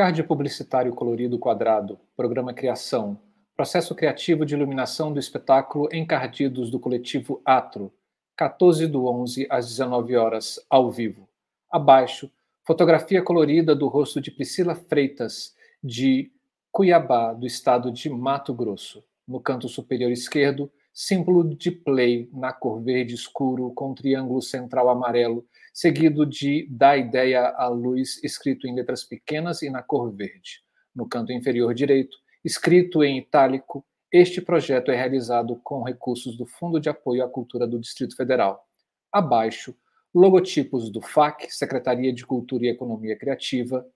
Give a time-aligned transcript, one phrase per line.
[0.00, 3.20] Card publicitário colorido quadrado, programa Criação,
[3.54, 7.92] processo criativo de iluminação do espetáculo Encardidos do coletivo Atro,
[8.34, 11.28] 14 do 11 às 19 horas, ao vivo.
[11.70, 12.30] Abaixo,
[12.66, 15.54] fotografia colorida do rosto de Priscila Freitas,
[15.84, 16.32] de
[16.72, 19.04] Cuiabá, do estado de Mato Grosso.
[19.28, 25.44] No canto superior esquerdo, símbolo de play na cor verde escuro com triângulo central amarelo,
[25.72, 30.62] seguido de da ideia à luz escrito em letras pequenas e na cor verde.
[30.94, 36.80] No canto inferior direito, escrito em itálico, este projeto é realizado com recursos do Fundo
[36.80, 38.66] de Apoio à Cultura do Distrito Federal.
[39.12, 39.76] Abaixo,
[40.12, 43.86] logotipos do FAC, Secretaria de Cultura e Economia Criativa,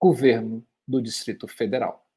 [0.00, 2.07] Governo do Distrito Federal.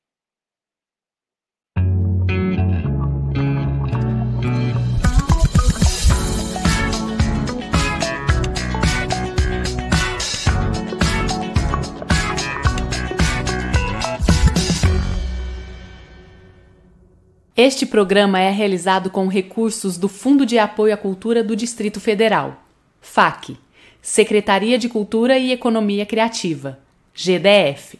[17.55, 22.63] Este programa é realizado com recursos do Fundo de Apoio à Cultura do Distrito Federal,
[23.01, 23.57] FAC,
[24.01, 26.79] Secretaria de Cultura e Economia Criativa,
[27.13, 27.99] GDF.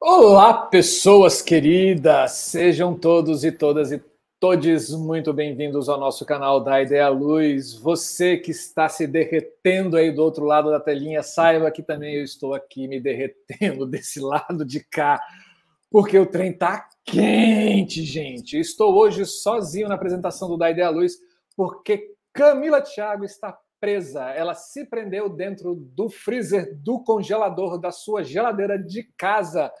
[0.00, 2.32] Olá, pessoas queridas!
[2.32, 4.02] Sejam todos e todas e
[4.40, 7.74] todos muito bem-vindos ao nosso canal da Ideia Luz.
[7.74, 12.24] Você que está se derretendo aí do outro lado da telinha, saiba que também eu
[12.24, 15.20] estou aqui me derretendo desse lado de cá
[15.94, 18.58] porque o trem tá quente, gente.
[18.58, 21.20] Estou hoje sozinho na apresentação do Da Ideia Luz,
[21.56, 24.24] porque Camila Thiago está presa.
[24.30, 29.72] Ela se prendeu dentro do freezer do congelador da sua geladeira de casa.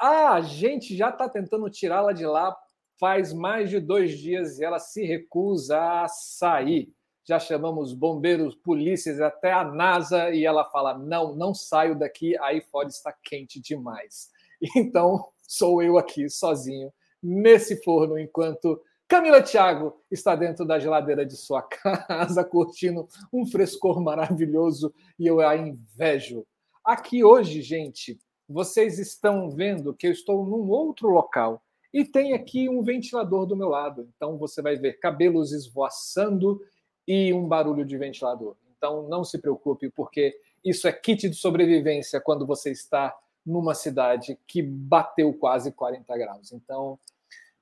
[0.00, 2.56] A gente já está tentando tirá-la de lá
[2.98, 6.90] faz mais de dois dias e ela se recusa a sair.
[7.22, 12.62] Já chamamos bombeiros, polícias, até a NASA e ela fala: não, não saio daqui, aí
[12.62, 14.32] fora está quente demais.
[14.74, 16.92] Então, sou eu aqui sozinho
[17.22, 24.00] nesse forno enquanto Camila Thiago está dentro da geladeira de sua casa curtindo um frescor
[24.00, 26.46] maravilhoso e eu a invejo.
[26.84, 28.18] Aqui hoje, gente,
[28.48, 33.56] vocês estão vendo que eu estou num outro local e tem aqui um ventilador do
[33.56, 34.08] meu lado.
[34.16, 36.60] Então você vai ver cabelos esvoaçando
[37.06, 38.56] e um barulho de ventilador.
[38.76, 44.38] Então não se preocupe, porque isso é kit de sobrevivência quando você está numa cidade
[44.46, 46.52] que bateu quase 40 graus.
[46.52, 46.98] Então,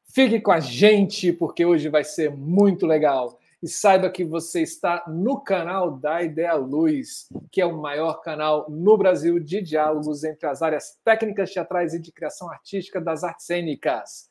[0.04, 3.38] fique com a gente, porque hoje vai ser muito legal.
[3.62, 8.66] E saiba que você está no canal da Ideia Luz, que é o maior canal
[8.68, 13.46] no Brasil de diálogos entre as áreas técnicas, teatrais e de criação artística das artes
[13.46, 14.28] cênicas.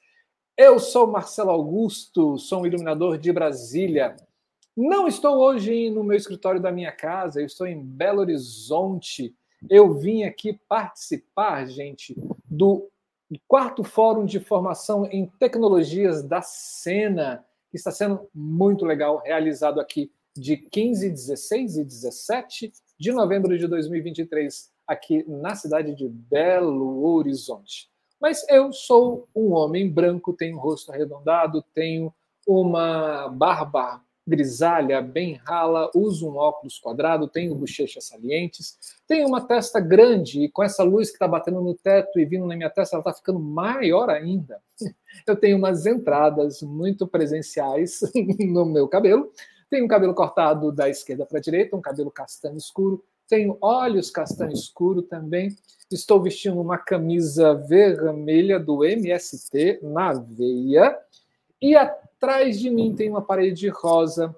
[0.58, 4.18] Eu sou Marcelo Augusto, sou um iluminador de Brasília.
[4.76, 9.34] Não estou hoje no meu escritório da minha casa, eu estou em Belo Horizonte,
[9.70, 12.90] eu vim aqui participar, gente, do
[13.48, 20.12] quarto Fórum de Formação em Tecnologias da Cena, que está sendo muito legal, realizado aqui
[20.36, 27.90] de 15, 16 e 17 de novembro de 2023, aqui na cidade de Belo Horizonte.
[28.20, 32.14] Mas eu sou um homem branco, tenho um rosto arredondado, tenho
[32.48, 38.78] uma barba grisalha, bem rala, usa um óculos quadrado, tem bochechas salientes,
[39.08, 42.46] tem uma testa grande e com essa luz que está batendo no teto e vindo
[42.46, 44.62] na minha testa, ela está ficando maior ainda.
[45.26, 48.00] Eu tenho umas entradas muito presenciais
[48.40, 49.32] no meu cabelo.
[49.70, 53.04] Tenho um cabelo cortado da esquerda para a direita, um cabelo castanho escuro.
[53.28, 55.56] Tenho olhos castanho escuro também.
[55.90, 60.98] Estou vestindo uma camisa vermelha do MST na veia.
[61.62, 64.36] E a Atrás de mim tem uma parede rosa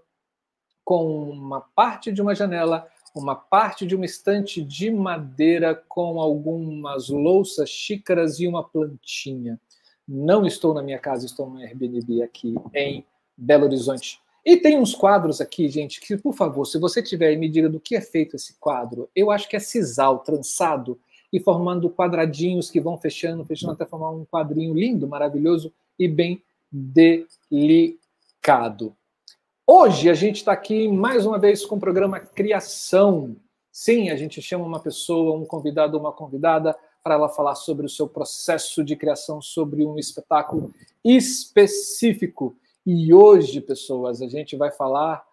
[0.86, 7.10] com uma parte de uma janela, uma parte de uma estante de madeira com algumas
[7.10, 9.60] louças, xícaras e uma plantinha.
[10.08, 13.06] Não estou na minha casa, estou no Airbnb aqui em
[13.36, 14.22] Belo Horizonte.
[14.46, 17.82] E tem uns quadros aqui, gente, que, por favor, se você tiver, me diga do
[17.82, 19.10] que é feito esse quadro.
[19.14, 20.98] Eu acho que é sisal, trançado
[21.34, 26.42] e formando quadradinhos que vão fechando, fechando até formar um quadrinho lindo, maravilhoso e bem
[26.74, 28.96] delicado.
[29.66, 33.36] Hoje a gente está aqui mais uma vez com o programa Criação.
[33.72, 37.90] Sim, a gente chama uma pessoa, um convidado, uma convidada, para ela falar sobre o
[37.90, 40.74] seu processo de criação, sobre um espetáculo
[41.04, 42.56] específico.
[42.86, 45.26] E hoje, pessoas, a gente vai falar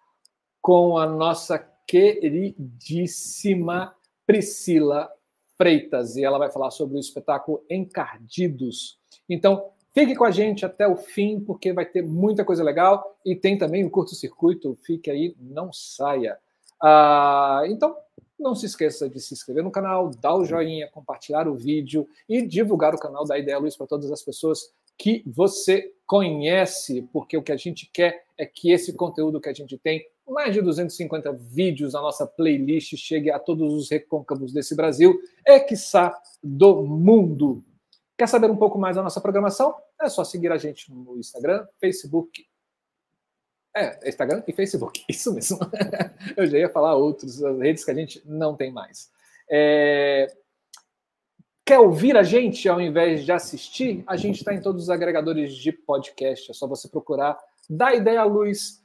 [0.61, 3.95] com a nossa queridíssima
[4.27, 5.09] Priscila
[5.57, 8.99] Freitas, e ela vai falar sobre o espetáculo Encardidos.
[9.29, 13.35] Então, Fique com a gente até o fim, porque vai ter muita coisa legal e
[13.35, 14.77] tem também o curto-circuito.
[14.83, 16.37] Fique aí, não saia.
[16.81, 17.95] Ah, então,
[18.39, 22.41] não se esqueça de se inscrever no canal, dar o joinha, compartilhar o vídeo e
[22.41, 27.43] divulgar o canal da Ideia Luz para todas as pessoas que você conhece, porque o
[27.43, 31.33] que a gente quer é que esse conteúdo que a gente tem, mais de 250
[31.33, 37.63] vídeos na nossa playlist, chegue a todos os recôncavos desse Brasil e, quiçá, do mundo.
[38.21, 39.73] Quer saber um pouco mais da nossa programação?
[39.99, 42.45] É só seguir a gente no Instagram, Facebook.
[43.75, 45.57] É, Instagram e Facebook, isso mesmo.
[46.37, 49.09] Eu já ia falar outros, as redes que a gente não tem mais.
[49.49, 50.31] É...
[51.65, 54.03] Quer ouvir a gente ao invés de assistir?
[54.05, 56.51] A gente está em todos os agregadores de podcast.
[56.51, 58.83] É só você procurar dar ideia à luz,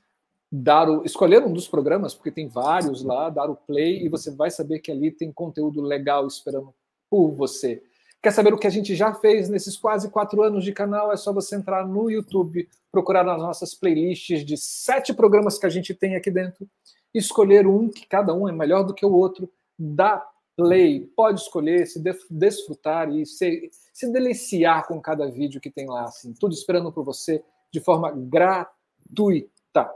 [0.50, 4.30] dar o, escolher um dos programas, porque tem vários lá, dar o play e você
[4.30, 6.74] vai saber que ali tem conteúdo legal esperando
[7.10, 7.82] por você.
[8.26, 11.12] Quer saber o que a gente já fez nesses quase quatro anos de canal?
[11.12, 15.68] É só você entrar no YouTube, procurar nas nossas playlists de sete programas que a
[15.68, 16.68] gente tem aqui dentro,
[17.14, 21.86] escolher um que cada um é melhor do que o outro, dá play, pode escolher,
[21.86, 26.90] se desfrutar e se, se deliciar com cada vídeo que tem lá, assim, tudo esperando
[26.90, 29.88] por você de forma gratuita.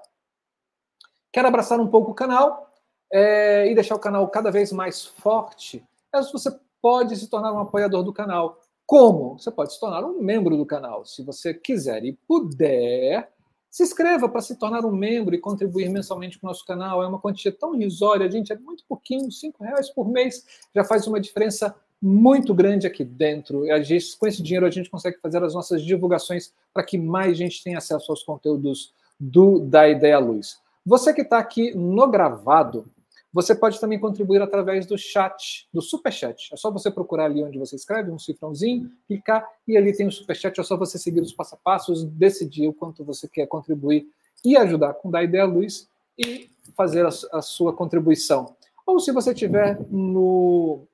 [1.33, 2.73] Quer abraçar um pouco o canal
[3.13, 5.85] é, e deixar o canal cada vez mais forte?
[6.15, 8.59] É, você pode se tornar um apoiador do canal.
[8.87, 9.39] Como?
[9.39, 11.05] Você pode se tornar um membro do canal.
[11.07, 13.31] Se você quiser e puder,
[13.71, 17.03] se inscreva para se tornar um membro e contribuir mensalmente com o nosso canal.
[17.03, 20.45] É uma quantia tão irrisória, gente, é muito pouquinho, cinco reais por mês
[20.75, 23.65] já faz uma diferença muito grande aqui dentro.
[23.83, 27.63] Gente, com esse dinheiro a gente consegue fazer as nossas divulgações para que mais gente
[27.63, 30.59] tenha acesso aos conteúdos do da Ideia Luz.
[30.85, 32.91] Você que está aqui no gravado,
[33.33, 36.51] você pode também contribuir através do chat, do superchat.
[36.53, 40.13] É só você procurar ali onde você escreve, um cifrãozinho, clicar e ali tem o
[40.13, 40.59] superchat.
[40.59, 44.09] É só você seguir os passo a passos, decidir o quanto você quer contribuir
[44.45, 45.89] e ajudar com dar ideia luz
[46.19, 48.55] e fazer a, a sua contribuição.
[48.87, 50.87] Ou se você tiver no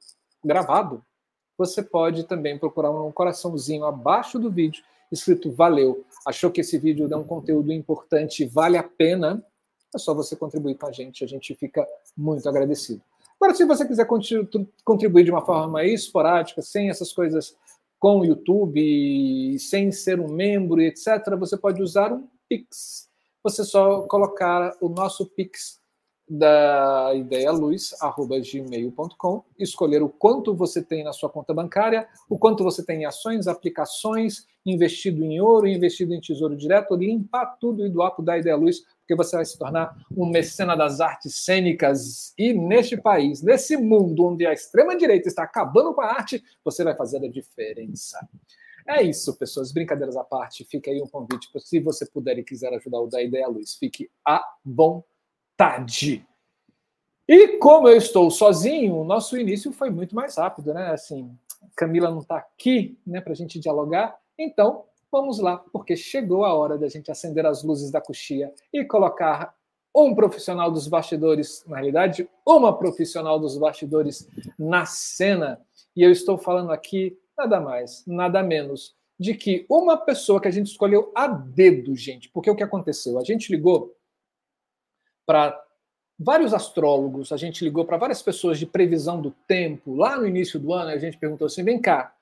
[0.44, 1.02] gravado,
[1.56, 6.04] você pode também procurar um coraçãozinho abaixo do vídeo escrito valeu.
[6.26, 9.42] Achou que esse vídeo dá um conteúdo importante, vale a pena?
[9.96, 13.02] É só você contribuir com a gente, a gente fica muito agradecido.
[13.40, 14.06] Agora, se você quiser
[14.84, 17.54] contribuir de uma forma esporádica, sem essas coisas
[17.98, 23.08] com o YouTube, sem ser um membro, etc., você pode usar um Pix.
[23.42, 25.80] Você só colocar o nosso Pix
[26.28, 33.02] da ideialuz@gmail.com, escolher o quanto você tem na sua conta bancária, o quanto você tem
[33.02, 38.24] em ações, aplicações, investido em ouro, investido em tesouro direto, limpar tudo e doar para
[38.24, 42.96] da Ideia Luz, porque você vai se tornar um mecena das artes cênicas e neste
[42.96, 47.24] país, nesse mundo onde a extrema direita está acabando com a arte, você vai fazer
[47.24, 48.18] a diferença.
[48.84, 49.72] É isso, pessoas.
[49.72, 51.48] Brincadeiras à parte, fica aí um convite.
[51.60, 56.26] Se você puder e quiser ajudar o da Ideia Luz, fique à vontade.
[57.28, 60.90] E como eu estou sozinho, o nosso início foi muito mais rápido, né?
[60.90, 61.36] Assim,
[61.76, 64.16] Camila não está aqui, né, para a gente dialogar.
[64.36, 64.84] Então,
[65.16, 69.54] vamos lá, porque chegou a hora da gente acender as luzes da coxia e colocar
[69.94, 74.28] um profissional dos bastidores, na realidade, uma profissional dos bastidores
[74.58, 75.58] na cena.
[75.96, 80.50] E eu estou falando aqui nada mais, nada menos de que uma pessoa que a
[80.50, 83.18] gente escolheu a dedo, gente, porque o que aconteceu?
[83.18, 83.96] A gente ligou
[85.24, 85.58] para
[86.18, 89.94] vários astrólogos, a gente ligou para várias pessoas de previsão do tempo.
[89.94, 92.14] Lá no início do ano, a gente perguntou assim: vem cá,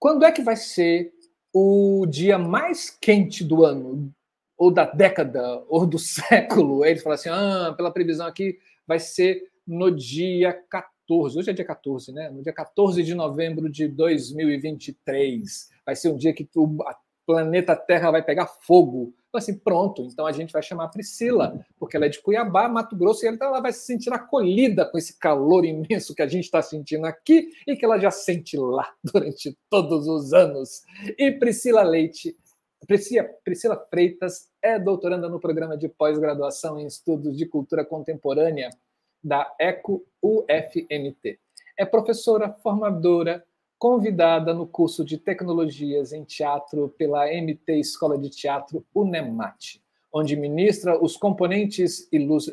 [0.00, 1.14] quando é que vai ser
[1.52, 4.12] o dia mais quente do ano?
[4.56, 6.82] Ou da década, ou do século?
[6.82, 11.38] Aí eles falaram assim: ah, pela previsão aqui, vai ser no dia 14.
[11.38, 12.30] Hoje é dia 14, né?
[12.30, 15.70] No dia 14 de novembro de 2023.
[15.84, 16.78] Vai ser um dia que o
[17.30, 21.96] planeta Terra vai pegar fogo assim, pronto, então a gente vai chamar a Priscila, porque
[21.96, 25.16] ela é de Cuiabá, Mato Grosso, e ela então vai se sentir acolhida com esse
[25.18, 29.56] calor imenso que a gente está sentindo aqui e que ela já sente lá durante
[29.68, 30.82] todos os anos.
[31.16, 32.36] E Priscila Leite,
[32.88, 38.70] Priscila, Priscila Freitas é doutoranda no programa de pós-graduação em estudos de cultura contemporânea
[39.22, 41.38] da ECO UFMT.
[41.78, 43.44] É professora, formadora,
[43.80, 49.82] convidada no curso de Tecnologias em Teatro pela MT Escola de Teatro UNEMAT,
[50.12, 52.06] onde ministra os componentes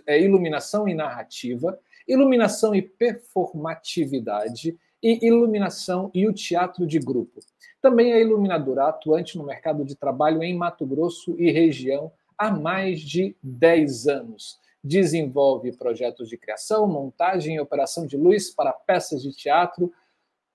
[0.08, 7.42] é, iluminação e narrativa, iluminação e performatividade e iluminação e o teatro de grupo.
[7.82, 13.02] Também é iluminadora atuante no mercado de trabalho em Mato Grosso e região há mais
[13.02, 14.60] de 10 anos.
[14.82, 19.92] Desenvolve projetos de criação, montagem e operação de luz para peças de teatro,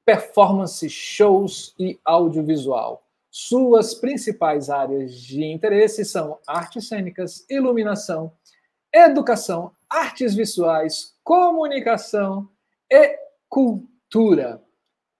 [0.04, 3.04] performance, shows e audiovisual.
[3.30, 8.32] Suas principais áreas de interesse são artes cênicas, iluminação,
[8.92, 12.48] educação, artes visuais, comunicação,
[12.90, 13.18] e
[13.48, 14.62] cultura.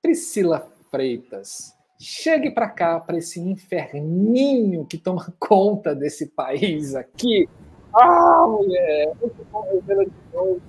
[0.02, 7.48] Priscila Freitas, chegue para cá, para esse inferninho que toma conta desse país aqui.
[7.94, 10.60] Ah, mulher, muito bom revê-la de novo.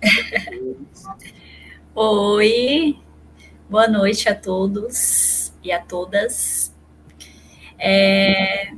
[1.94, 2.96] Oi,
[3.68, 6.72] boa noite a todos e a todas.
[7.78, 8.70] É...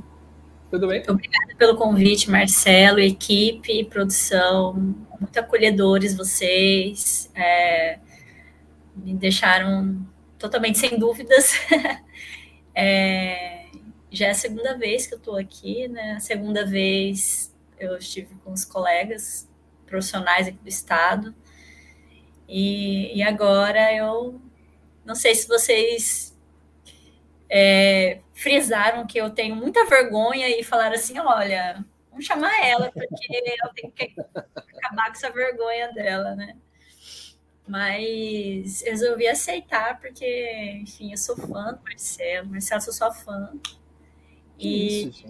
[0.70, 1.02] Tudo bem?
[1.06, 4.74] Obrigada pelo convite, Marcelo, equipe, produção,
[5.20, 7.98] muito acolhedores vocês, é...
[8.96, 10.06] me deixaram
[10.38, 11.52] totalmente sem dúvidas.
[12.74, 13.66] é...
[14.10, 16.12] Já é a segunda vez que eu estou aqui, né?
[16.12, 19.48] A segunda vez eu estive com os colegas
[19.86, 21.34] profissionais aqui do Estado.
[22.52, 24.40] E, e agora eu
[25.04, 26.36] não sei se vocês
[27.48, 33.56] é, frisaram que eu tenho muita vergonha e falaram assim: olha, vamos chamar ela, porque
[33.62, 34.14] eu tenho que
[34.76, 36.56] acabar com essa vergonha dela, né?
[37.68, 43.52] Mas resolvi aceitar, porque, enfim, eu sou fã do Marcelo, Marcelo, sou sua fã.
[44.58, 45.24] E Isso,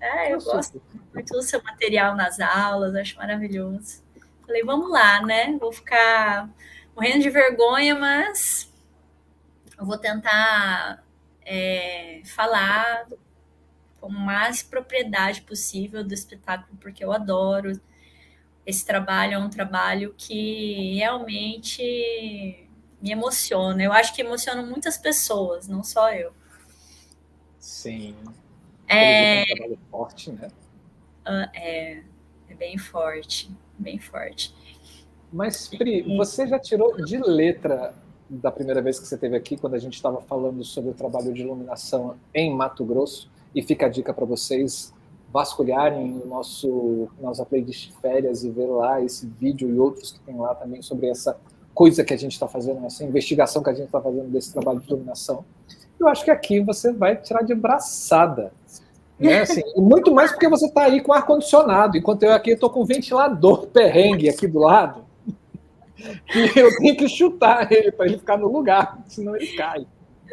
[0.00, 0.80] é, eu gosto
[1.12, 4.03] muito do seu material nas aulas, acho maravilhoso.
[4.46, 5.56] Falei, vamos lá, né?
[5.58, 6.50] Vou ficar
[6.94, 8.70] morrendo de vergonha, mas
[9.78, 11.02] eu vou tentar
[11.44, 13.06] é, falar
[14.00, 17.80] com mais propriedade possível do espetáculo, porque eu adoro.
[18.66, 21.82] Esse trabalho é um trabalho que realmente
[23.00, 23.82] me emociona.
[23.82, 26.34] Eu acho que emociona muitas pessoas, não só eu.
[27.58, 28.14] Sim.
[28.86, 30.48] É, é um trabalho forte, né?
[31.24, 32.02] Ah, é,
[32.48, 34.54] é bem forte bem forte.
[35.32, 37.94] Mas, Pri, você já tirou de letra
[38.30, 41.32] da primeira vez que você esteve aqui, quando a gente estava falando sobre o trabalho
[41.32, 44.92] de iluminação em Mato Grosso, e fica a dica para vocês
[45.32, 50.20] vasculharem o nosso nossa playlist de férias e ver lá esse vídeo e outros que
[50.20, 51.36] tem lá também sobre essa
[51.74, 54.78] coisa que a gente está fazendo, essa investigação que a gente está fazendo desse trabalho
[54.78, 55.44] de iluminação.
[55.98, 58.52] Eu acho que aqui você vai tirar de braçada
[59.18, 59.40] né?
[59.40, 62.82] Assim, e muito mais porque você está aí com ar-condicionado, enquanto eu aqui estou com
[62.82, 65.04] um ventilador perrengue aqui do lado.
[65.96, 69.86] E eu tenho que chutar ele para ele ficar no lugar, senão ele cai.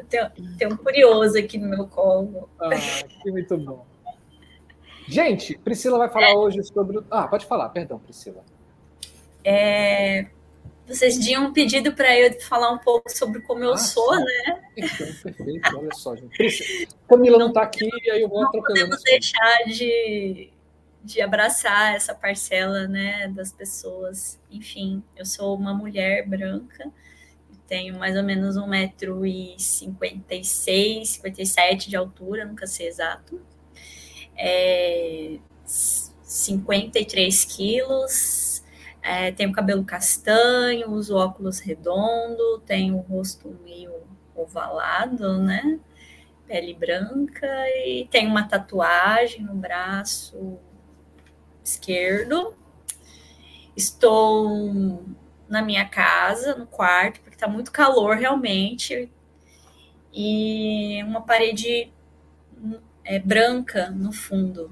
[0.10, 2.50] Tem, tem um curioso aqui no meu colo.
[2.60, 2.70] Ah,
[3.22, 3.86] que muito bom.
[5.08, 6.36] Gente, Priscila vai falar é.
[6.36, 7.00] hoje sobre.
[7.10, 8.44] Ah, pode falar, perdão, Priscila.
[9.44, 10.28] É,
[10.96, 14.24] vocês tinham pedido para eu falar um pouco sobre como eu ah, sou, sim.
[14.24, 14.62] né?
[14.78, 16.88] Então, perfeito, olha só, gente.
[17.08, 18.92] Camila não está aqui, aí eu vou atropelando.
[18.92, 20.50] Não podemos deixar de,
[21.04, 24.40] de abraçar essa parcela né, das pessoas.
[24.50, 26.92] Enfim, eu sou uma mulher branca,
[27.68, 33.42] tenho mais ou menos 1,56m, 57 de altura, nunca sei exato.
[34.38, 35.40] É,
[36.32, 38.12] 53 quilos,
[39.02, 43.92] é, tenho cabelo castanho, uso óculos redondo, tenho o rosto meio
[44.36, 45.80] ovalado, né?
[46.48, 47.48] Pele branca
[47.86, 50.60] e tenho uma tatuagem no braço
[51.64, 52.56] esquerdo.
[53.76, 55.04] Estou
[55.48, 59.12] na minha casa, no quarto, porque está muito calor realmente.
[60.14, 61.92] E uma parede
[63.04, 64.72] é, branca no fundo.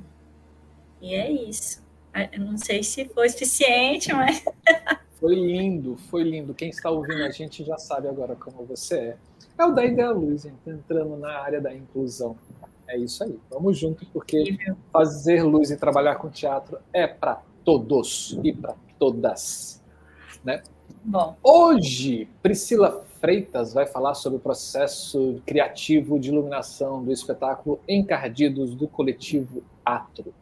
[1.02, 1.79] E é isso.
[2.32, 4.44] Eu não sei se foi suficiente, mas.
[5.20, 6.54] Foi lindo, foi lindo.
[6.54, 9.18] Quem está ouvindo a gente já sabe agora como você é.
[9.58, 12.38] É o da Ideia Luz, entrando na área da inclusão.
[12.88, 13.38] É isso aí.
[13.50, 14.58] Vamos junto, porque
[14.94, 19.84] fazer luz e trabalhar com teatro é para todos e para todas.
[20.42, 20.64] Né?
[21.04, 21.36] Bom.
[21.44, 28.88] Hoje, Priscila Freitas vai falar sobre o processo criativo de iluminação do espetáculo Encardidos do
[28.88, 30.34] coletivo Atro.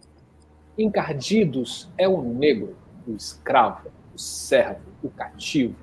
[0.78, 2.76] Encardidos é o negro,
[3.08, 5.76] o escravo, o servo, o cativo,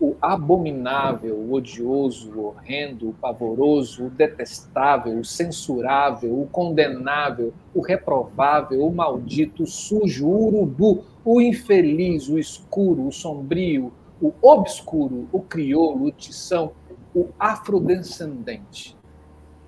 [0.00, 7.82] o abominável, o odioso, o horrendo, o pavoroso, o detestável, o censurável, o condenável, o
[7.82, 13.92] reprovável, o maldito, o sujo, o urubu, o infeliz, o escuro, o sombrio,
[14.22, 16.72] o obscuro, o crioulo, o tição,
[17.14, 18.96] o afrodescendente.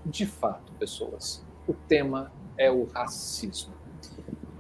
[0.07, 3.82] De fato, pessoas, o tema é o racismo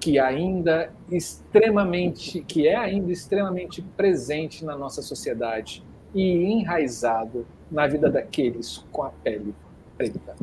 [0.02, 5.80] que ainda extremamente, que é ainda extremamente presente na nossa sociedade
[6.12, 9.54] e enraizado na vida daqueles com a pele
[9.96, 10.34] preta.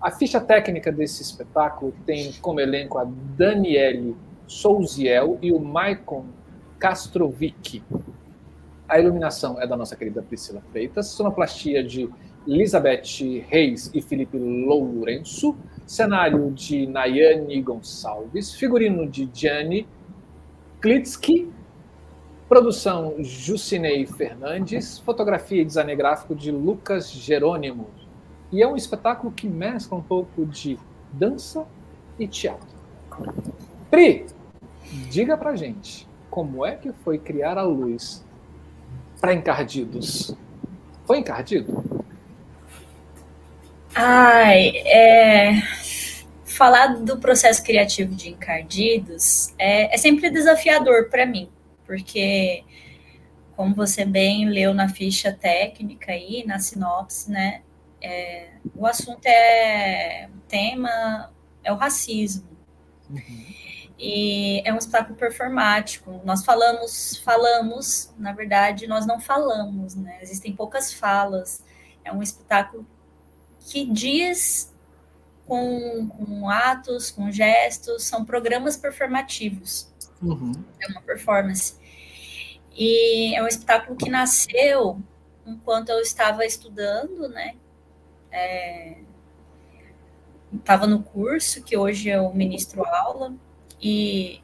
[0.00, 4.16] A ficha técnica desse espetáculo tem como elenco a Daniele
[4.46, 6.26] Souziel e o Maicon
[6.78, 7.82] Castrovic.
[8.88, 12.08] A iluminação é da nossa querida Priscila Freitas, sonoplastia de
[12.46, 15.56] Elizabeth Reis e Felipe Lourenço,
[15.92, 19.86] cenário de Nayane Gonçalves, figurino de Gianni
[20.80, 21.52] Klitsky,
[22.48, 27.90] Produção Jucinei Fernandes, fotografia e design gráfico de Lucas Jerônimo.
[28.50, 30.78] E é um espetáculo que mescla um pouco de
[31.12, 31.66] dança
[32.18, 32.74] e teatro.
[33.90, 34.24] Pri,
[35.10, 38.24] diga pra gente, como é que foi criar a luz
[39.20, 40.34] para encardidos?
[41.04, 41.84] Foi encardido?
[43.94, 45.62] Ai, é...
[46.44, 51.50] falar do processo criativo de encardidos é, é sempre desafiador para mim,
[51.86, 52.64] porque
[53.56, 57.62] como você bem leu na ficha técnica aí, na sinopse, né?
[58.00, 61.30] É, o assunto é o tema
[61.62, 62.48] é o racismo.
[63.10, 63.52] Uhum.
[63.98, 66.20] E é um espetáculo performático.
[66.24, 70.18] Nós falamos, falamos, na verdade, nós não falamos, né?
[70.20, 71.62] Existem poucas falas.
[72.04, 72.84] É um espetáculo
[73.66, 74.72] que diz
[75.46, 79.92] com, com atos, com gestos, são programas performativos.
[80.22, 80.52] Uhum.
[80.80, 81.76] É uma performance.
[82.74, 85.00] E é um espetáculo que nasceu
[85.46, 87.56] enquanto eu estava estudando, né?
[88.30, 88.98] É,
[90.54, 93.34] estava no curso, que hoje eu ministro aula,
[93.80, 94.40] e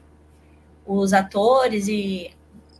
[0.85, 2.31] os atores e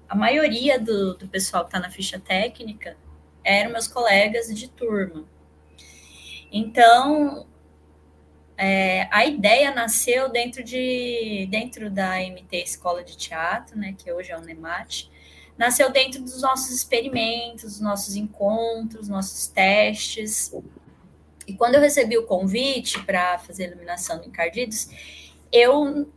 [0.07, 2.97] a maioria do, do pessoal que está na ficha técnica
[3.43, 5.23] eram meus colegas de turma.
[6.51, 7.45] Então,
[8.57, 14.31] é, a ideia nasceu dentro de dentro da MT Escola de Teatro, né, que hoje
[14.31, 15.09] é o NEMAT,
[15.57, 20.53] nasceu dentro dos nossos experimentos, nossos encontros, nossos testes.
[21.47, 24.89] E quando eu recebi o convite para fazer iluminação do Encardidos,
[25.51, 26.09] eu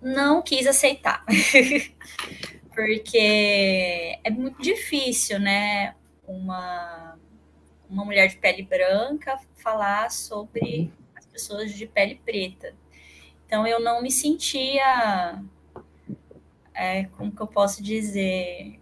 [0.00, 1.24] não quis aceitar.
[2.74, 5.94] Porque é muito difícil, né?
[6.26, 7.11] Uma,
[7.92, 12.74] uma mulher de pele branca falar sobre as pessoas de pele preta.
[13.46, 15.42] Então eu não me sentia,
[16.74, 18.80] é, como que eu posso dizer,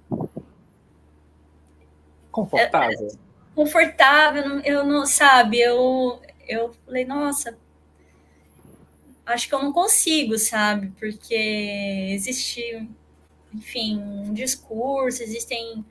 [2.31, 3.09] confortável.
[3.53, 7.59] Confortável, eu não, sabe, eu, eu falei, nossa,
[9.27, 11.35] acho que eu não consigo, sabe, porque
[12.15, 12.89] existe,
[13.53, 15.85] enfim, um discurso, existem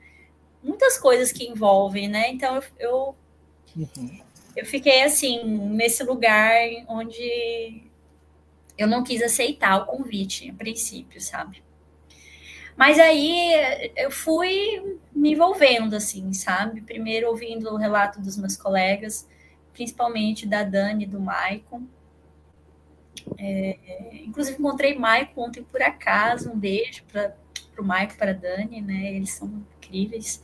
[0.62, 3.16] muitas coisas que envolvem, né, então eu, eu,
[3.76, 4.20] uhum.
[4.56, 7.82] eu fiquei, assim, nesse lugar onde
[8.76, 11.62] eu não quis aceitar o convite, a princípio, sabe.
[12.80, 13.52] Mas aí
[13.94, 16.80] eu fui me envolvendo, assim, sabe?
[16.80, 19.28] Primeiro ouvindo o relato dos meus colegas,
[19.74, 21.82] principalmente da Dani e do Maicon.
[23.36, 23.76] É,
[24.24, 27.36] inclusive encontrei Maicon ontem por acaso, um beijo para
[27.78, 29.14] o Maicon, para a Dani, né?
[29.14, 30.42] Eles são incríveis.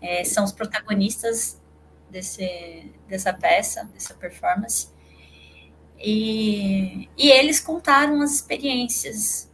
[0.00, 1.60] É, são os protagonistas
[2.10, 4.88] desse, dessa peça, dessa performance.
[5.98, 9.50] E, e eles contaram as experiências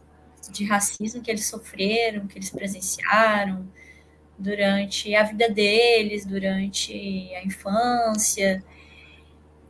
[0.51, 3.67] de racismo que eles sofreram, que eles presenciaram
[4.37, 6.93] durante a vida deles, durante
[7.35, 8.63] a infância.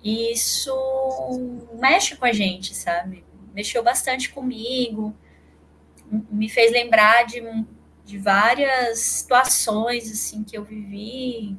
[0.03, 0.71] E isso
[1.79, 3.23] mexe com a gente, sabe?
[3.53, 5.15] Mexeu bastante comigo,
[6.09, 7.41] me fez lembrar de,
[8.05, 11.57] de várias situações assim que eu vivi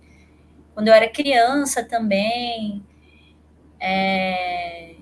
[0.75, 2.85] quando eu era criança também.
[3.81, 4.97] É...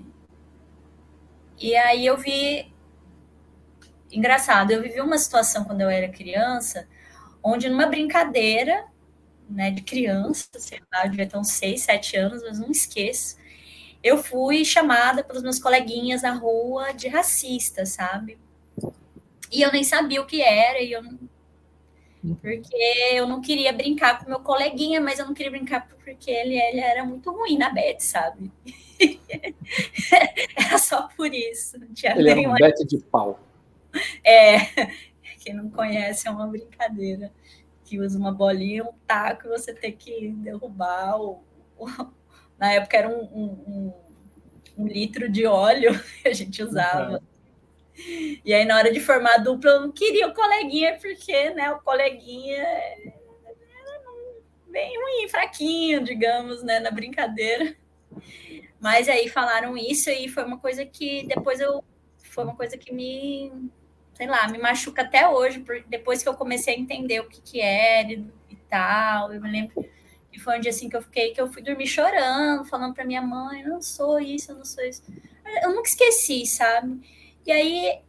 [1.59, 2.73] E aí eu vi
[4.11, 6.87] engraçado, eu vivi uma situação quando eu era criança,
[7.43, 8.85] onde numa brincadeira,
[9.49, 13.37] né, de criança, sei lá, devia ter uns 6, 7 anos, mas não esqueço,
[14.03, 18.37] eu fui chamada pelos meus coleguinhas na rua de racista, sabe?
[19.51, 21.01] E eu nem sabia o que era, e eu
[22.41, 22.75] porque
[23.13, 26.79] eu não queria brincar com meu coleguinha, mas eu não queria brincar porque ele, ele
[26.79, 28.51] era muito ruim na Beth, sabe?
[30.57, 31.77] era só por isso.
[32.15, 33.39] ele era um Beth de pau.
[34.23, 34.57] É,
[35.43, 37.31] quem não conhece é uma brincadeira
[37.83, 41.21] que usa uma bolinha, um taco, e você tem que derrubar.
[41.21, 41.43] O,
[41.77, 41.87] o
[42.57, 43.93] na época era um, um,
[44.77, 45.91] um, litro de óleo
[46.23, 47.17] que a gente usava.
[47.17, 47.34] Uhum.
[48.43, 51.71] E aí, na hora de formar a dupla, eu não queria o coleguinha, porque né,
[51.71, 52.65] o coleguinha
[54.67, 57.75] bem ruim, fraquinho, digamos, né, na brincadeira.
[58.79, 61.83] Mas aí falaram isso e foi uma coisa que depois eu
[62.23, 63.51] foi uma coisa que me
[64.15, 67.61] sei lá, me machuca até hoje, depois que eu comecei a entender o que, que
[67.61, 69.33] era e, e tal.
[69.33, 69.85] Eu me lembro
[70.31, 73.05] que foi um dia assim que eu fiquei, que eu fui dormir chorando, falando para
[73.05, 75.03] minha mãe, não sou isso, eu não sou isso.
[75.61, 76.99] Eu nunca esqueci, sabe?
[77.45, 78.01] E aí,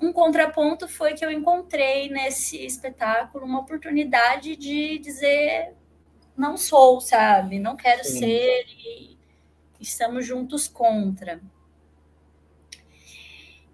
[0.00, 5.74] um contraponto foi que eu encontrei nesse espetáculo uma oportunidade de dizer
[6.36, 7.58] não sou, sabe?
[7.58, 8.18] Não quero Sim.
[8.18, 9.18] ser e
[9.80, 11.40] estamos juntos contra.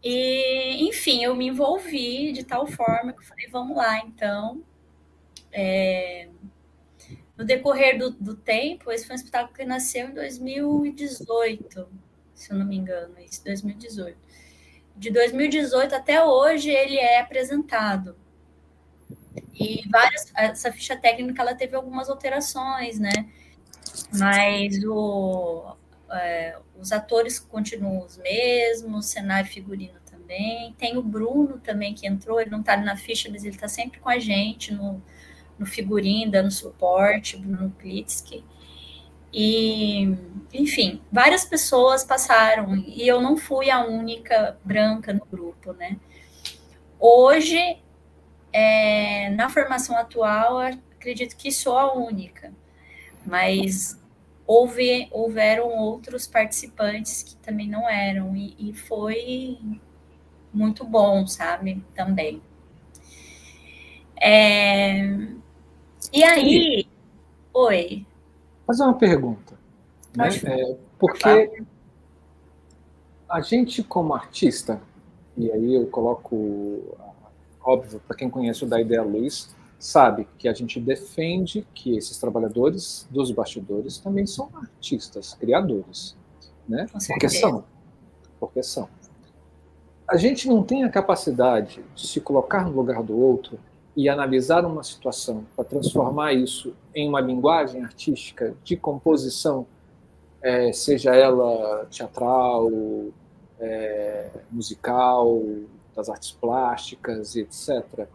[0.02, 4.62] E, enfim, eu me envolvi de tal forma que eu falei, vamos lá, então.
[5.50, 6.28] É,
[7.36, 11.88] no decorrer do, do, tempo, esse foi um espetáculo que nasceu em 2018,
[12.34, 14.18] se eu não me engano, isso, 2018.
[14.98, 18.16] De 2018 até hoje, ele é apresentado.
[19.54, 23.12] E várias, essa ficha técnica ela teve algumas alterações, né?
[24.12, 25.76] Mas o,
[26.10, 30.74] é, os atores continuam os mesmos, cenário figurino também.
[30.76, 34.00] Tem o Bruno também que entrou, ele não está na ficha, mas ele está sempre
[34.00, 35.00] com a gente no,
[35.56, 38.44] no figurino, dando suporte, Bruno Klitsky.
[39.32, 40.14] E,
[40.52, 45.98] enfim, várias pessoas passaram e eu não fui a única branca no grupo, né?
[46.98, 47.78] Hoje,
[48.52, 52.52] é, na formação atual, acredito que sou a única,
[53.24, 54.00] mas
[54.46, 59.58] houve, houveram outros participantes que também não eram, e, e foi
[60.52, 61.84] muito bom, sabe?
[61.94, 62.42] Também.
[64.20, 65.04] É...
[66.12, 66.86] E aí,
[67.52, 68.06] oi.
[68.68, 69.58] Fazer uma pergunta.
[70.14, 70.28] Né?
[70.44, 71.64] É, porque
[73.26, 74.78] a gente, como artista,
[75.34, 76.94] e aí eu coloco,
[77.62, 82.18] óbvio, para quem conhece o da Ideia Luz, sabe que a gente defende que esses
[82.18, 86.14] trabalhadores dos bastidores também são artistas, criadores,
[86.68, 86.86] né?
[86.92, 87.64] Porque são,
[88.38, 88.86] porque são.
[90.06, 93.58] A gente não tem a capacidade de se colocar no lugar do outro
[93.98, 99.66] e analisar uma situação para transformar isso em uma linguagem artística de composição,
[100.40, 102.70] é, seja ela teatral,
[103.58, 105.42] é, musical,
[105.96, 108.06] das artes plásticas, etc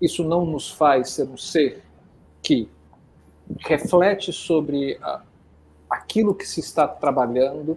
[0.00, 1.82] isso não nos faz ser um ser
[2.42, 2.68] que
[3.60, 5.22] reflete sobre a,
[5.90, 7.76] aquilo que se está trabalhando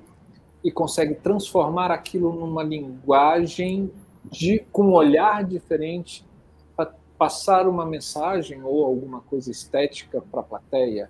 [0.64, 3.92] e consegue transformar aquilo numa linguagem
[4.24, 6.24] de, com um olhar diferente
[7.22, 11.08] passar uma mensagem ou alguma coisa estética para a plateia?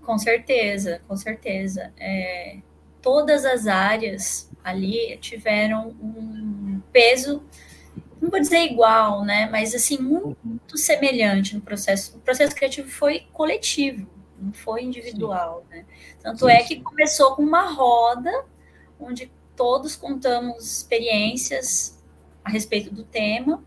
[0.00, 1.92] Com certeza, com certeza.
[1.98, 2.58] É,
[3.02, 7.42] todas as áreas ali tiveram um peso
[8.20, 9.48] não vou dizer igual, né?
[9.50, 12.16] Mas assim, muito semelhante no processo.
[12.18, 15.76] O processo criativo foi coletivo, não foi individual, Sim.
[15.76, 15.84] né?
[16.22, 16.52] Tanto Sim.
[16.52, 18.44] é que começou com uma roda
[19.00, 22.00] onde todos contamos experiências
[22.44, 23.60] a respeito do tema,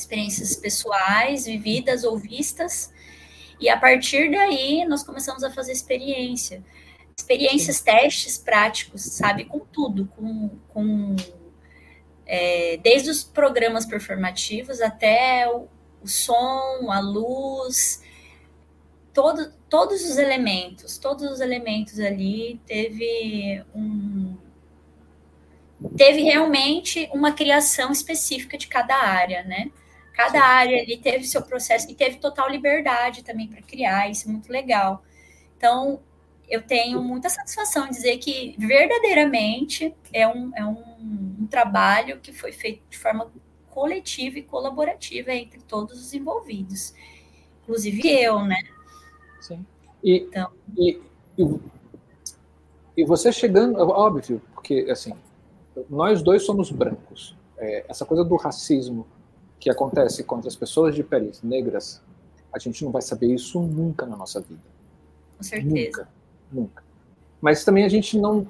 [0.00, 2.92] experiências pessoais, vividas ou vistas,
[3.60, 6.62] e a partir daí nós começamos a fazer experiência.
[7.16, 9.44] Experiências, testes práticos, sabe?
[9.44, 11.16] Com tudo, com, com
[12.26, 15.68] é, desde os programas performativos até o,
[16.02, 18.02] o som, a luz,
[19.12, 24.36] todo, todos os elementos, todos os elementos ali teve um
[25.96, 29.70] teve realmente uma criação específica de cada área, né?
[30.20, 30.44] Cada Sim.
[30.44, 34.52] área ali teve seu processo e teve total liberdade também para criar, isso é muito
[34.52, 35.02] legal.
[35.56, 36.00] Então,
[36.46, 42.34] eu tenho muita satisfação em dizer que verdadeiramente é um, é um, um trabalho que
[42.34, 43.32] foi feito de forma
[43.70, 46.92] coletiva e colaborativa entre todos os envolvidos,
[47.62, 48.60] inclusive eu, né?
[49.40, 49.64] Sim.
[50.04, 51.00] E, então, e,
[51.38, 51.60] e,
[52.94, 55.14] e você chegando, é óbvio, porque assim,
[55.88, 57.34] nós dois somos brancos.
[57.56, 59.06] É, essa coisa do racismo
[59.60, 62.02] que acontece contra as pessoas de peles negras,
[62.52, 64.60] a gente não vai saber isso nunca na nossa vida.
[65.36, 66.00] Com certeza.
[66.00, 66.20] Nunca
[66.52, 66.82] nunca.
[67.40, 68.46] Mas também a gente não.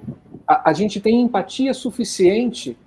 [0.47, 2.77] A, a gente tem empatia suficiente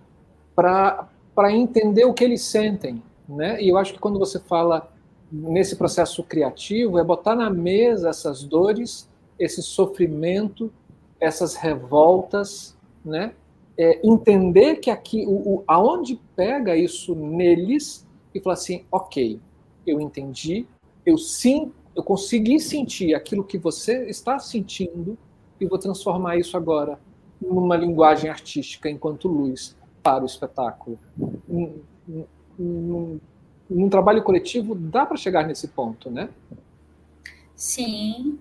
[0.54, 1.08] para
[1.50, 3.02] entender o que eles sentem.
[3.28, 3.60] Né?
[3.62, 4.90] E eu acho que quando você fala
[5.32, 9.08] nesse processo criativo, é botar na mesa essas dores,
[9.38, 10.70] esse sofrimento,
[11.18, 13.32] essas revoltas, né?
[13.76, 19.40] É entender que aqui, o, o, aonde pega isso neles e falar assim, ok,
[19.86, 20.66] eu entendi,
[21.06, 25.16] eu sim eu consegui sentir aquilo que você está sentindo
[25.60, 26.98] e vou transformar isso agora
[27.40, 30.98] numa linguagem artística enquanto luz para o espetáculo.
[31.46, 31.80] Num,
[32.58, 33.20] num,
[33.70, 36.28] num trabalho coletivo dá para chegar nesse ponto, né?
[37.54, 38.38] Sim,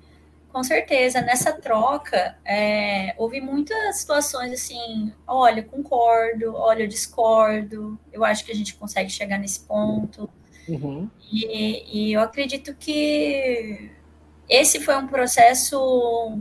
[0.54, 1.20] com certeza.
[1.20, 8.56] Nessa troca, é, houve muitas situações assim: olha, concordo, olha, discordo, eu acho que a
[8.56, 10.30] gente consegue chegar nesse ponto.
[10.70, 11.10] Uhum.
[11.32, 13.89] E, e eu acredito que
[14.48, 16.39] esse foi um processo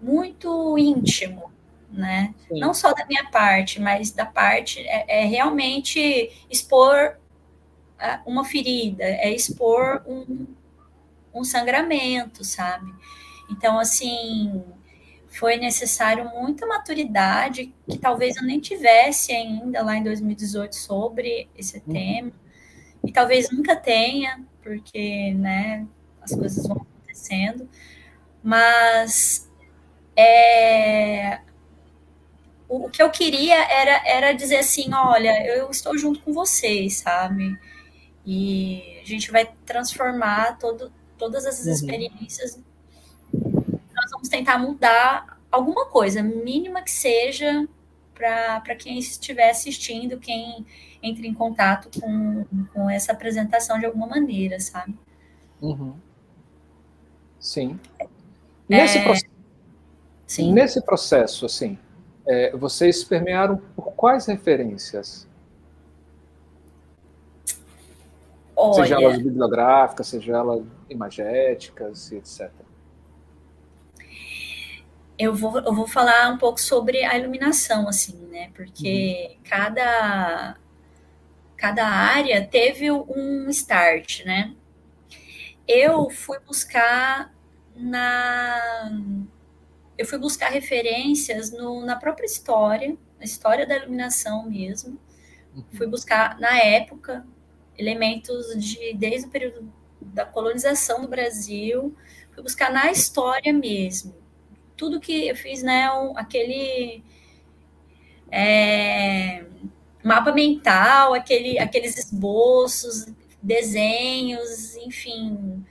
[0.00, 1.50] muito íntimo,
[1.90, 2.34] né?
[2.46, 2.60] Sim.
[2.60, 7.16] Não só da minha parte, mas da parte é, é realmente expor
[7.98, 10.46] é, uma ferida, é expor um,
[11.32, 12.92] um sangramento, sabe?
[13.50, 14.62] Então, assim,
[15.28, 21.78] foi necessário muita maturidade que talvez eu nem tivesse ainda lá em 2018 sobre esse
[21.86, 21.92] uhum.
[21.92, 22.32] tema
[23.04, 25.86] e talvez nunca tenha porque né
[26.20, 27.68] as coisas vão acontecendo
[28.42, 29.48] mas
[30.16, 31.40] é,
[32.68, 37.58] o que eu queria era, era dizer assim olha eu estou junto com vocês sabe
[38.30, 41.72] e a gente vai transformar todo, todas essas uhum.
[41.72, 42.58] experiências
[43.32, 47.66] nós vamos tentar mudar alguma coisa, mínima que seja,
[48.14, 50.66] para quem estiver assistindo, quem
[51.02, 54.98] entre em contato com, com essa apresentação de alguma maneira, sabe?
[55.60, 55.94] Uhum.
[57.38, 57.78] Sim.
[57.98, 58.06] É,
[58.68, 59.14] nesse, é...
[60.26, 60.52] Sim.
[60.52, 61.78] nesse processo, assim,
[62.26, 65.27] é, vocês permearam por quais referências?
[68.60, 68.82] Olha...
[68.82, 72.50] Seja elas bibliográficas, seja elas imagéticas, etc
[75.18, 78.50] eu vou, eu vou falar um pouco sobre a iluminação, assim, né?
[78.54, 79.36] Porque uhum.
[79.44, 80.56] cada,
[81.56, 84.54] cada área teve um start, né?
[85.66, 87.34] Eu fui buscar
[87.74, 88.90] na.
[89.98, 94.96] Eu fui buscar referências no, na própria história, na história da iluminação mesmo.
[95.52, 95.64] Uhum.
[95.74, 97.26] Fui buscar, na época,
[97.78, 101.94] elementos de desde o período da colonização do Brasil,
[102.32, 104.14] fui buscar na história mesmo.
[104.76, 107.02] Tudo que eu fiz, né, um, aquele
[108.30, 109.44] é,
[110.04, 113.06] mapa mental, aquele, aqueles esboços,
[113.42, 115.64] desenhos, enfim,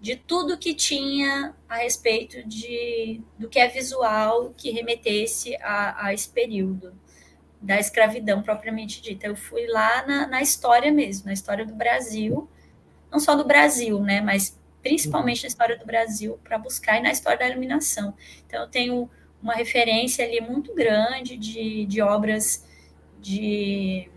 [0.00, 6.14] de tudo que tinha a respeito de, do que é visual que remetesse a, a
[6.14, 6.92] esse período
[7.60, 9.26] da escravidão propriamente dita.
[9.26, 12.48] Eu fui lá na, na história mesmo, na história do Brasil,
[13.10, 17.10] não só do Brasil, né, mas principalmente na história do Brasil, para buscar e na
[17.10, 18.14] história da iluminação.
[18.46, 19.10] Então, eu tenho
[19.42, 22.64] uma referência ali muito grande de, de obras
[23.20, 24.08] de.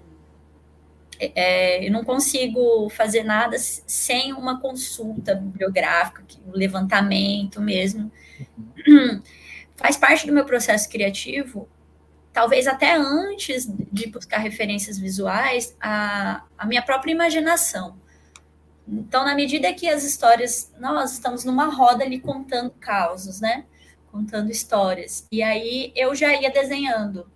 [1.19, 8.11] É, eu não consigo fazer nada sem uma consulta bibliográfica, um levantamento mesmo.
[9.75, 11.67] Faz parte do meu processo criativo,
[12.33, 17.99] talvez até antes de buscar referências visuais, a, a minha própria imaginação.
[18.87, 23.65] Então, na medida que as histórias, nós estamos numa roda ali contando causos, né?
[24.11, 25.27] Contando histórias.
[25.31, 27.29] E aí eu já ia desenhando,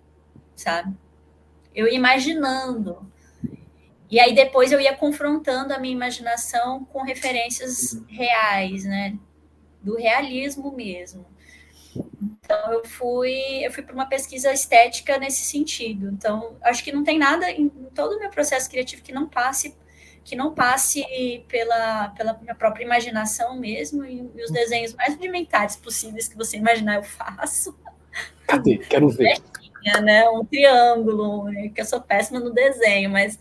[0.54, 0.94] sabe?
[1.74, 3.10] Eu ia imaginando.
[4.10, 9.18] E aí depois eu ia confrontando a minha imaginação com referências reais, né?
[9.82, 11.24] Do realismo mesmo.
[12.46, 16.08] Então eu fui, eu fui para uma pesquisa estética nesse sentido.
[16.12, 19.76] Então, acho que não tem nada em todo o meu processo criativo que não passe
[20.24, 21.04] que não passe
[21.46, 26.56] pela, pela minha própria imaginação mesmo, e, e os desenhos mais rudimentares possíveis que você
[26.56, 27.78] imaginar eu faço.
[28.44, 28.78] Cadê?
[28.78, 29.40] Quero ver.
[30.02, 30.28] Né?
[30.28, 31.68] Um triângulo, né?
[31.68, 33.38] que eu sou péssima no desenho, mas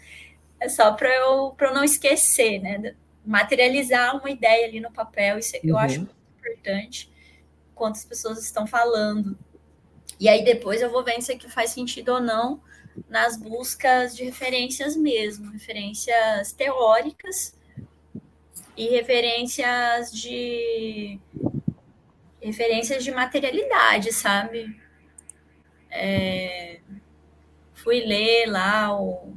[0.60, 2.94] é só para eu, eu não esquecer, né?
[3.26, 5.80] Materializar uma ideia ali no papel, isso eu uhum.
[5.80, 7.12] acho muito importante,
[7.76, 9.38] quantas pessoas estão falando.
[10.20, 12.62] E aí depois eu vou vendo se aqui faz sentido ou não,
[13.10, 17.56] nas buscas de referências mesmo, referências teóricas
[18.78, 21.20] e referências de
[22.42, 24.80] referências de materialidade, sabe?
[25.90, 26.80] É,
[27.74, 29.34] fui ler lá o,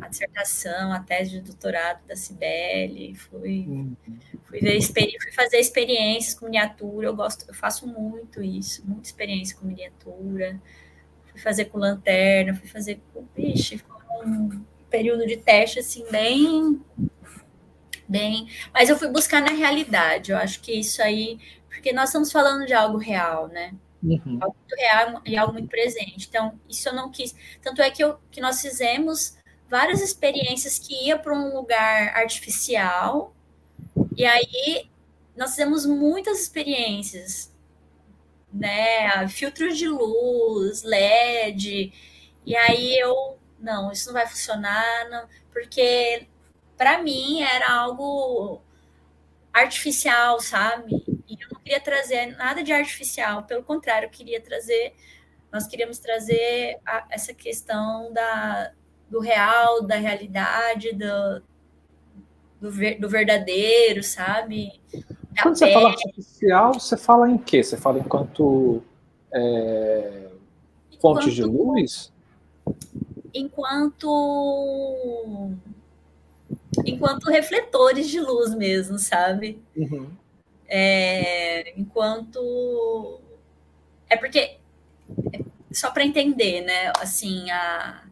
[0.00, 3.96] a dissertação, a tese de doutorado da Cibele, fui, uhum.
[4.60, 9.56] Fui, ver, fui fazer experiências com miniatura, eu gosto, eu faço muito isso, muita experiência
[9.56, 10.60] com miniatura
[11.36, 13.26] fui fazer com lanterna, fui fazer com.
[13.36, 16.80] Vixe, foi um período de teste assim, bem.
[18.08, 18.48] Bem.
[18.72, 20.32] Mas eu fui buscar na realidade.
[20.32, 21.38] Eu acho que isso aí.
[21.68, 23.74] Porque nós estamos falando de algo real, né?
[24.02, 24.38] Uhum.
[24.40, 26.26] Algo muito real e algo muito presente.
[26.28, 27.34] Então, isso eu não quis.
[27.60, 29.36] Tanto é que, eu, que nós fizemos
[29.68, 33.35] várias experiências que ia para um lugar artificial.
[34.16, 34.90] E aí
[35.36, 37.54] nós fizemos muitas experiências
[38.56, 39.28] né?
[39.28, 41.92] Filtros de luz, LED.
[42.44, 46.26] E aí eu, não, isso não vai funcionar, não, porque
[46.76, 48.62] para mim era algo
[49.52, 50.94] artificial, sabe?
[51.28, 54.94] E eu não queria trazer nada de artificial, pelo contrário, eu queria trazer,
[55.52, 58.72] nós queríamos trazer a, essa questão da,
[59.10, 61.42] do real, da realidade, do,
[62.60, 64.72] do, ver, do verdadeiro, sabe?
[65.40, 67.62] Quando você fala artificial, você fala em quê?
[67.62, 68.82] Você fala enquanto
[69.32, 70.28] é,
[71.00, 72.12] fontes de luz?
[73.34, 74.06] Enquanto
[76.84, 79.60] enquanto refletores de luz mesmo, sabe?
[79.76, 80.08] Uhum.
[80.68, 83.20] É, enquanto
[84.08, 84.58] é porque
[85.70, 86.92] só para entender, né?
[86.98, 88.02] Assim, a,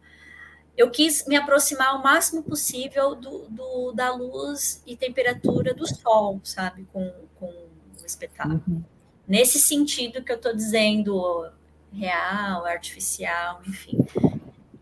[0.77, 6.41] eu quis me aproximar o máximo possível do, do, da luz e temperatura do sol,
[6.43, 8.61] sabe, com, com o espetáculo.
[8.67, 8.83] Uhum.
[9.27, 11.49] Nesse sentido que eu estou dizendo,
[11.91, 13.97] real, artificial, enfim.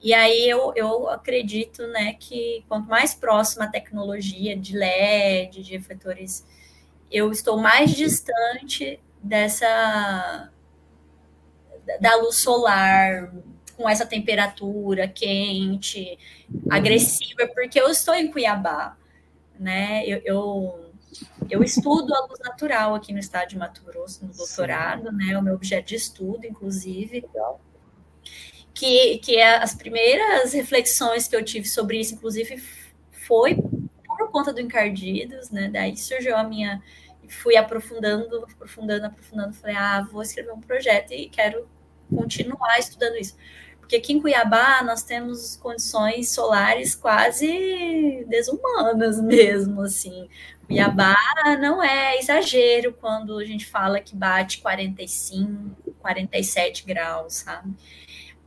[0.01, 5.71] E aí eu, eu acredito né, que quanto mais próxima a tecnologia de LED, de
[5.71, 6.45] refletores,
[7.09, 10.49] eu estou mais distante dessa
[11.99, 13.31] da luz solar
[13.75, 16.17] com essa temperatura quente,
[16.69, 18.97] agressiva, porque eu estou em Cuiabá,
[19.59, 20.03] né?
[20.05, 20.91] Eu, eu,
[21.49, 25.17] eu estudo a luz natural aqui no estado de Mato Grosso, no doutorado, Sim.
[25.17, 25.37] né?
[25.37, 27.25] O meu objeto de estudo, inclusive.
[28.73, 32.57] Que, que é as primeiras reflexões que eu tive sobre isso, inclusive,
[33.11, 35.69] foi por conta do Encardidos, né?
[35.71, 36.81] Daí surgiu a minha
[37.33, 39.53] fui aprofundando, aprofundando, aprofundando.
[39.53, 41.67] Falei, ah, vou escrever um projeto e quero
[42.13, 43.35] continuar estudando isso.
[43.93, 50.27] Porque aqui em Cuiabá nós temos condições solares quase desumanas mesmo, assim.
[50.65, 51.15] Cuiabá
[51.59, 57.71] não é exagero quando a gente fala que bate 45, 47 graus, sabe?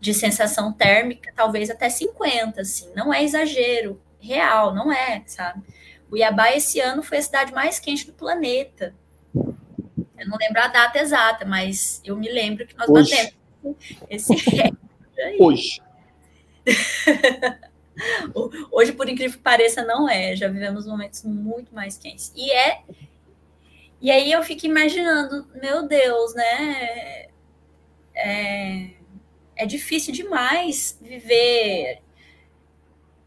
[0.00, 2.90] De sensação térmica, talvez até 50, assim.
[2.96, 5.62] Não é exagero real, não é, sabe?
[6.10, 8.92] Cuiabá esse ano foi a cidade mais quente do planeta.
[9.32, 13.10] Eu não lembro a data exata, mas eu me lembro que nós Hoje.
[13.10, 13.36] batemos
[14.10, 14.34] esse
[15.38, 15.80] Hoje.
[18.70, 20.36] Hoje, por incrível que pareça, não é.
[20.36, 22.32] Já vivemos momentos muito mais quentes.
[22.36, 22.82] E é.
[24.00, 27.28] E aí eu fico imaginando, meu Deus, né?
[28.14, 28.90] É,
[29.56, 32.00] é difícil demais viver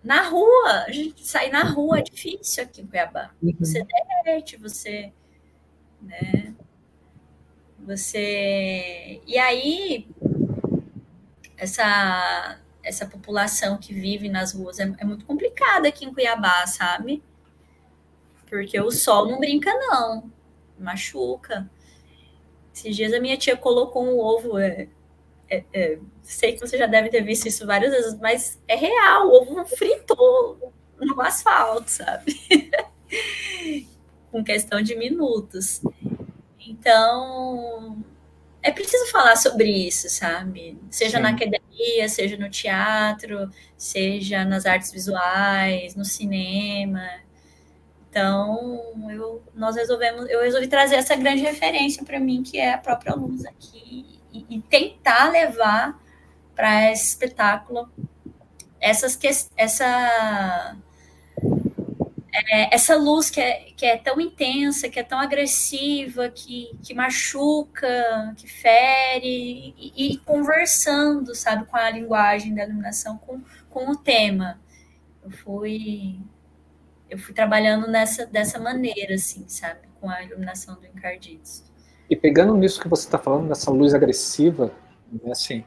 [0.03, 0.83] na rua.
[0.87, 3.31] A gente sair na rua é difícil aqui em Cuiabá.
[3.41, 3.55] Uhum.
[3.59, 3.83] Você
[4.23, 5.11] derrete, você.
[6.01, 6.53] Né?
[7.79, 9.21] Você.
[9.25, 10.07] E aí,
[11.59, 17.21] essa, essa população que vive nas ruas é, é muito complicada aqui em Cuiabá, sabe?
[18.47, 20.31] Porque o sol não brinca, não.
[20.79, 21.69] Machuca.
[22.73, 24.57] Esses dias a minha tia colocou um ovo.
[24.57, 24.87] É,
[25.49, 29.27] é, é, sei que você já deve ter visto isso várias vezes, mas é real.
[29.27, 32.39] O ovo fritou no asfalto, sabe?
[34.31, 35.81] Com questão de minutos.
[36.59, 38.03] Então,
[38.61, 40.77] é preciso falar sobre isso, sabe?
[40.89, 41.23] Seja Sim.
[41.23, 47.07] na academia, seja no teatro, seja nas artes visuais, no cinema.
[48.09, 52.77] Então, eu, nós resolvemos, eu resolvi trazer essa grande referência para mim, que é a
[52.77, 55.99] própria luz aqui, e, e tentar levar
[56.55, 57.89] para esse espetáculo
[58.79, 59.17] essas,
[59.55, 60.75] essa
[62.47, 66.93] é, essa luz que é, que é tão intensa, que é tão agressiva, que, que
[66.93, 73.95] machuca, que fere, e, e, conversando, sabe, com a linguagem da iluminação, com, com o
[73.95, 74.59] tema.
[75.23, 76.19] Eu fui,
[77.09, 81.63] eu fui trabalhando nessa, dessa maneira, assim, sabe, com a iluminação do Encardidos.
[82.09, 84.71] E pegando nisso que você está falando, dessa luz agressiva,
[85.11, 85.63] né, assim,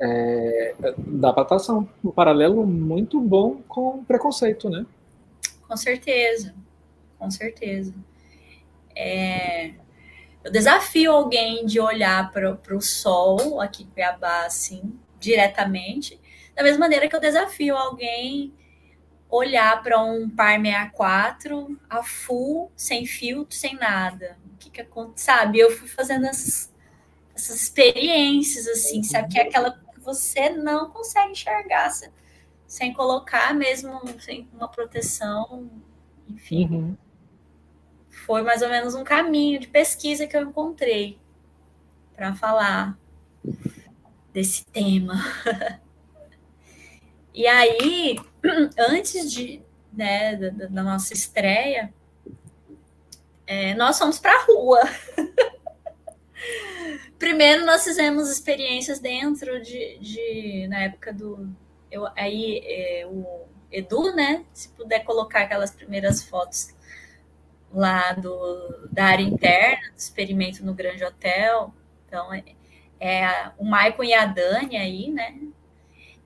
[0.00, 4.84] é, dá para traçar um, um paralelo muito bom com preconceito, né?
[5.72, 6.54] Com certeza,
[7.18, 7.94] com certeza.
[8.94, 9.72] É,
[10.44, 16.20] eu desafio alguém de olhar para o sol aqui em Cuiabá, assim, diretamente,
[16.54, 18.52] da mesma maneira que eu desafio alguém
[19.30, 24.36] olhar para um par 64 a full, sem filtro, sem nada.
[24.52, 25.24] O que que acontece?
[25.24, 26.70] Sabe, eu fui fazendo essas,
[27.34, 31.88] essas experiências, assim, sabe, que é aquela que você não consegue enxergar.
[31.88, 32.10] Você,
[32.72, 35.70] sem colocar mesmo sem uma proteção,
[36.26, 36.66] enfim.
[36.70, 36.96] Uhum.
[38.24, 41.18] Foi mais ou menos um caminho de pesquisa que eu encontrei
[42.16, 42.98] para falar
[44.32, 45.16] desse tema.
[47.34, 48.16] e aí,
[48.78, 49.60] antes de,
[49.92, 51.92] né, da, da nossa estreia,
[53.46, 54.80] é, nós fomos para a rua.
[57.18, 61.54] Primeiro, nós fizemos experiências dentro de, de na época do,
[61.92, 64.44] eu, aí é, o Edu, né?
[64.52, 66.74] Se puder colocar aquelas primeiras fotos
[67.70, 71.72] lá do, da área interna, do experimento no Grande Hotel.
[72.06, 72.42] Então, é,
[72.98, 75.38] é o Maicon e a Dani aí, né?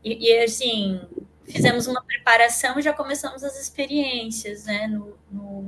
[0.05, 1.01] E, e, assim,
[1.45, 4.87] fizemos uma preparação e já começamos as experiências, né?
[4.87, 5.63] No, no,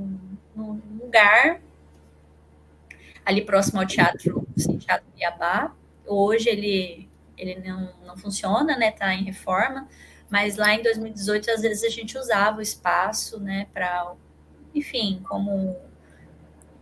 [0.55, 1.61] no lugar
[3.25, 4.47] ali próximo ao Teatro,
[4.79, 5.75] Teatro Iabá.
[6.07, 7.08] Hoje ele
[7.39, 8.91] ele não, não funciona, né?
[8.91, 9.87] Tá em reforma,
[10.29, 14.13] mas lá em 2018 às vezes a gente usava o espaço, né, para
[14.75, 15.75] enfim, como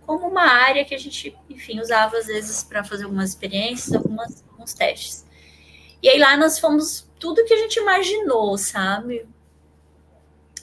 [0.06, 4.44] como uma área que a gente, enfim, usava às vezes para fazer algumas experiências, algumas
[4.50, 5.26] alguns testes.
[6.02, 9.28] E aí lá nós fomos tudo que a gente imaginou, sabe?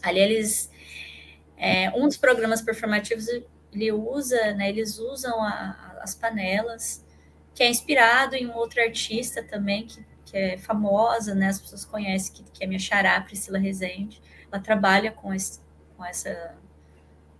[0.03, 0.71] Ali eles.
[1.57, 4.69] É, um dos programas performativos ele usa, né?
[4.69, 7.05] Eles usam a, as panelas,
[7.55, 11.49] que é inspirado em um outro artista também, que, que é famosa, né?
[11.49, 14.21] As pessoas conhecem, que, que é minha xará, Priscila Rezende.
[14.51, 15.61] Ela trabalha com esse,
[15.97, 16.55] com essa,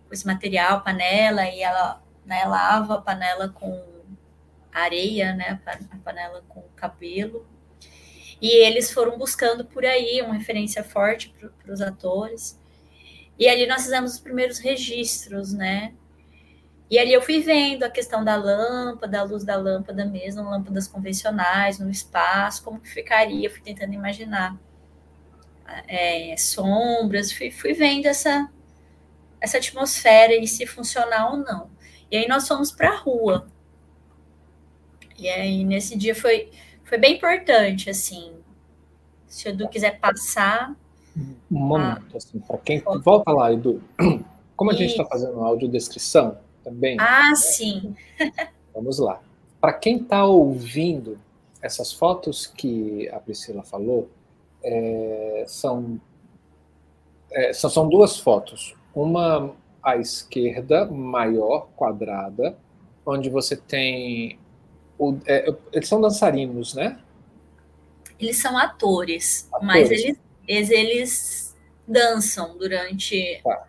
[0.07, 3.83] com esse material, panela, e ela né, lava a panela com
[4.73, 5.61] areia, né?
[5.67, 7.47] A panela com cabelo
[8.45, 12.61] e eles foram buscando por aí uma referência forte para os atores.
[13.39, 15.95] E ali nós fizemos os primeiros registros, né?
[16.95, 20.87] E ali eu fui vendo a questão da lâmpada, a luz da lâmpada mesmo, lâmpadas
[20.87, 24.57] convencionais no espaço, como que ficaria, fui tentando imaginar
[25.89, 28.49] é, sombras, fui, fui vendo essa,
[29.41, 31.69] essa atmosfera e se funcionar ou não.
[32.09, 33.49] E aí nós fomos para a rua.
[35.19, 36.49] E aí nesse dia foi,
[36.85, 38.35] foi bem importante, assim.
[39.27, 40.77] Se o Edu quiser passar.
[41.51, 42.19] Um momento, a...
[42.19, 42.81] assim, para quem.
[43.03, 43.83] Volta lá, Edu.
[44.55, 46.97] Como a gente está fazendo audiodescrição também.
[46.99, 47.35] Ah, né?
[47.35, 47.95] sim.
[48.75, 49.21] Vamos lá.
[49.61, 51.19] Para quem está ouvindo,
[51.63, 54.09] essas fotos que a Priscila falou
[54.63, 56.01] é, são,
[57.31, 58.75] é, são duas fotos.
[58.95, 62.57] Uma à esquerda, maior, quadrada,
[63.07, 64.39] onde você tem
[64.99, 66.99] o, é, eles são dançarinos, né?
[68.19, 69.67] Eles são atores, atores.
[69.67, 71.57] mas eles, eles, eles,
[71.87, 73.41] dançam durante.
[73.43, 73.67] Tá.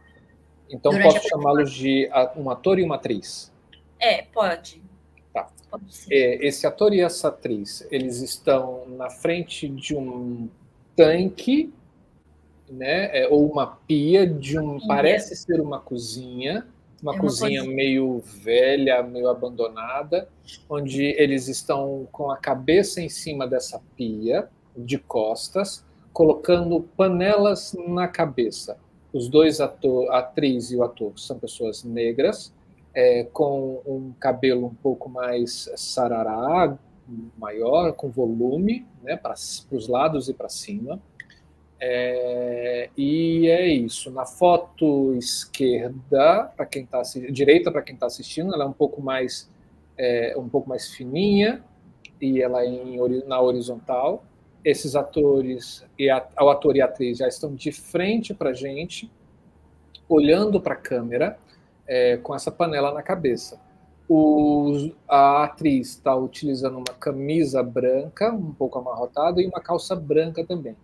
[0.69, 3.51] Então durante posso chamá-los de um ator e uma atriz?
[3.99, 4.81] É, pode.
[5.33, 5.47] Tá.
[5.69, 10.49] Pode é, esse ator e essa atriz, eles estão na frente de um
[10.95, 11.73] tanque,
[12.69, 13.17] né?
[13.17, 14.79] É, ou uma pia de um.
[14.87, 16.65] Parece ser uma cozinha
[17.05, 20.27] uma, é cozinha, cozinha meio velha, meio abandonada,
[20.67, 28.07] onde eles estão com a cabeça em cima dessa pia, de costas, colocando panelas na
[28.07, 28.77] cabeça.
[29.15, 32.53] Os dois atores, a atriz e o ator, são pessoas negras,
[32.93, 36.77] é, com um cabelo um pouco mais sarará,
[37.37, 39.33] maior, com volume, né, para
[39.71, 40.99] os lados e para cima.
[41.79, 44.11] É, e é isso.
[44.11, 47.01] Na foto esquerda, para quem está
[47.31, 49.49] direita para quem está assistindo, ela é um pouco mais
[49.97, 51.63] é, um pouco mais fininha
[52.19, 54.25] e ela é em, na horizontal.
[54.65, 58.53] Esses atores e a, o ator e a atriz já estão de frente para a
[58.53, 59.09] gente,
[60.09, 61.37] olhando para a câmera,
[61.87, 63.61] é, com essa panela na cabeça.
[64.09, 70.43] O, a atriz está utilizando uma camisa branca, um pouco amarrotada, e uma calça branca
[70.43, 70.75] também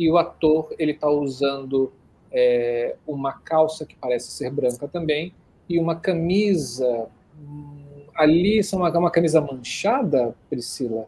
[0.00, 1.92] e o ator ele está usando
[2.32, 5.34] é, uma calça que parece ser branca também
[5.68, 7.06] e uma camisa
[7.38, 11.06] hum, ali são uma, uma camisa manchada, Priscila.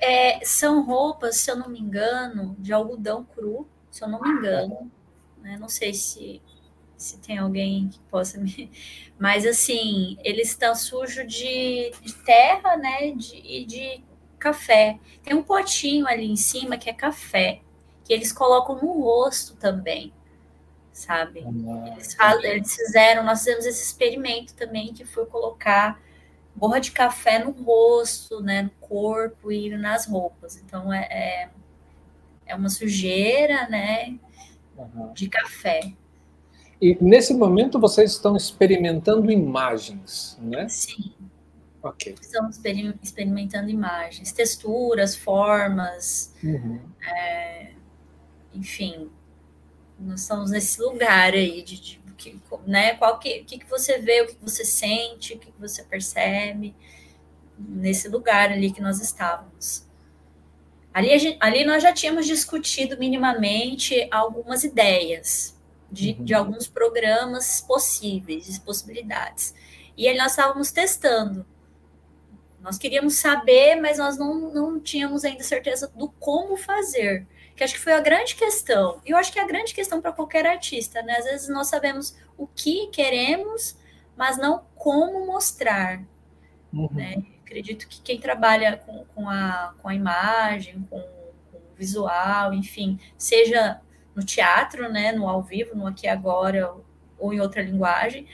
[0.00, 4.28] É, são roupas, se eu não me engano, de algodão cru, se eu não me
[4.30, 4.90] engano.
[5.42, 5.56] Né?
[5.58, 6.40] Não sei se,
[6.96, 8.70] se tem alguém que possa me.
[9.18, 13.12] Mas assim, eles estão sujos de, de terra, né?
[13.12, 14.04] De, e de
[14.38, 14.98] café.
[15.22, 17.60] Tem um potinho ali em cima que é café,
[18.04, 20.12] que eles colocam no rosto também,
[20.92, 21.44] sabe?
[21.44, 26.00] Ah, eles, falam, eles fizeram, nós fizemos esse experimento também, que foi colocar
[26.56, 30.56] borra de café no rosto, né, no corpo e nas roupas.
[30.56, 31.50] Então é, é,
[32.46, 34.18] é uma sujeira, né,
[34.76, 35.12] uhum.
[35.12, 35.92] de café.
[36.80, 40.68] E nesse momento vocês estão experimentando imagens, né?
[40.68, 41.12] Sim.
[41.82, 42.14] Okay.
[42.20, 42.60] Estamos
[43.00, 46.80] experimentando imagens, texturas, formas, uhum.
[47.06, 47.70] é,
[48.52, 49.08] enfim,
[49.98, 54.22] nós estamos nesse lugar aí de, de, de né, qual que, que, que você vê,
[54.22, 56.74] o que você sente, o que você percebe,
[57.58, 59.86] nesse lugar ali que nós estávamos.
[60.92, 65.56] Ali, gente, ali nós já tínhamos discutido minimamente algumas ideias
[65.90, 66.24] de, uhum.
[66.24, 69.54] de alguns programas possíveis, de possibilidades.
[69.96, 71.46] E aí nós estávamos testando
[72.66, 77.24] nós queríamos saber, mas nós não, não tínhamos ainda certeza do como fazer.
[77.56, 79.00] Que acho que foi a grande questão.
[79.04, 81.16] E eu acho que é a grande questão para qualquer artista, né?
[81.16, 83.76] Às vezes nós sabemos o que queremos,
[84.14, 86.02] mas não como mostrar.
[86.72, 86.88] Uhum.
[86.92, 87.24] Né?
[87.44, 93.00] Acredito que quem trabalha com, com, a, com a imagem, com, com o visual, enfim,
[93.16, 93.80] seja
[94.14, 96.74] no teatro, né, no ao vivo, no aqui agora
[97.18, 98.26] ou em outra linguagem,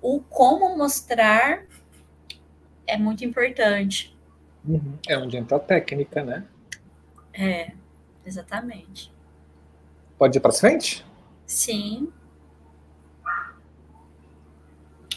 [0.00, 1.64] o como mostrar
[2.86, 4.16] é muito importante.
[4.66, 4.98] Uhum.
[5.08, 6.44] É onde entra a técnica, né?
[7.32, 7.72] É,
[8.24, 9.12] exatamente.
[10.18, 11.04] Pode ir para frente?
[11.46, 12.12] Sim.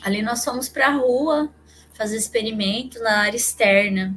[0.01, 1.53] Ali nós fomos para a rua
[1.93, 4.15] fazer experimento na área externa.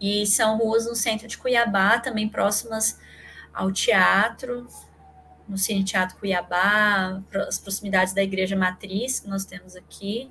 [0.00, 2.98] E são ruas no centro de Cuiabá, também próximas
[3.52, 4.66] ao teatro,
[5.48, 10.30] no Cine Teatro Cuiabá, as proximidades da Igreja Matriz que nós temos aqui.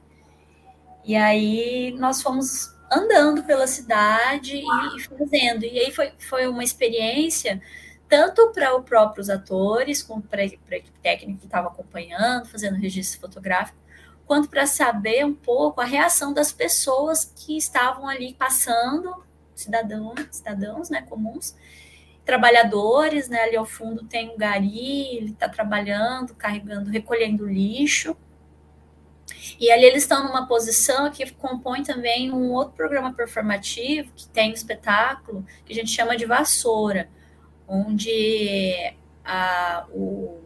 [1.03, 5.65] E aí nós fomos andando pela cidade e fazendo.
[5.65, 7.61] E aí foi, foi uma experiência
[8.07, 13.19] tanto para os próprios atores, como para a equipe técnica que estava acompanhando, fazendo registro
[13.19, 13.77] fotográfico,
[14.25, 19.23] quanto para saber um pouco a reação das pessoas que estavam ali passando,
[19.53, 21.55] cidadãos, cidadãos né, comuns,
[22.23, 28.17] trabalhadores, né, ali ao fundo tem o Gari, ele está trabalhando, carregando, recolhendo lixo,
[29.59, 34.51] e ali eles estão numa posição que compõe também um outro programa performativo que tem
[34.51, 37.09] um espetáculo que a gente chama de Vassoura,
[37.67, 40.39] onde a, o,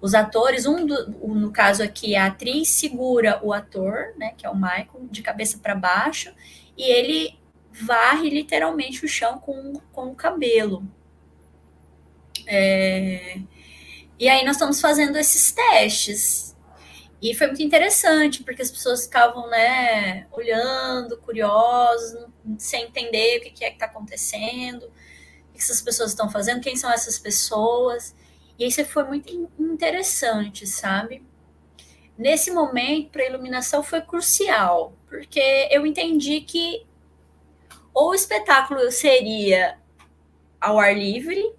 [0.00, 4.50] os atores, um do, no caso aqui, a atriz segura o ator, né, que é
[4.50, 6.32] o Michael, de cabeça para baixo,
[6.76, 7.38] e ele
[7.70, 10.86] varre literalmente o chão com, com o cabelo.
[12.46, 13.38] É,
[14.18, 16.53] e aí nós estamos fazendo esses testes.
[17.24, 22.26] E foi muito interessante, porque as pessoas ficavam, né, olhando, curiosos,
[22.58, 24.92] sem entender o que é que está acontecendo
[25.54, 28.14] que essas pessoas estão fazendo, quem são essas pessoas.
[28.58, 31.24] E isso foi muito interessante, sabe?
[32.18, 36.84] Nesse momento, para a iluminação foi crucial, porque eu entendi que
[37.92, 39.78] ou o espetáculo seria
[40.60, 41.54] ao ar livre,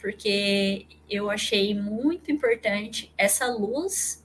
[0.00, 4.23] porque eu achei muito importante essa luz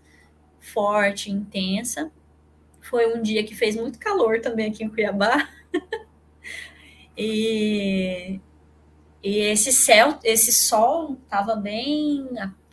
[0.72, 2.12] forte, intensa.
[2.82, 5.50] Foi um dia que fez muito calor também aqui em Cuiabá.
[7.18, 8.40] e
[9.22, 12.30] e esse céu, esse sol estava bem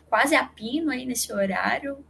[0.09, 2.05] quase a pino aí nesse horário,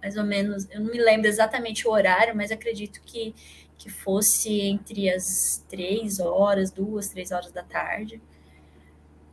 [0.00, 0.68] mais ou menos.
[0.70, 3.34] Eu não me lembro exatamente o horário, mas acredito que,
[3.76, 8.22] que fosse entre as três horas, duas, três horas da tarde.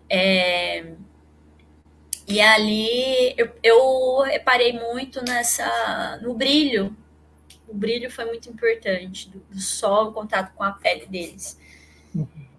[0.10, 0.96] É,
[2.28, 6.96] e ali eu, eu reparei muito nessa no brilho.
[7.68, 11.58] O brilho foi muito importante do, do sol, o contato com a pele deles.
[12.14, 12.54] Uhum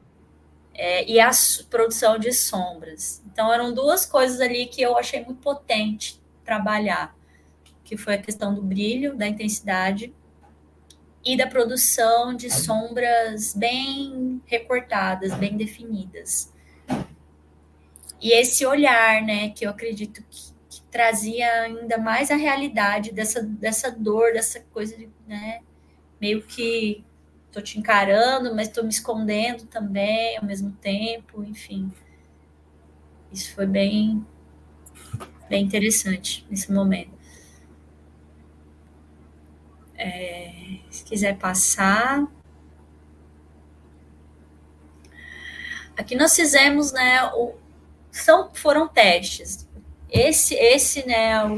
[0.75, 1.31] é, e a
[1.71, 3.23] produção de sombras.
[3.27, 7.17] Então, eram duas coisas ali que eu achei muito potente trabalhar,
[7.85, 10.13] que foi a questão do brilho, da intensidade
[11.25, 16.53] e da produção de sombras bem recortadas, bem definidas.
[18.25, 23.43] E esse olhar, né, que eu acredito que, que trazia ainda mais a realidade dessa,
[23.43, 25.61] dessa dor, dessa coisa, de, né,
[26.19, 27.05] meio que
[27.53, 31.93] tô te encarando, mas tô me escondendo também ao mesmo tempo, enfim.
[33.31, 34.27] Isso foi bem,
[35.47, 37.13] bem interessante nesse momento.
[39.99, 42.27] É, se quiser passar.
[45.95, 47.63] Aqui nós fizemos, né, o,
[48.23, 49.69] são, foram testes.
[50.11, 51.51] Esse, esse, né, a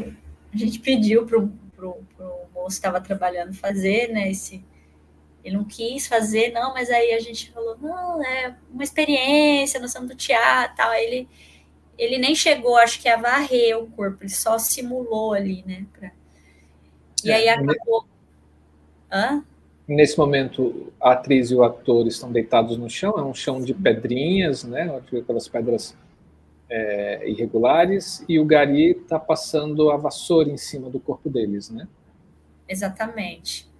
[0.55, 1.53] gente pediu para o
[2.55, 4.65] moço que estava trabalhando fazer, né, esse,
[5.45, 9.93] ele não quis fazer, não, mas aí a gente falou, não, é uma experiência, nós
[9.93, 10.93] somos do teatro, tal.
[10.95, 11.29] Ele,
[11.99, 15.87] ele nem chegou, acho que a varrer o corpo, ele só simulou ali, né?
[15.93, 16.11] Pra...
[17.23, 18.07] E é, aí acabou.
[19.13, 19.45] Hã?
[19.87, 23.73] Nesse momento, a atriz e o ator estão deitados no chão, é um chão de
[23.73, 25.01] pedrinhas, né?
[25.21, 25.97] Aquelas pedras
[26.69, 31.87] é, irregulares, e o Gari está passando a vassoura em cima do corpo deles, né?
[32.69, 33.71] Exatamente.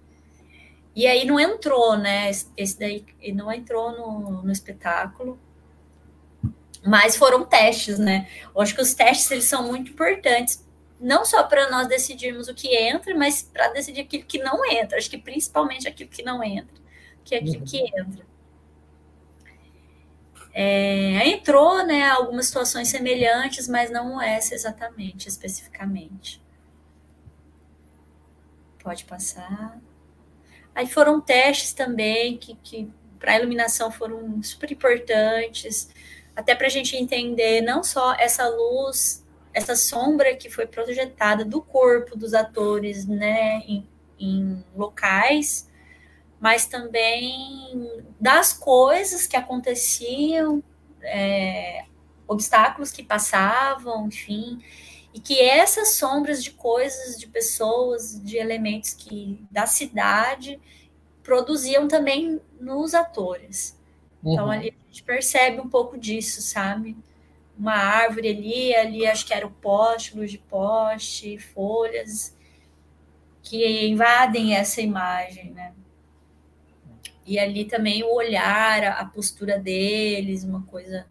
[0.95, 2.31] E aí não entrou, né?
[2.55, 5.37] Esse daí não entrou no, no espetáculo.
[6.83, 8.27] Mas foram testes, né?
[8.55, 10.65] Eu acho que os testes eles são muito importantes,
[10.99, 14.97] não só para nós decidirmos o que entra, mas para decidir aquilo que não entra.
[14.97, 16.75] Acho que principalmente aquilo que não entra,
[17.23, 17.65] que é aquilo uhum.
[17.65, 18.25] que entra.
[20.53, 26.41] É, entrou, né, algumas situações semelhantes, mas não essa exatamente, especificamente.
[28.83, 29.79] Pode passar.
[30.73, 35.89] Aí foram testes também que, que para a iluminação foram super importantes,
[36.35, 41.61] até para a gente entender não só essa luz, essa sombra que foi projetada do
[41.61, 43.87] corpo dos atores, né, em,
[44.19, 45.66] em locais,
[46.39, 50.63] mas também das coisas que aconteciam,
[51.01, 51.85] é,
[52.27, 54.61] obstáculos que passavam, enfim,
[55.13, 60.59] e que essas sombras de coisas, de pessoas, de elementos que da cidade
[61.23, 63.77] produziam também nos atores.
[64.21, 64.33] Então, uhum.
[64.33, 66.95] Então ali a gente percebe um pouco disso, sabe?
[67.57, 72.35] Uma árvore ali, ali acho que era o poste, luz de poste, folhas
[73.41, 75.73] que invadem essa imagem, né?
[77.27, 81.05] E ali também o olhar, a, postura deles, uma coisa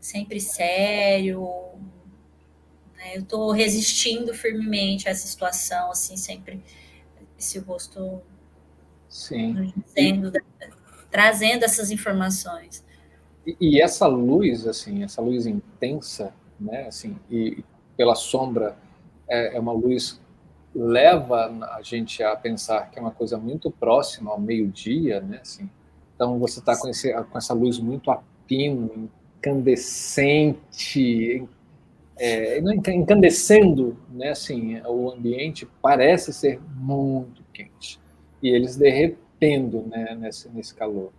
[0.00, 1.48] sempre sério.
[2.96, 3.16] Né?
[3.16, 6.62] Eu estou resistindo firmemente a essa situação, assim, sempre
[7.36, 8.22] esse rosto
[9.08, 9.72] Sim.
[9.86, 10.70] Dizendo, e,
[11.10, 12.84] trazendo essas informações.
[13.44, 17.64] E, e, essa luz, assim, essa luz intensa, né, assim, e
[17.96, 18.76] pela sombra
[19.28, 20.20] é, é uma luz
[20.74, 21.46] leva
[21.76, 25.38] a gente a pensar que é uma coisa muito próxima ao meio-dia, né?
[25.40, 25.70] Assim,
[26.14, 26.90] então você está com,
[27.30, 29.08] com essa luz muito a pino,
[29.38, 31.46] incandescente,
[32.16, 32.60] é,
[32.92, 34.30] incandescendo, né?
[34.30, 38.00] Assim, o ambiente parece ser muito quente
[38.42, 40.16] e eles derretendo, né?
[40.18, 41.12] Nesse, nesse calor.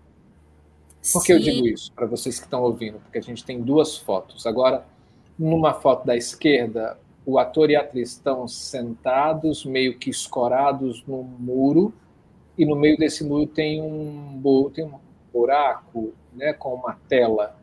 [1.13, 2.99] Por que eu digo isso para vocês que estão ouvindo?
[2.99, 4.47] Porque a gente tem duas fotos.
[4.47, 4.85] Agora,
[5.37, 11.23] numa foto da esquerda, o ator e a atriz estão sentados, meio que escorados no
[11.23, 11.93] muro,
[12.57, 14.41] e no meio desse muro tem um,
[14.73, 14.99] tem um
[15.33, 17.57] buraco né, com uma tela.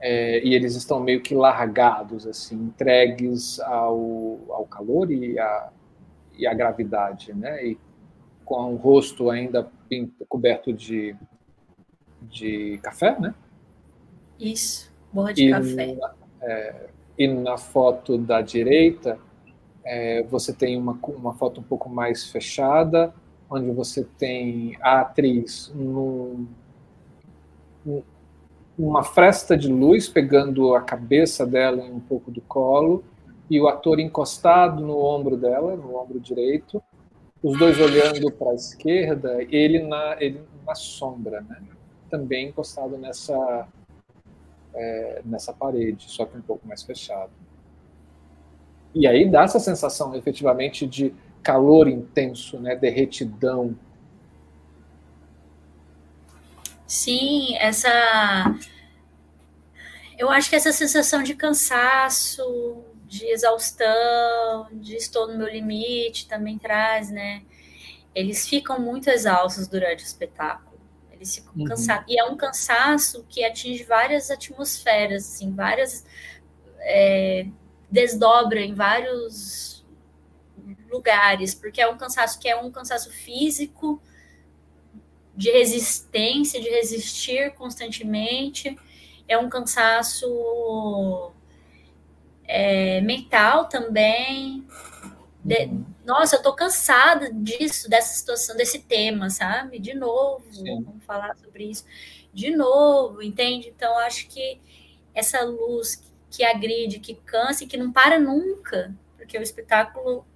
[0.00, 5.70] É, e eles estão meio que largados, assim, entregues ao, ao calor e à,
[6.36, 7.64] e à gravidade, né?
[7.64, 7.78] E
[8.44, 9.70] com o rosto ainda
[10.28, 11.14] coberto de,
[12.22, 13.32] de café, né?
[14.40, 15.96] Isso, borra de e, café.
[16.40, 16.88] É,
[17.22, 19.18] e na foto da direita
[19.84, 23.14] é, você tem uma, uma foto um pouco mais fechada,
[23.50, 26.46] onde você tem a atriz num,
[28.78, 33.04] uma fresta de luz pegando a cabeça dela em um pouco do colo
[33.50, 36.82] e o ator encostado no ombro dela, no ombro direito,
[37.42, 41.60] os dois olhando para a esquerda, ele na, ele na sombra, né?
[42.08, 43.66] também encostado nessa
[44.74, 47.30] é, nessa parede, só que um pouco mais fechado.
[48.94, 53.76] E aí dá essa sensação, efetivamente, de calor intenso, né, derretidão.
[56.86, 57.88] Sim, essa.
[60.18, 66.58] Eu acho que essa sensação de cansaço, de exaustão, de estou no meu limite também
[66.58, 67.42] traz, né?
[68.14, 70.71] Eles ficam muito exaustos durante o espetáculo
[71.56, 71.66] uhum.
[72.08, 76.04] E é um cansaço que atinge várias atmosferas, assim, várias.
[76.80, 77.46] É,
[77.90, 79.84] desdobra em vários
[80.90, 84.00] lugares, porque é um cansaço que é um cansaço físico,
[85.34, 88.76] de resistência, de resistir constantemente,
[89.26, 91.32] é um cansaço
[92.44, 94.66] é, mental também,
[95.42, 95.84] de, uhum.
[96.04, 99.78] Nossa, eu tô cansada disso, dessa situação, desse tema, sabe?
[99.78, 100.82] De novo, Sim.
[100.82, 101.84] vamos falar sobre isso.
[102.32, 103.68] De novo, entende?
[103.68, 104.60] Então, acho que
[105.14, 110.26] essa luz que agride, que cansa e que não para nunca, porque o espetáculo,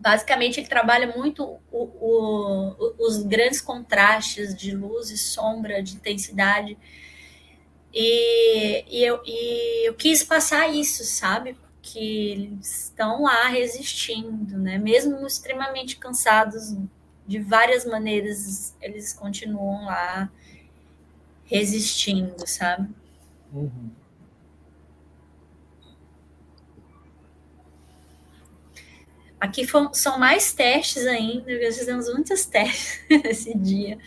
[0.00, 6.76] basicamente, ele trabalha muito o, o, os grandes contrastes de luz e sombra, de intensidade.
[7.92, 11.56] E, e, eu, e eu quis passar isso, sabe?
[11.92, 14.78] Que estão lá resistindo, né?
[14.78, 16.76] Mesmo extremamente cansados
[17.26, 20.30] de várias maneiras, eles continuam lá
[21.44, 22.88] resistindo, sabe?
[23.52, 23.90] Uhum.
[29.40, 33.98] Aqui são mais testes ainda, nós fizemos muitos testes nesse dia.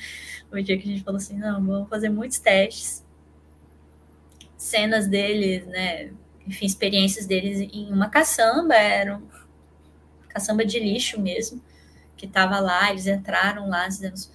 [0.52, 3.04] O dia que a gente falou assim, não, vamos fazer muitos testes.
[4.56, 6.14] Cenas deles, né?
[6.48, 9.28] Enfim, experiências deles em uma caçamba, era uma
[10.30, 11.64] caçamba de lixo mesmo,
[12.18, 14.32] que estava lá, eles entraram lá, fizemos...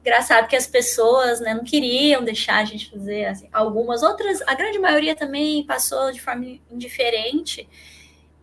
[0.00, 4.54] Engraçado que as pessoas né, não queriam deixar a gente fazer assim, algumas outras, a
[4.54, 7.68] grande maioria também passou de forma indiferente.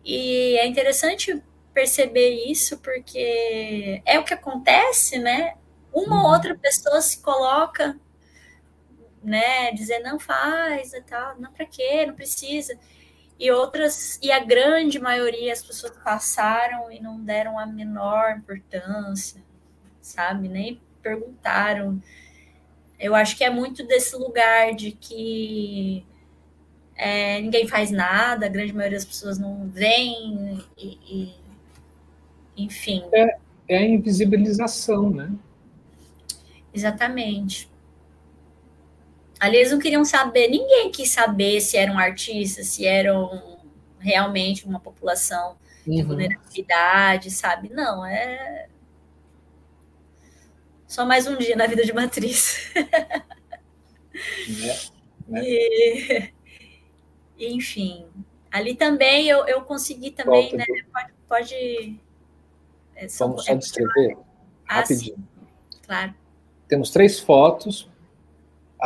[0.04, 1.42] E é interessante
[1.72, 5.54] perceber isso, porque é o que acontece, né?
[5.90, 6.32] Uma ou uhum.
[6.32, 7.98] outra pessoa se coloca,
[9.24, 9.72] né?
[9.72, 12.78] Dizer não faz e tal, não para quê, não precisa
[13.38, 19.42] e outras, e a grande maioria as pessoas passaram e não deram a menor importância,
[20.00, 20.48] sabe?
[20.48, 22.00] Nem perguntaram.
[22.98, 26.06] Eu acho que é muito desse lugar de que
[26.96, 31.34] é, ninguém faz nada, a grande maioria das pessoas não vem, e, e
[32.56, 33.02] enfim.
[33.12, 33.36] É,
[33.68, 35.32] é a invisibilização, né?
[36.72, 37.68] Exatamente.
[39.44, 43.60] Ali eles não queriam saber, ninguém quis saber se eram artistas, se eram
[43.98, 46.06] realmente uma população de uhum.
[46.06, 47.68] vulnerabilidade, sabe?
[47.68, 48.68] Não, é
[50.88, 52.72] só mais um dia na vida de matriz.
[54.14, 54.78] É,
[55.26, 55.42] né?
[55.42, 56.32] E,
[57.38, 58.06] enfim,
[58.50, 60.64] ali também eu, eu consegui também, né?
[60.92, 61.12] Pode.
[61.28, 62.00] pode
[62.94, 64.16] é, Vamos só é, descrever
[64.66, 65.16] ah, rapidinho.
[65.16, 65.78] Sim.
[65.84, 66.14] Claro.
[66.66, 67.92] Temos três fotos.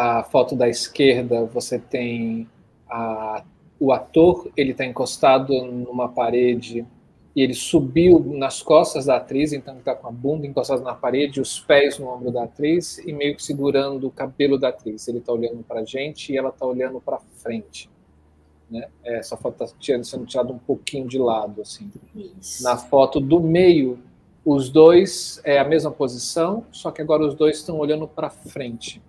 [0.01, 2.49] A foto da esquerda, você tem
[2.89, 3.43] a,
[3.81, 6.87] o ator, ele está encostado numa parede
[7.35, 10.95] e ele subiu nas costas da atriz, então ele está com a bunda encostada na
[10.95, 15.09] parede, os pés no ombro da atriz e meio que segurando o cabelo da atriz.
[15.09, 17.91] Ele está olhando para a gente e ela está olhando para frente.
[18.71, 18.89] Né?
[19.05, 21.91] Essa foto está sendo tirada um pouquinho de lado, assim.
[22.15, 22.63] Isso.
[22.63, 23.99] Na foto do meio,
[24.45, 29.03] os dois é a mesma posição, só que agora os dois estão olhando para frente.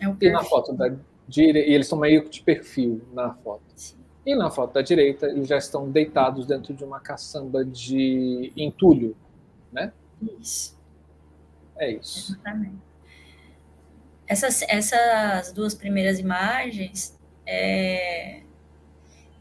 [0.00, 0.90] É e na foto da
[1.28, 3.62] direita, eles estão meio que de perfil na foto.
[3.76, 3.96] Sim.
[4.24, 9.16] E na foto da direita, eles já estão deitados dentro de uma caçamba de entulho,
[9.72, 9.92] né?
[10.40, 10.78] Isso.
[11.78, 12.32] É isso.
[12.32, 12.78] Exatamente.
[14.26, 18.42] Essas, essas duas primeiras imagens é,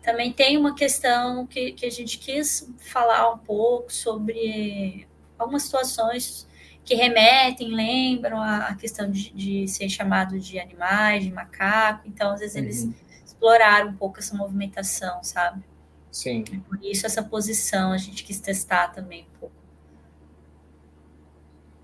[0.01, 5.07] também tem uma questão que, que a gente quis falar um pouco sobre
[5.37, 6.47] algumas situações
[6.83, 12.07] que remetem, lembram a, questão de, de, ser chamado de animais, de macaco.
[12.07, 12.63] Então, às vezes, uhum.
[12.63, 12.89] eles
[13.25, 15.63] exploraram um pouco essa movimentação, sabe?
[16.11, 16.43] Sim.
[16.43, 19.55] Por isso, essa posição a gente quis testar também um pouco.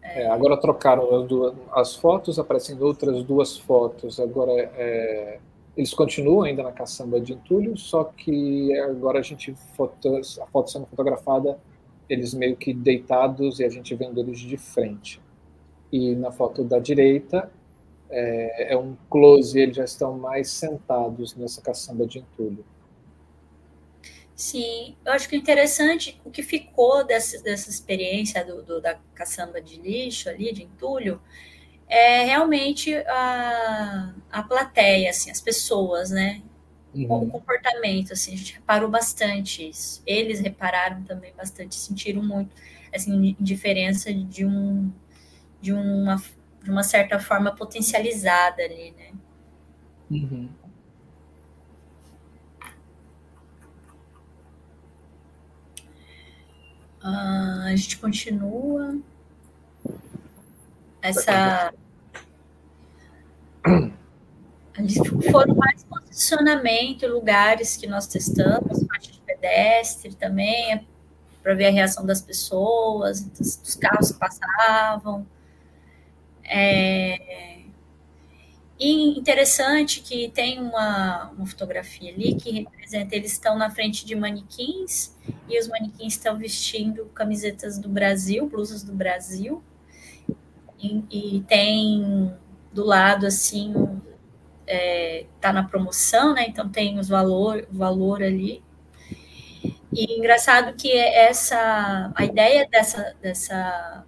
[0.01, 4.19] É, agora trocaram as, duas, as fotos, aparecendo outras duas fotos.
[4.19, 5.39] Agora é,
[5.75, 10.71] eles continuam ainda na caçamba de entulho, só que agora a gente foto, a foto
[10.71, 11.57] sendo fotografada,
[12.09, 15.21] eles meio que deitados e a gente vendo eles de frente.
[15.91, 17.51] E na foto da direita
[18.09, 22.65] é, é um close, eles já estão mais sentados nessa caçamba de entulho.
[24.35, 29.61] Sim, eu acho que interessante o que ficou dessa, dessa experiência do, do, da caçamba
[29.61, 31.21] de lixo ali, de entulho,
[31.87, 36.41] é realmente a, a plateia, assim, as pessoas, né?
[36.95, 37.23] Uhum.
[37.23, 40.01] O comportamento, assim, a gente reparou bastante isso.
[40.05, 42.55] Eles repararam também bastante, sentiram muito,
[42.93, 44.91] assim, diferença de um
[45.61, 46.21] de uma,
[46.63, 49.11] de uma certa forma potencializada ali, né?
[50.11, 50.49] Uhum.
[57.03, 58.97] Uh, a gente continua
[61.01, 61.73] essa.
[65.31, 70.85] Foram mais posicionamento, lugares que nós testamos, faixa de pedestre também,
[71.41, 75.25] para ver a reação das pessoas, dos, dos carros que passavam.
[76.43, 77.55] É...
[78.77, 84.15] E interessante que tem uma, uma fotografia ali que representa, eles estão na frente de
[84.15, 85.15] manequins
[85.47, 89.63] e os manequins estão vestindo camisetas do Brasil, blusas do Brasil,
[90.77, 92.33] e, e tem
[92.73, 93.73] do lado assim
[94.67, 96.45] é, tá na promoção, né?
[96.47, 98.63] Então tem os valor, o valor ali.
[99.93, 104.05] E engraçado que essa a ideia dessa, dessa,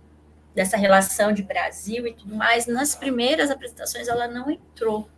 [0.53, 5.09] dessa relação de Brasil e tudo mais, nas primeiras apresentações ela não entrou.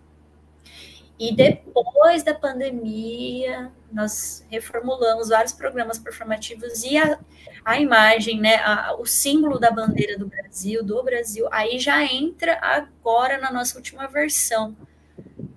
[1.18, 7.20] E depois da pandemia, nós reformulamos vários programas performativos e a,
[7.66, 12.58] a imagem, né, a, o símbolo da bandeira do Brasil, do Brasil, aí já entra
[12.62, 14.78] agora na nossa última versão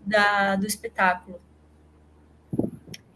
[0.07, 1.41] da, do espetáculo.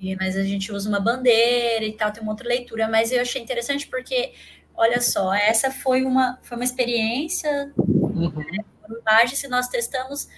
[0.01, 3.21] E, mas a gente usa uma bandeira e tal, tem uma outra leitura, mas eu
[3.21, 4.35] achei interessante porque,
[4.75, 8.31] olha só, essa foi uma, foi uma experiência, uhum.
[8.31, 10.29] né, uma imagem que nós testamos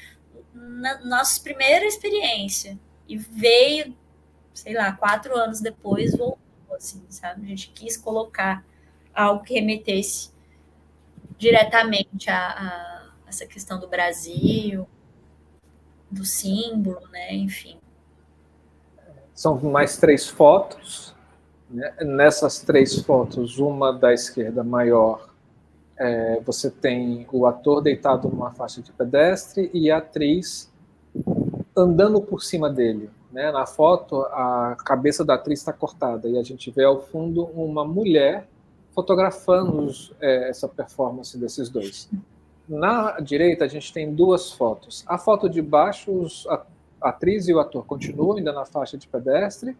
[0.55, 2.79] na nossa primeira experiência.
[3.09, 3.97] E veio,
[4.55, 6.39] sei lá, quatro anos depois, voltou,
[6.73, 7.45] assim, sabe?
[7.45, 8.65] A gente quis colocar
[9.15, 10.31] algo que remetesse
[11.39, 14.89] diretamente a, a essa questão do Brasil,
[16.11, 17.35] do símbolo, né?
[17.35, 17.79] Enfim.
[19.35, 21.15] São mais três fotos.
[21.71, 21.93] Né?
[22.01, 25.29] Nessas três fotos, uma da esquerda maior
[25.99, 30.73] é, você tem o ator deitado numa faixa de pedestre e a atriz
[31.77, 33.11] andando por cima dele.
[33.33, 33.51] Né?
[33.51, 37.85] Na foto, a cabeça da atriz está cortada e a gente vê ao fundo uma
[37.85, 38.49] mulher
[38.93, 39.91] fotografando
[40.21, 42.09] é, essa performance desses dois.
[42.69, 45.05] Na direita, a gente tem duas fotos.
[45.07, 46.65] A foto de baixo, os, a,
[47.01, 49.77] atriz e o ator continuam ainda na faixa de pedestre,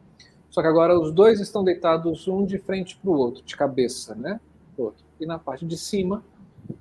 [0.49, 4.15] só que agora os dois estão deitados um de frente para o outro, de cabeça,
[4.15, 4.41] né?
[4.77, 6.23] Outro e na parte de cima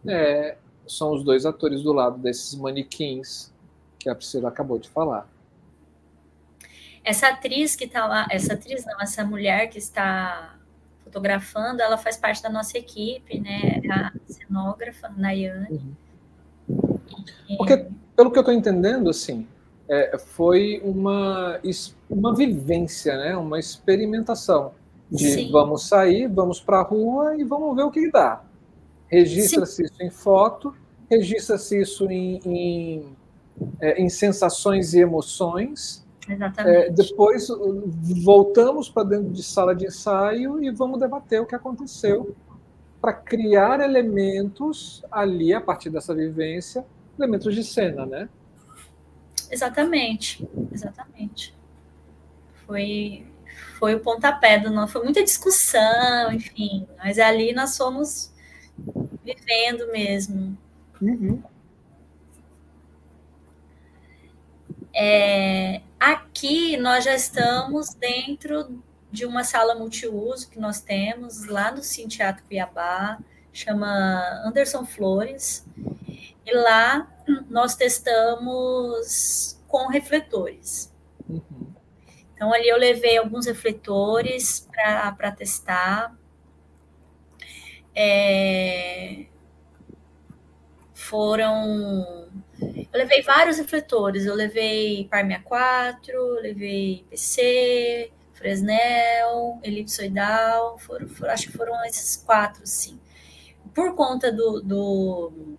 [0.06, 3.52] é, são os dois atores do lado desses manequins
[4.00, 5.28] que a Priscila acabou de falar.
[7.04, 10.57] Essa atriz que está lá, essa atriz não, essa mulher que está
[11.08, 13.82] fotografando, ela faz parte da nossa equipe, né?
[13.84, 15.96] É a cenógrafa, Nayane.
[16.70, 17.00] Uhum.
[17.58, 19.48] Porque, pelo que eu estou entendendo, assim,
[19.90, 21.60] é, foi uma,
[22.10, 23.38] uma vivência, né?
[23.38, 24.74] uma experimentação
[25.10, 25.52] de Sim.
[25.52, 28.44] vamos sair, vamos para a rua e vamos ver o que dá.
[29.08, 30.76] Registra-se isso em foto,
[31.10, 33.06] registra-se isso em, em,
[33.80, 36.06] é, em, sensações e emoções.
[36.30, 36.78] Exatamente.
[36.78, 37.48] É, depois
[38.24, 42.36] voltamos para dentro de sala de ensaio e vamos debater o que aconteceu
[43.00, 46.86] para criar elementos ali, a partir dessa vivência,
[47.18, 48.30] elementos de cena, né?
[49.50, 51.56] Exatamente, exatamente.
[52.66, 53.26] Foi,
[53.80, 54.94] foi o pontapé do nosso.
[54.94, 58.34] Foi muita discussão, enfim, mas ali nós fomos
[59.24, 60.58] vivendo mesmo.
[61.02, 61.42] Uhum.
[65.00, 68.82] É, aqui nós já estamos dentro
[69.12, 73.20] de uma sala multiuso que nós temos lá no Cine Teatro Cuiabá,
[73.54, 73.88] chama
[74.44, 75.64] Anderson Flores,
[76.44, 77.08] e lá
[77.48, 80.92] nós testamos com refletores.
[82.34, 86.16] Então, ali eu levei alguns refletores para testar.
[87.96, 89.26] É,
[90.94, 92.28] foram.
[92.62, 94.26] Eu levei vários refletores.
[94.26, 100.78] Eu levei Parmia 4, levei PC, Fresnel, elipsoidal.
[100.80, 103.00] Foram, foram, acho que foram esses quatro, sim.
[103.74, 105.58] Por conta do, do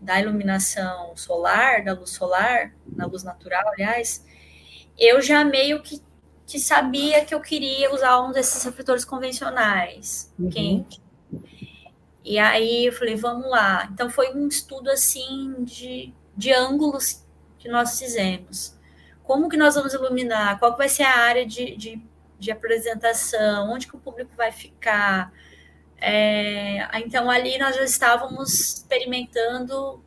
[0.00, 4.24] da iluminação solar, da luz solar, da luz natural, aliás,
[4.98, 6.02] eu já meio que,
[6.44, 10.50] que sabia que eu queria usar um desses refletores convencionais, uhum.
[10.50, 11.01] quente.
[12.24, 13.88] E aí eu falei, vamos lá.
[13.92, 17.24] Então foi um estudo assim de, de ângulos
[17.58, 18.76] que nós fizemos.
[19.24, 20.58] Como que nós vamos iluminar?
[20.58, 22.02] Qual vai ser a área de, de,
[22.38, 23.70] de apresentação?
[23.70, 25.32] Onde que o público vai ficar?
[26.00, 30.02] É, então, ali nós já estávamos experimentando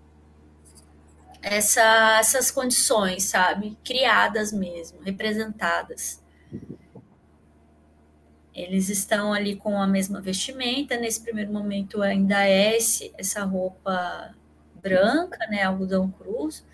[1.42, 3.78] essa, essas condições, sabe?
[3.84, 6.22] Criadas mesmo, representadas.
[8.56, 14.34] Eles estão ali com a mesma vestimenta, nesse primeiro momento ainda é esse, essa roupa
[14.82, 16.66] branca, né, algodão cruz,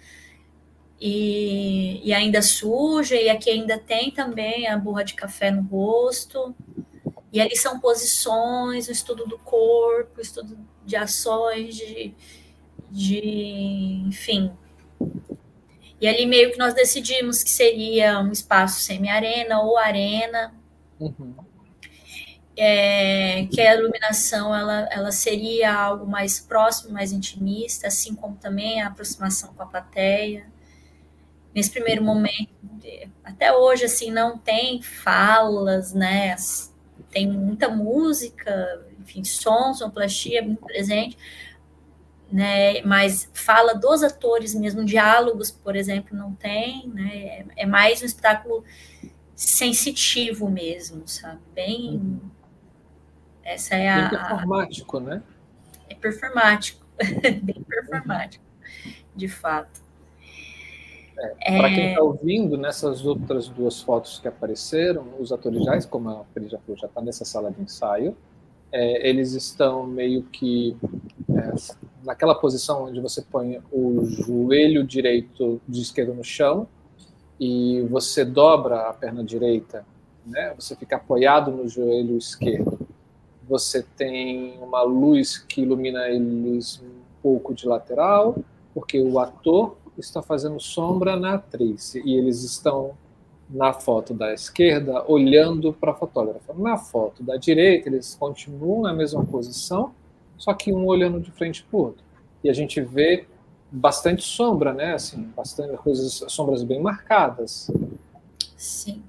[0.99, 6.55] e, e ainda suja, e aqui ainda tem também a borra de café no rosto,
[7.33, 12.13] e ali são posições, o estudo do corpo, o estudo de ações, de,
[12.91, 14.51] de enfim.
[15.99, 20.53] E ali meio que nós decidimos que seria um espaço semi-arena ou arena.
[20.99, 21.33] Uhum.
[22.57, 28.81] É, que a iluminação ela, ela seria algo mais próximo, mais intimista, assim como também
[28.81, 30.45] a aproximação com a plateia.
[31.55, 32.49] Nesse primeiro momento,
[33.23, 36.35] até hoje, assim, não tem falas, né?
[37.11, 41.17] tem muita música, enfim, som, sonoplastia muito presente,
[42.31, 42.81] né?
[42.83, 47.45] Mas fala dos atores mesmo, diálogos, por exemplo, não tem, né?
[47.57, 48.63] É mais um espetáculo
[49.35, 51.41] sensitivo mesmo, sabe?
[51.53, 52.21] Bem.
[53.43, 54.01] Essa é a.
[54.01, 55.23] Bem performático, né?
[55.89, 56.85] É performático,
[57.43, 58.43] bem performático,
[59.15, 59.81] de fato.
[61.41, 66.09] É, Para quem está ouvindo, nessas outras duas fotos que apareceram, os atores já, como
[66.09, 68.15] a Pri já falou, já está nessa sala de ensaio.
[68.71, 70.75] É, eles estão meio que
[71.29, 71.53] é,
[72.03, 76.67] naquela posição onde você põe o joelho direito de esquerda no chão
[77.39, 79.85] e você dobra a perna direita,
[80.25, 80.53] né?
[80.57, 82.87] Você fica apoiado no joelho esquerdo.
[83.51, 88.37] Você tem uma luz que ilumina eles um pouco de lateral,
[88.73, 92.93] porque o ator está fazendo sombra na atriz e eles estão
[93.49, 96.53] na foto da esquerda olhando para a fotógrafa.
[96.53, 99.91] Na foto da direita, eles continuam na mesma posição,
[100.37, 102.05] só que um olhando de frente para o outro.
[102.41, 103.27] E a gente vê
[103.69, 104.93] bastante sombra, né?
[104.93, 107.69] Assim, bastante coisas, sombras bem marcadas.
[108.55, 109.03] Sim.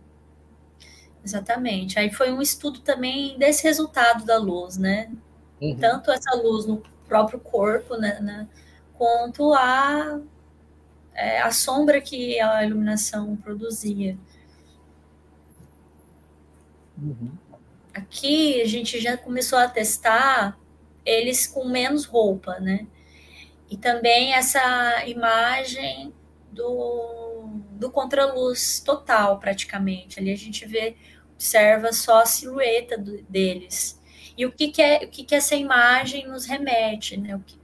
[1.24, 1.98] Exatamente.
[1.98, 5.10] Aí foi um estudo também desse resultado da luz, né?
[5.60, 5.76] Uhum.
[5.76, 8.48] Tanto essa luz no próprio corpo, né, né
[8.94, 10.20] quanto a
[11.14, 14.16] é, a sombra que a iluminação produzia.
[16.96, 17.32] Uhum.
[17.92, 20.58] Aqui a gente já começou a testar
[21.04, 22.86] eles com menos roupa, né?
[23.68, 26.12] E também essa imagem
[26.50, 30.20] do, do contraluz total, praticamente.
[30.20, 30.96] Ali a gente vê,
[31.42, 34.00] observa só a silhueta do, deles.
[34.38, 37.34] E o que, que, é, o que, que essa imagem nos remete, né?
[37.34, 37.58] O que,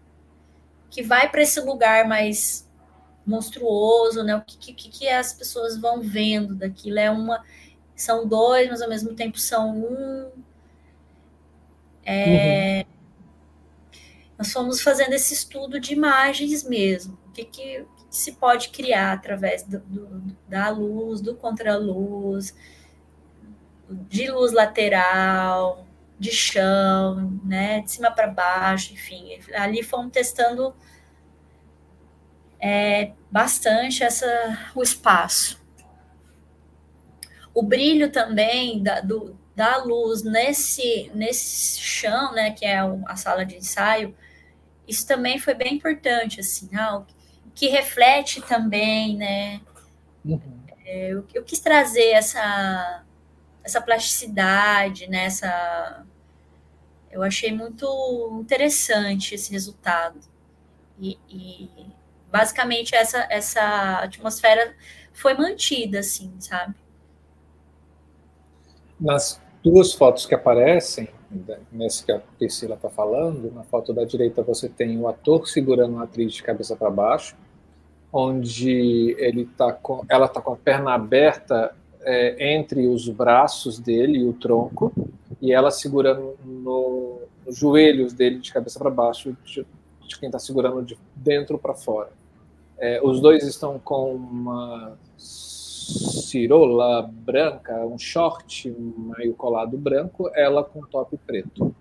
[0.91, 2.68] que vai para esse lugar mais
[3.24, 4.35] monstruoso, né?
[4.35, 6.99] O que, que, que as pessoas vão vendo daquilo?
[6.99, 7.45] É uma.
[7.95, 10.31] São dois, mas ao mesmo tempo são um.
[12.05, 12.93] É, uhum.
[14.39, 17.18] Nós fomos fazendo esse estudo de imagens mesmo.
[17.29, 22.55] O que, que, se pode criar através do, do, da luz, do contraluz,
[23.91, 25.86] de luz lateral,
[26.18, 29.39] de chão, né, de cima para baixo, enfim.
[29.55, 30.74] Ali fomos testando
[32.61, 34.26] é, bastante essa,
[34.74, 35.62] o espaço.
[37.55, 43.45] O brilho também da, do, da luz nesse, nesse chão, né, que é a sala
[43.45, 44.14] de ensaio,
[44.86, 47.03] isso também foi bem importante, assim, ah,
[47.55, 49.61] que reflete também, né?
[50.24, 50.59] Uhum.
[50.84, 53.05] É, eu, eu, quis trazer essa,
[53.69, 55.27] essa plasticidade, né?
[55.27, 56.05] Essa,
[57.11, 60.19] eu achei muito interessante esse resultado.
[60.99, 61.71] E, e,
[62.33, 64.75] basicamente essa, essa atmosfera
[65.12, 66.75] foi mantida, assim, sabe?
[68.99, 71.09] Nas duas fotos que aparecem,
[71.71, 75.99] nesse que a Priscila está falando, na foto da direita você tem o ator segurando
[75.99, 77.37] a atriz de cabeça para baixo,
[78.12, 84.18] onde ele tá com, ela está com a perna aberta é, entre os braços dele
[84.18, 84.92] e o tronco,
[85.40, 89.66] e ela segurando no, nos joelhos dele de cabeça para baixo, de,
[90.07, 92.11] de quem está segurando de dentro para fora.
[92.78, 98.70] É, os dois estão com uma cirola branca, um short
[99.16, 101.74] meio colado branco, ela com top preto.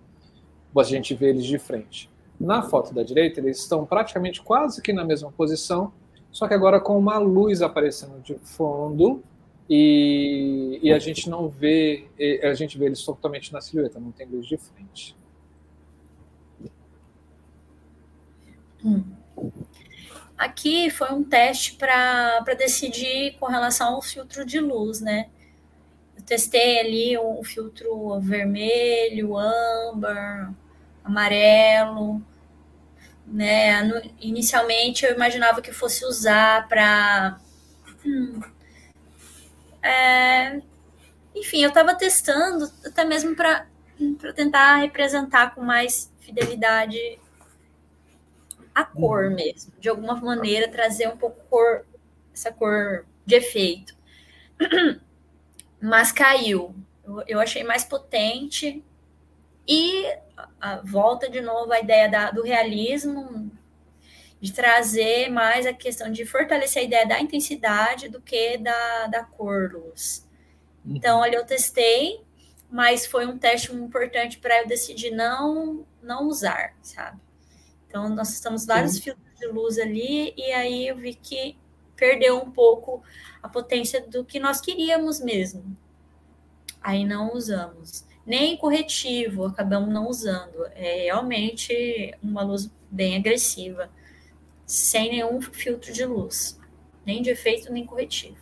[0.76, 2.08] A gente vê eles de frente.
[2.38, 5.92] Na foto da direita, eles estão praticamente quase que na mesma posição,
[6.30, 9.22] só que agora com uma luz aparecendo de fundo
[9.68, 12.08] e, e a gente não vê,
[12.42, 15.16] a gente vê eles totalmente na silhueta, não tem luz de frente.
[18.84, 19.04] Hum.
[20.36, 25.28] Aqui foi um teste para decidir com relação ao filtro de luz, né?
[26.16, 30.54] Eu testei ali um filtro vermelho, âmbar,
[31.04, 32.22] amarelo,
[33.26, 33.82] né?
[33.82, 37.40] No, inicialmente eu imaginava que fosse usar para.
[38.06, 38.40] Hum,
[39.88, 40.60] é,
[41.34, 43.66] enfim, eu estava testando até mesmo para
[44.34, 47.18] tentar representar com mais fidelidade
[48.74, 49.34] a cor uhum.
[49.34, 51.86] mesmo, de alguma maneira trazer um pouco cor,
[52.32, 53.96] essa cor de efeito.
[55.80, 56.74] Mas caiu.
[57.04, 58.84] Eu, eu achei mais potente
[59.66, 63.50] e a, a volta de novo à ideia da, do realismo,
[64.40, 69.24] de trazer mais a questão de fortalecer a ideia da intensidade do que da, da
[69.24, 70.26] cor luz.
[70.84, 70.96] Uhum.
[70.96, 72.20] Então, ali eu testei,
[72.70, 77.20] mas foi um teste importante para eu decidir não não usar, sabe?
[77.86, 79.02] Então, nós estamos vários Sim.
[79.02, 81.56] filtros de luz ali, e aí eu vi que
[81.96, 83.02] perdeu um pouco
[83.42, 85.76] a potência do que nós queríamos mesmo.
[86.80, 88.04] Aí não usamos.
[88.24, 90.66] Nem corretivo, acabamos não usando.
[90.74, 93.90] É realmente uma luz bem agressiva,
[94.68, 96.60] sem nenhum filtro de luz,
[97.04, 98.36] nem de efeito, nem corretivo.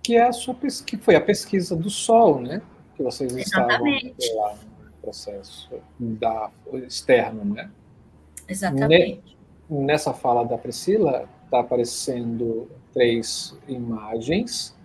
[0.00, 0.54] Que é a sua
[0.86, 2.62] que foi a pesquisa do sol, né?
[2.96, 4.14] Que vocês Exatamente.
[4.16, 4.54] estavam lá
[4.84, 5.68] no processo
[5.98, 7.68] da externo, né?
[8.48, 9.36] Exatamente.
[9.68, 14.76] Nessa fala da Priscila, está aparecendo três imagens.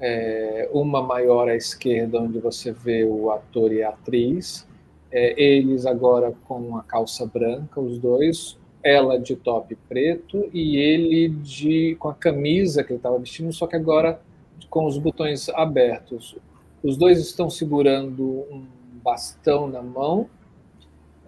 [0.00, 4.66] É, uma maior à esquerda, onde você vê o ator e a atriz.
[5.12, 8.58] É, eles agora com a calça branca, os dois.
[8.82, 13.66] Ela de top preto e ele de com a camisa que ele estava vestindo, só
[13.66, 14.20] que agora
[14.68, 16.36] com os botões abertos.
[16.82, 18.64] Os dois estão segurando um
[19.04, 20.28] bastão na mão.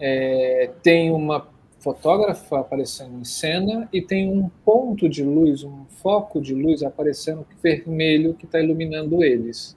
[0.00, 1.46] É, tem uma
[1.78, 7.46] fotógrafa aparecendo em cena e tem um ponto de luz, um foco de luz aparecendo
[7.62, 9.76] vermelho que está iluminando eles.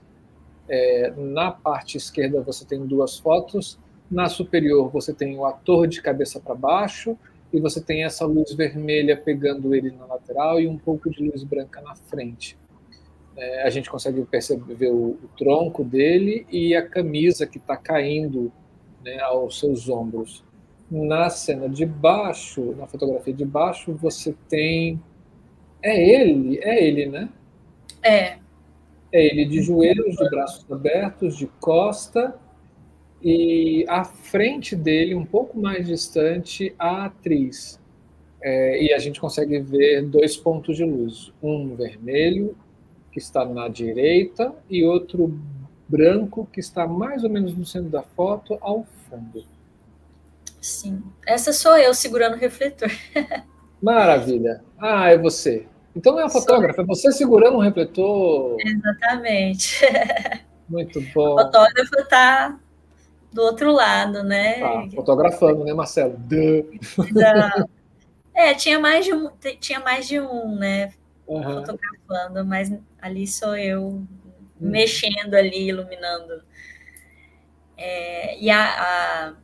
[0.66, 3.78] É, na parte esquerda você tem duas fotos,
[4.10, 7.16] na superior você tem o ator de cabeça para baixo
[7.52, 11.42] e você tem essa luz vermelha pegando ele na lateral e um pouco de luz
[11.42, 12.58] branca na frente.
[13.36, 18.52] É, a gente consegue perceber o, o, tronco dele e a camisa que está caindo
[19.04, 20.42] né, aos seus ombros
[20.90, 25.00] na cena de baixo, na fotografia de baixo, você tem.
[25.82, 27.28] É ele, é ele, né?
[28.02, 28.38] É.
[29.12, 32.34] É ele de joelhos, de braços abertos, de costa,
[33.22, 37.80] e à frente dele, um pouco mais distante, a atriz.
[38.40, 42.56] É, e a gente consegue ver dois pontos de luz: um vermelho,
[43.10, 45.38] que está na direita, e outro
[45.88, 49.44] branco, que está mais ou menos no centro da foto, ao fundo.
[50.60, 51.02] Sim.
[51.26, 52.90] Essa sou eu segurando o refletor.
[53.82, 54.62] Maravilha.
[54.78, 55.66] Ah, é você.
[55.96, 58.56] Então não é a fotógrafa, é você segurando um refletor.
[58.60, 59.80] Exatamente.
[60.68, 61.34] Muito bom.
[61.34, 62.58] O fotógrafo está
[63.32, 64.62] do outro lado, né?
[64.62, 66.18] Ah, fotografando, né, Marcelo?
[67.12, 67.68] Não.
[68.34, 70.92] É, tinha mais de um, tinha mais de um, né?
[71.26, 71.42] Uhum.
[71.42, 72.72] Fotografando, mas
[73.02, 74.06] ali sou eu hum.
[74.60, 76.42] mexendo ali, iluminando
[77.76, 79.34] É, e a, a,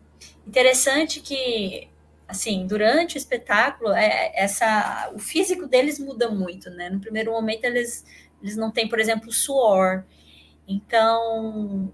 [0.47, 1.89] interessante que
[2.27, 6.89] assim durante o espetáculo é, essa o físico deles muda muito, né?
[6.89, 8.05] No primeiro momento eles
[8.43, 10.05] eles não têm, por exemplo, suor.
[10.67, 11.93] Então,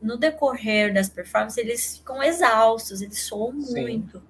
[0.00, 3.82] no decorrer das performances, eles ficam exaustos, eles soam Sim.
[3.82, 4.22] muito.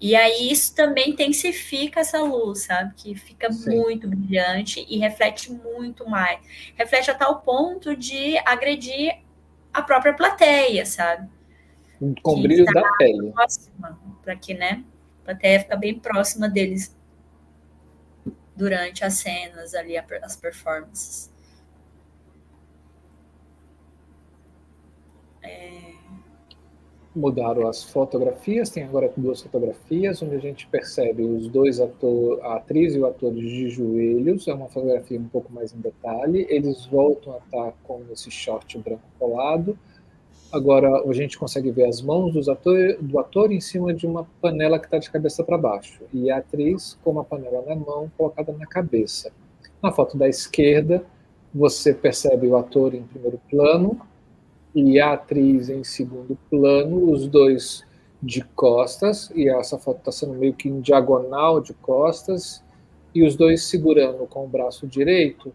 [0.00, 2.94] E aí isso também intensifica essa luz, sabe?
[2.94, 3.76] Que fica Sim.
[3.76, 6.38] muito brilhante e reflete muito mais.
[6.76, 9.22] Reflete a tal ponto de agredir
[9.72, 11.28] a própria plateia, sabe?
[12.22, 13.32] Com brilho tá da pele.
[14.22, 14.84] Para que, né?
[15.22, 16.94] A plateia fica bem próxima deles
[18.54, 21.32] durante as cenas ali, as performances.
[25.46, 25.76] É
[27.16, 32.56] mudaram as fotografias, tem agora duas fotografias, onde a gente percebe os dois atores, a
[32.56, 36.84] atriz e o ator de joelhos, é uma fotografia um pouco mais em detalhe, eles
[36.86, 39.76] voltam a estar com esse short branco colado,
[40.52, 44.78] agora a gente consegue ver as mãos ator, do ator em cima de uma panela
[44.78, 48.52] que está de cabeça para baixo, e a atriz com uma panela na mão colocada
[48.52, 49.32] na cabeça.
[49.82, 51.02] Na foto da esquerda,
[51.54, 53.98] você percebe o ator em primeiro plano,
[54.76, 57.82] e a atriz em segundo plano, os dois
[58.22, 62.62] de costas, e essa foto está sendo meio que em diagonal de costas,
[63.14, 65.50] e os dois segurando com o braço direito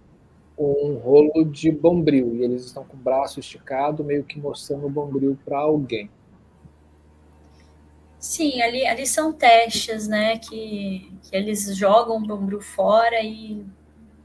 [0.58, 4.90] um rolo de bombril, e eles estão com o braço esticado, meio que mostrando o
[4.90, 6.10] bombril para alguém.
[8.18, 13.64] Sim, ali, ali são testes, né, que, que eles jogam o bombril fora e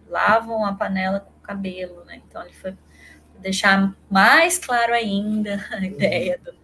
[0.08, 2.74] lavam a panela com o cabelo, né, então ele foi
[3.40, 6.54] deixar mais claro ainda a ideia do,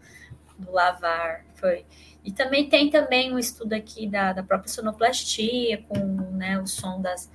[0.65, 1.45] do lavar.
[1.55, 1.85] Foi.
[2.25, 5.99] E também tem também um estudo aqui da, da própria sonoplastia, com
[6.33, 7.31] né, o som das,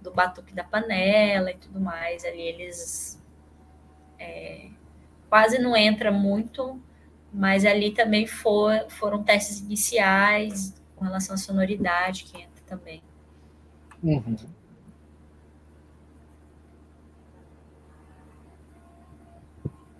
[0.00, 2.24] do batuque da panela e tudo mais.
[2.24, 3.22] Ali eles
[4.18, 4.68] é,
[5.28, 6.80] quase não entra muito,
[7.32, 13.02] mas ali também for, foram testes iniciais com relação à sonoridade que entra também.
[14.02, 14.36] Uhum.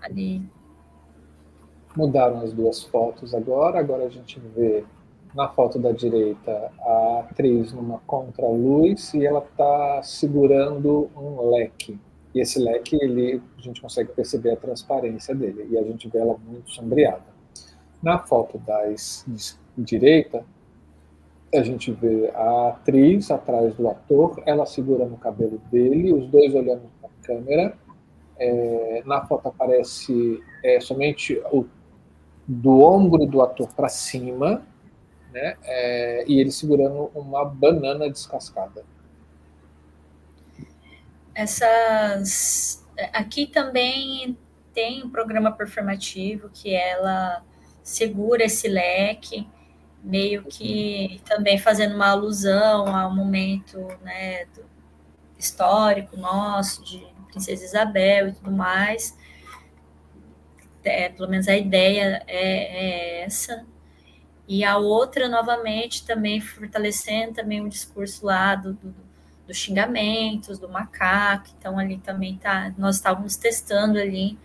[0.05, 0.43] Ali.
[1.97, 3.79] Mudaram as duas fotos agora.
[3.79, 4.85] Agora a gente vê
[5.35, 11.99] na foto da direita a atriz numa contraluz e ela está segurando um leque.
[12.35, 16.19] E esse leque, ele, a gente consegue perceber a transparência dele e a gente vê
[16.19, 17.23] ela muito sombreada.
[18.03, 18.83] Na foto da
[19.79, 20.45] direita,
[21.55, 26.55] a gente vê a atriz atrás do ator, ela segurando o cabelo dele, os dois
[26.55, 27.84] olhando para a câmera
[28.39, 31.67] é, na foto aparece é, somente o,
[32.47, 34.63] do ombro do ator para cima,
[35.33, 35.57] né?
[35.63, 38.85] É, e ele segurando uma banana descascada.
[41.35, 44.39] Essas aqui também
[44.73, 47.43] tem um programa performativo que ela
[47.83, 49.49] segura esse leque,
[50.03, 54.47] meio que também fazendo uma alusão ao momento né,
[55.39, 59.17] histórico nosso de Princesa Isabel e tudo mais.
[60.85, 63.67] É, pelo menos a ideia é, é, essa.
[64.47, 68.95] E a outra, novamente, também fortalecendo também o discurso lá do, do,
[69.47, 71.49] dos xingamentos, do macaco.
[71.59, 74.39] Então, ali também tá, nós estávamos testando ali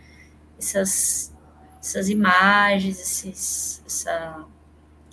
[0.58, 1.36] essas,
[1.82, 4.46] essas imagens, esses, essa,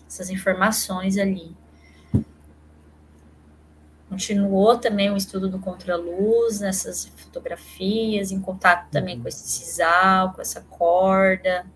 [0.09, 1.55] essas informações ali.
[4.09, 9.23] Continuou também o estudo do contraluz nessas fotografias, em contato também uhum.
[9.23, 11.67] com esse sisal, com essa corda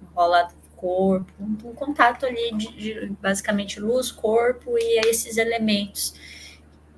[0.00, 6.14] enrolada no corpo, um, um contato ali de, de, basicamente luz, corpo e esses elementos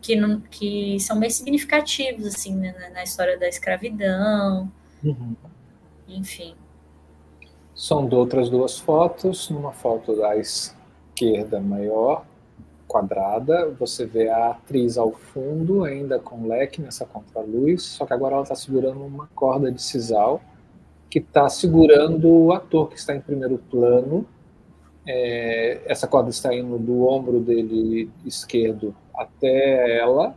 [0.02, 4.70] que, não, que são bem significativos assim né, na história da escravidão,
[5.02, 5.34] uhum.
[6.06, 6.54] enfim.
[7.74, 12.26] São outras duas fotos, numa foto da esquerda maior
[12.90, 18.34] quadrada, você vê a atriz ao fundo, ainda com leque nessa contraluz, só que agora
[18.34, 20.42] ela está segurando uma corda de sisal
[21.08, 24.26] que está segurando o ator que está em primeiro plano.
[25.06, 30.34] É, essa corda está indo do ombro dele esquerdo até ela,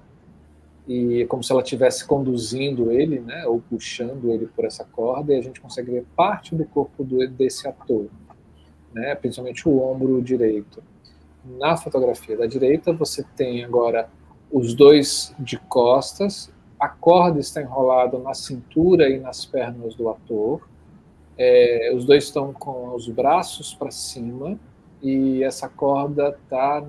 [0.88, 5.38] e como se ela estivesse conduzindo ele, né, ou puxando ele por essa corda, e
[5.38, 8.08] a gente consegue ver parte do corpo do, desse ator,
[8.94, 10.84] né, principalmente o ombro direito
[11.46, 14.10] na fotografia da direita, você tem agora
[14.52, 20.62] os dois de costas, a corda está enrolada na cintura e nas pernas do ator,
[21.38, 24.60] é, os dois estão com os braços para cima
[25.02, 26.86] e essa corda está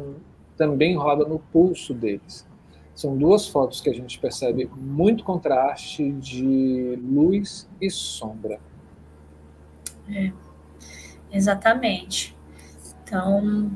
[0.57, 2.47] também enrolada no pulso deles.
[2.95, 8.61] São duas fotos que a gente percebe muito contraste de luz e sombra.
[10.09, 10.33] É,
[11.33, 12.37] exatamente.
[13.03, 13.71] Então,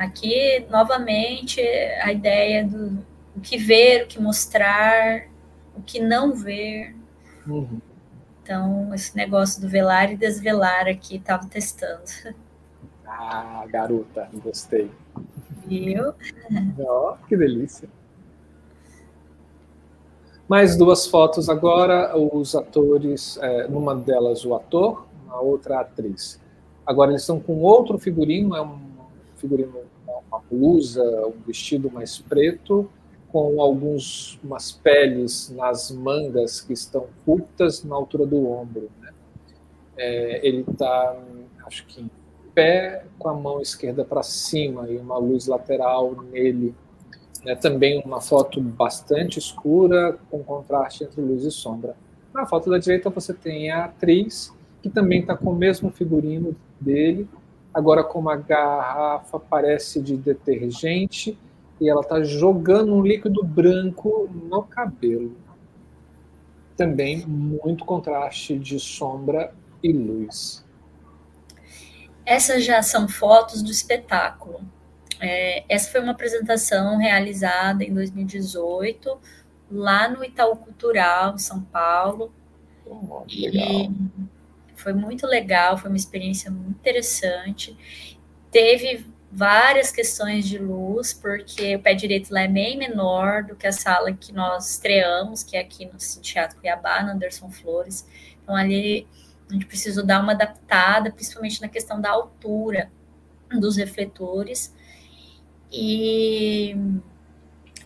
[0.00, 3.04] aqui, novamente, a ideia do
[3.36, 5.28] o que ver, o que mostrar,
[5.76, 6.96] o que não ver.
[7.46, 7.80] Uhum.
[8.42, 12.02] Então, esse negócio do velar e desvelar aqui, estava testando.
[13.06, 14.90] Ah, garota, gostei.
[15.66, 16.14] Viu?
[16.78, 17.88] Oh, que delícia.
[20.48, 26.40] Mais duas fotos agora, os atores, é, numa delas o ator, na outra a atriz.
[26.84, 28.89] Agora eles estão com outro figurino, é um
[29.40, 32.88] figurino, uma blusa, um vestido mais preto,
[33.32, 38.90] com algumas umas peles nas mangas que estão curtas na altura do ombro.
[39.00, 39.12] Né?
[39.96, 41.16] É, ele está,
[41.66, 42.10] acho que em
[42.54, 46.74] pé, com a mão esquerda para cima e uma luz lateral nele.
[47.44, 47.54] Né?
[47.54, 51.96] Também uma foto bastante escura, com contraste entre luz e sombra.
[52.34, 54.52] Na foto da direita você tem a atriz,
[54.82, 57.28] que também está com o mesmo figurino dele,
[57.72, 61.38] agora com uma garrafa parece de detergente
[61.80, 65.36] e ela está jogando um líquido branco no cabelo.
[66.76, 70.64] Também muito contraste de sombra e luz.
[72.24, 74.60] Essas já são fotos do espetáculo.
[75.18, 79.18] É, essa foi uma apresentação realizada em 2018,
[79.70, 82.32] lá no Itaú Cultural, em São Paulo.
[82.86, 83.90] Oh, e
[84.80, 87.76] foi muito legal, foi uma experiência muito interessante.
[88.50, 93.66] Teve várias questões de luz, porque o pé direito lá é bem menor do que
[93.66, 98.06] a sala que nós estreamos, que é aqui no Teatro Cuiabá, no Anderson Flores.
[98.42, 99.06] Então, ali
[99.48, 102.90] a gente precisou dar uma adaptada, principalmente na questão da altura
[103.58, 104.74] dos refletores.
[105.72, 106.74] E,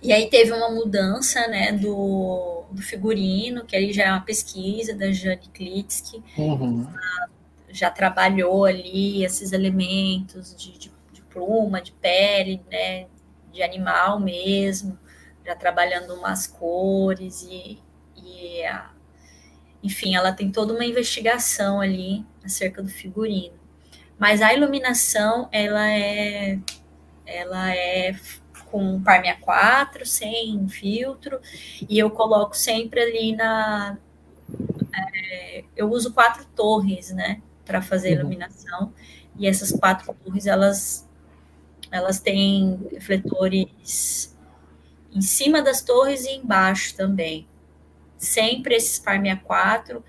[0.05, 4.95] e aí teve uma mudança né, do, do figurino, que aí já é uma pesquisa
[4.95, 6.23] da Jane Klitsky.
[6.37, 6.87] Uhum.
[7.71, 10.95] Já trabalhou ali esses elementos de, de
[11.35, 13.07] pluma, de pele, né,
[13.51, 14.99] de animal mesmo,
[15.45, 17.79] já trabalhando umas cores e,
[18.17, 18.91] e a,
[19.83, 23.59] enfim, ela tem toda uma investigação ali acerca do figurino.
[24.19, 26.59] Mas a iluminação, ela é,
[27.27, 28.15] ela é
[28.75, 31.41] com Parmia 4, sem filtro,
[31.89, 33.97] e eu coloco sempre ali na.
[34.93, 38.19] É, eu uso quatro torres, né, para fazer a uhum.
[38.23, 38.93] iluminação,
[39.39, 41.09] e essas quatro torres, elas
[41.89, 44.37] elas têm refletores
[45.13, 47.47] em cima das torres e embaixo também.
[48.19, 50.05] Sempre esses par 64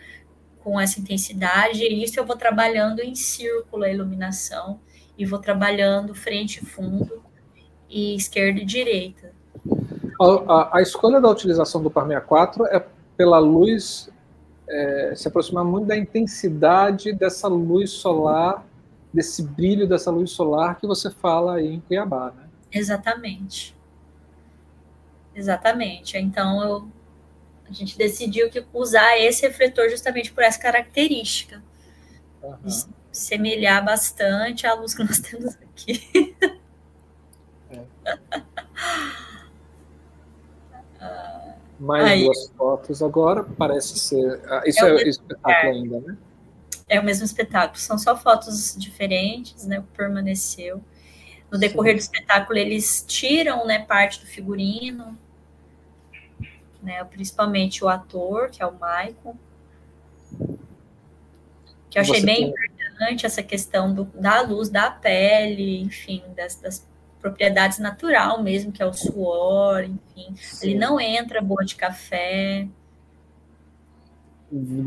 [0.63, 4.79] com essa intensidade, e isso eu vou trabalhando em círculo a iluminação
[5.15, 7.24] e vou trabalhando frente e fundo
[7.89, 9.31] e esquerda e direita.
[10.19, 12.85] A, a, a escolha da utilização do par 64 é
[13.17, 14.09] pela luz
[14.67, 18.65] é, se aproximar muito da intensidade dessa luz solar
[19.15, 22.49] desse brilho dessa luz solar que você fala aí em Cuiabá, né?
[22.71, 23.73] Exatamente.
[25.33, 26.17] Exatamente.
[26.17, 26.87] Então eu,
[27.69, 31.63] a gente decidiu que usar esse refletor justamente por essa característica.
[32.43, 32.57] Uhum.
[33.11, 36.35] Semelhar bastante a luz que nós temos aqui.
[41.79, 42.23] Mais Aí.
[42.23, 44.41] duas fotos agora, parece ser.
[44.45, 46.17] Ah, isso é, é espetáculo ainda, né?
[46.87, 49.79] é o mesmo espetáculo, são só fotos diferentes, né?
[49.79, 50.83] O que permaneceu.
[51.51, 51.97] No decorrer Sim.
[51.97, 55.17] do espetáculo, eles tiram né, parte do figurino,
[56.81, 59.35] né, principalmente o ator, que é o Michael,
[61.89, 62.49] que eu achei Você bem tem...
[62.49, 66.85] importante essa questão do, da luz, da pele, enfim, das, das
[67.25, 70.35] propriedades natural mesmo, que é o suor, enfim.
[70.35, 70.69] Sim.
[70.69, 72.67] Ele não entra boa de café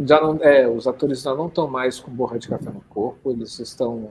[0.07, 3.33] já não, é, os atores já não estão mais com borra de café no corpo,
[3.33, 4.11] eles estão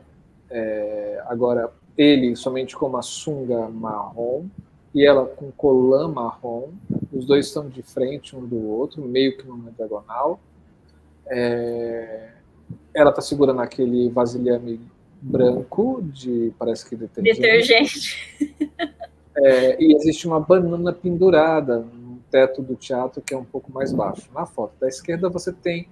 [0.50, 4.46] é, agora ele somente com uma sunga marrom
[4.94, 6.70] e ela com colã marrom.
[7.12, 10.40] Os dois estão de frente um do outro, meio que numa diagonal.
[11.28, 12.32] É,
[12.94, 14.80] ela está segurando aquele vasilhame
[15.22, 17.40] branco de parece que detergente.
[17.40, 18.72] Detergente.
[19.40, 21.86] É, e existe uma banana pendurada
[22.30, 24.30] teto do teatro, que é um pouco mais baixo.
[24.34, 25.88] Na foto da esquerda, você tem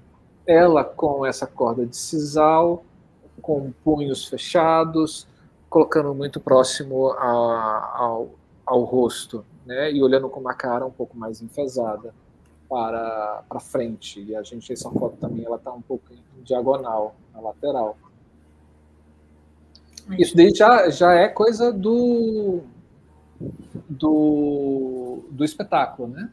[0.45, 2.83] ela com essa corda de sisal,
[3.41, 5.27] com punhos fechados,
[5.69, 8.29] colocando muito próximo a, ao,
[8.65, 9.91] ao rosto, né?
[9.91, 12.13] e olhando com uma cara um pouco mais enfesada
[12.69, 14.21] para, para frente.
[14.21, 17.97] E a gente, essa foto também, ela está um pouco em diagonal, na lateral.
[20.19, 22.61] Isso daí já, já é coisa do,
[23.89, 26.29] do, do espetáculo, né?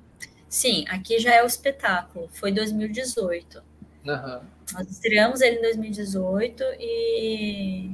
[0.48, 3.62] Sim, aqui já é o espetáculo, foi 2018.
[4.04, 4.40] Uhum.
[4.74, 7.90] Nós estreamos ele em 2018 e,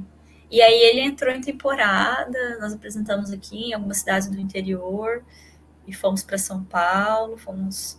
[0.51, 2.57] e aí ele entrou em temporada.
[2.59, 5.23] Nós apresentamos aqui em algumas cidades do interior
[5.87, 7.97] e fomos para São Paulo, fomos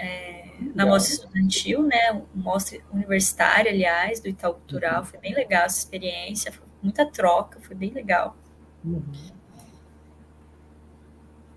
[0.00, 0.44] é,
[0.74, 2.22] na mostra estudantil, né?
[2.34, 5.00] Mostra universitária, aliás, do Itaú Cultural.
[5.00, 5.04] Uhum.
[5.04, 8.36] Foi bem legal essa experiência, foi muita troca, foi bem legal.
[8.82, 9.02] Uhum.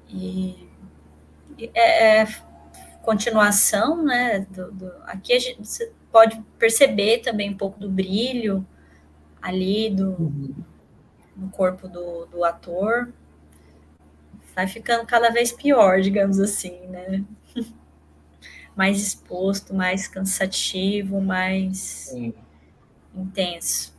[0.09, 0.69] E
[1.73, 2.27] é, é,
[3.01, 4.41] continuação, né?
[4.49, 8.65] Do, do, aqui a gente você pode perceber também um pouco do brilho
[9.41, 10.55] ali do, uhum.
[11.35, 13.11] no corpo do, do ator.
[14.53, 17.23] Vai ficando cada vez pior, digamos assim, né?
[18.75, 22.33] Mais exposto, mais cansativo, mais Sim.
[23.15, 23.93] intenso.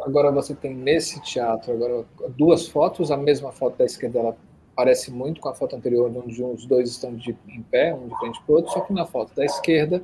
[0.00, 2.04] Agora você tem nesse teatro agora
[2.36, 4.36] duas fotos, a mesma foto da esquerda ela
[4.74, 8.18] parece muito com a foto anterior, onde os dois estão de, em pé, um de
[8.18, 10.02] frente para o outro, só que na foto da esquerda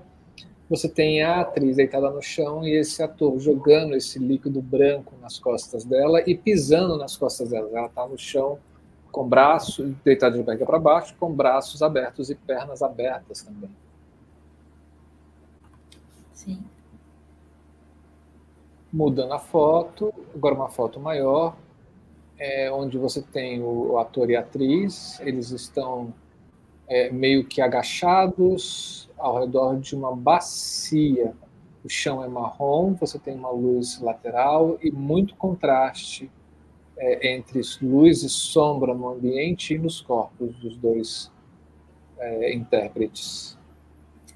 [0.68, 5.38] você tem a atriz deitada no chão e esse ator jogando esse líquido branco nas
[5.38, 7.70] costas dela e pisando nas costas dela.
[7.72, 8.58] Ela está no chão
[9.16, 13.70] com braço deitada de barriga para baixo, com braços abertos e pernas abertas também.
[16.34, 16.62] Sim.
[18.92, 21.56] Mudando a foto, agora uma foto maior,
[22.38, 26.12] é, onde você tem o, o, ator e a atriz, eles estão
[26.86, 31.32] é, meio que agachados ao redor de uma bacia.
[31.82, 36.30] O chão é marrom, você tem uma luz lateral e muito contraste
[36.98, 41.30] é, entre luz e sombra no ambiente e nos corpos dos dois
[42.18, 43.56] é, intérpretes.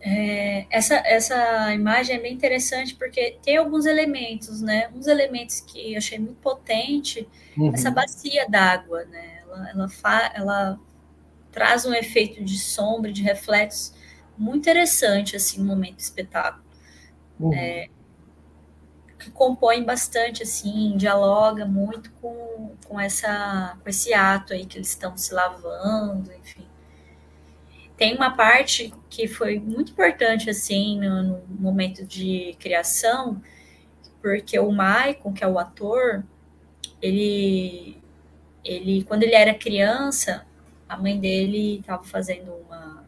[0.03, 4.91] É, essa, essa imagem é bem interessante porque tem alguns elementos, né?
[4.95, 7.73] Uns elementos que eu achei muito potente, uhum.
[7.75, 9.43] essa bacia d'água, né?
[9.43, 10.81] Ela, ela, fa, ela
[11.53, 13.95] traz um efeito de sombra, de reflexos
[14.39, 16.65] muito interessante assim no momento do espetáculo.
[17.39, 17.53] Uhum.
[17.53, 17.89] É,
[19.21, 24.89] que compõe bastante, assim, dialoga muito com, com, essa, com esse ato aí que eles
[24.89, 26.67] estão se lavando, enfim.
[27.97, 33.41] Tem uma parte que foi muito importante, assim, no, no momento de criação,
[34.23, 36.25] porque o Maicon, que é o ator,
[37.01, 38.03] ele,
[38.65, 40.47] ele, quando ele era criança,
[40.89, 43.07] a mãe dele estava fazendo uma.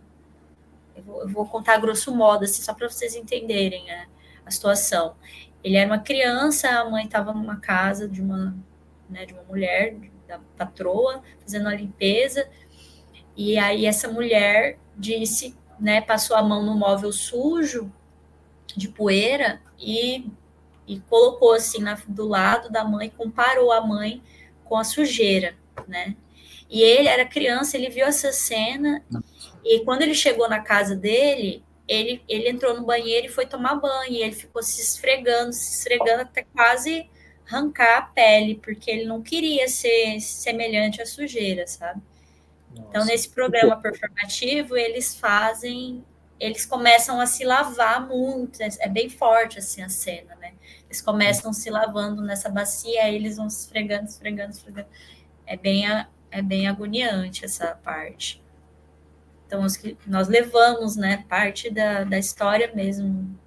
[0.94, 4.06] Eu vou, eu vou, contar grosso modo, assim, só para vocês entenderem né,
[4.44, 5.14] a situação.
[5.62, 8.56] Ele era uma criança, a mãe estava numa casa de uma,
[9.08, 12.48] né, de uma mulher, da patroa, fazendo a limpeza,
[13.36, 17.92] e aí essa mulher disse, né, passou a mão no móvel sujo
[18.76, 20.26] de poeira e,
[20.86, 24.22] e colocou assim na, do lado da mãe, comparou a mãe
[24.64, 25.54] com a sujeira,
[25.86, 26.16] né?
[26.70, 29.04] E ele era criança, ele viu essa cena
[29.62, 33.76] e quando ele chegou na casa dele, ele, ele entrou no banheiro e foi tomar
[33.76, 34.12] banho.
[34.12, 37.08] E ele ficou se esfregando, se esfregando até quase
[37.46, 42.00] arrancar a pele, porque ele não queria ser semelhante à sujeira, sabe?
[42.70, 42.88] Nossa.
[42.88, 46.04] Então, nesse programa performativo, eles fazem,
[46.40, 50.54] eles começam a se lavar muito, é, é bem forte assim a cena, né?
[50.86, 54.88] Eles começam se lavando nessa bacia, aí eles vão se esfregando, esfregando, esfregando.
[55.46, 55.84] É bem,
[56.30, 58.41] é bem agoniante essa parte.
[59.52, 59.66] Então,
[60.06, 63.38] nós levamos né, parte da, da história mesmo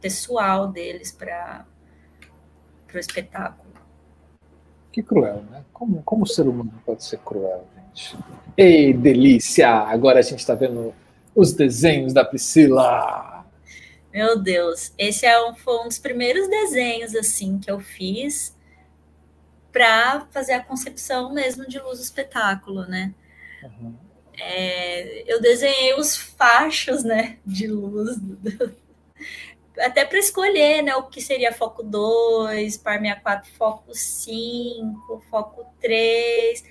[0.00, 1.66] pessoal deles para
[2.94, 3.70] o espetáculo.
[4.90, 5.62] Que cruel, né?
[5.70, 8.16] Como, como o ser humano pode ser cruel, gente?
[8.56, 9.68] Ei, delícia!
[9.68, 10.94] Agora a gente está vendo
[11.34, 13.44] os desenhos da Priscila.
[14.10, 18.56] Meu Deus, esse é um, foi um dos primeiros desenhos assim que eu fiz
[19.70, 23.14] para fazer a concepção mesmo de luz do espetáculo, né?
[23.62, 24.11] Uhum.
[24.38, 28.16] É, eu desenhei os fachos né, de luz,
[29.78, 36.64] até para escolher né, o que seria foco 2, par 64, foco 5, foco 3.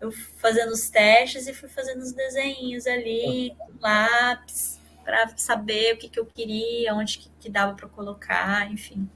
[0.00, 5.98] Eu fazendo os testes e fui fazendo os desenhos ali, com lápis, para saber o
[5.98, 9.08] que, que eu queria, onde que, que dava para colocar, enfim.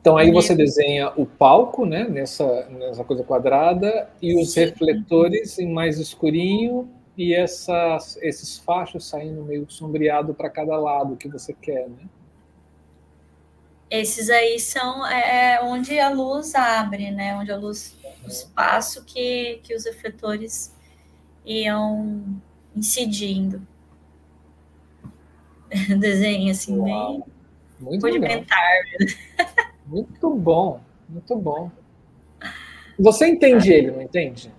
[0.00, 4.60] Então aí você desenha o palco, né, nessa, nessa coisa quadrada, e os Sim.
[4.60, 11.28] refletores em mais escurinho, e essas, esses fachos saindo meio sombreado para cada lado que
[11.28, 12.08] você quer, né?
[13.90, 17.34] Esses aí são é, é, onde a luz abre, né?
[17.34, 20.72] Onde a luz, o espaço que, que os refletores
[21.44, 22.40] iam
[22.76, 23.66] incidindo.
[25.98, 27.14] Desenho assim, Uau.
[27.14, 27.24] bem
[27.80, 28.62] Muito rudimentar.
[29.88, 31.70] Muito bom, muito bom.
[32.98, 34.52] Você entende ele, não entende?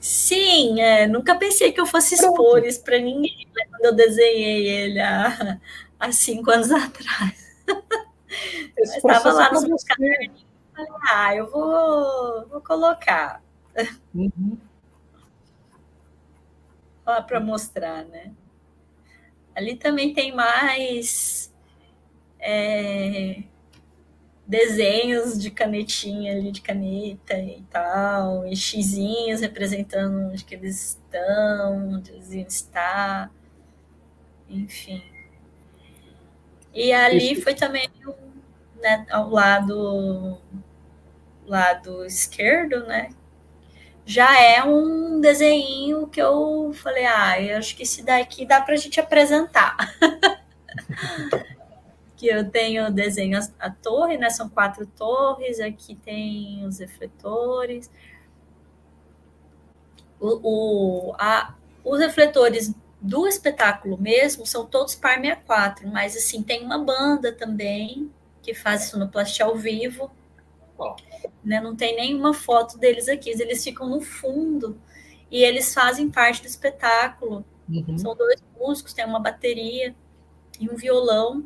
[0.00, 2.66] Sim, é, nunca pensei que eu fosse expor Pronto.
[2.66, 5.58] isso para ninguém né, quando eu desenhei ele há,
[5.98, 7.56] há cinco anos atrás.
[8.78, 10.46] estava lá no meu caderninho
[10.76, 13.42] falei, ah, eu vou, vou colocar.
[14.14, 14.58] Uhum.
[17.04, 18.32] Lá para mostrar, né?
[19.54, 21.52] Ali também tem mais
[22.38, 23.42] é,
[24.46, 31.94] desenhos de canetinha ali, de caneta e tal, e xizinhos representando onde que eles estão,
[31.94, 33.30] onde eles iam estar,
[34.48, 35.02] enfim.
[36.72, 37.42] E ali Isso.
[37.42, 37.90] foi também
[38.80, 40.38] né, ao lado
[41.46, 43.08] lado esquerdo, né?
[44.04, 48.74] Já é um desenho que eu falei, ah, eu acho que esse daqui dá para
[48.74, 49.76] a gente apresentar.
[52.16, 54.30] que eu tenho desenho a, a torre, né?
[54.30, 57.90] São quatro torres, aqui tem os refletores.
[60.18, 66.64] O, o, a, os refletores do espetáculo mesmo são todos par 64, mas assim, tem
[66.64, 68.10] uma banda também
[68.42, 70.10] que faz sonoplastia ao vivo.
[70.78, 70.96] Oh.
[71.44, 71.60] Né?
[71.60, 74.80] Não tem nenhuma foto deles aqui, eles ficam no fundo
[75.30, 77.44] e eles fazem parte do espetáculo.
[77.68, 77.98] Uhum.
[77.98, 79.94] São dois músicos, tem uma bateria
[80.60, 81.44] e um violão.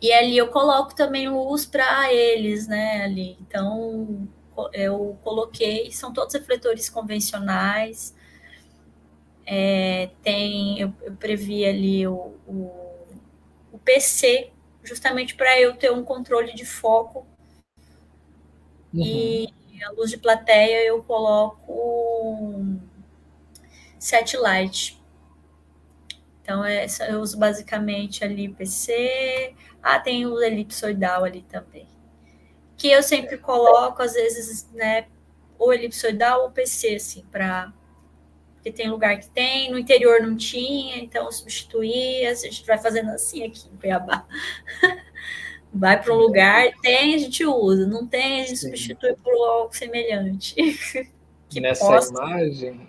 [0.00, 3.02] E ali eu coloco também luz para eles, né?
[3.02, 3.36] Ali.
[3.40, 4.28] Então
[4.72, 8.14] eu coloquei, são todos refletores convencionais.
[9.46, 13.06] É, tem, eu, eu, previ ali o, o,
[13.72, 14.50] o PC,
[14.82, 17.26] justamente para eu ter um controle de foco.
[18.92, 19.02] Uhum.
[19.02, 19.48] E
[19.84, 22.62] a luz de plateia eu coloco
[23.98, 24.97] set light
[26.48, 29.52] então, é, eu uso basicamente ali PC.
[29.82, 31.86] Ah, tem o elipsoidal ali também.
[32.74, 35.08] Que eu sempre coloco, às vezes, né,
[35.58, 37.70] ou elipsoidal ou PC, assim, para.
[38.54, 43.10] Porque tem lugar que tem, no interior não tinha, então substituir, a gente vai fazendo
[43.10, 44.26] assim aqui em Cuiabá.
[45.72, 48.68] vai para um lugar, tem, a gente usa, não tem, a gente Sim.
[48.68, 50.54] substitui por algo semelhante.
[51.60, 52.10] Nessa possa...
[52.10, 52.88] imagem,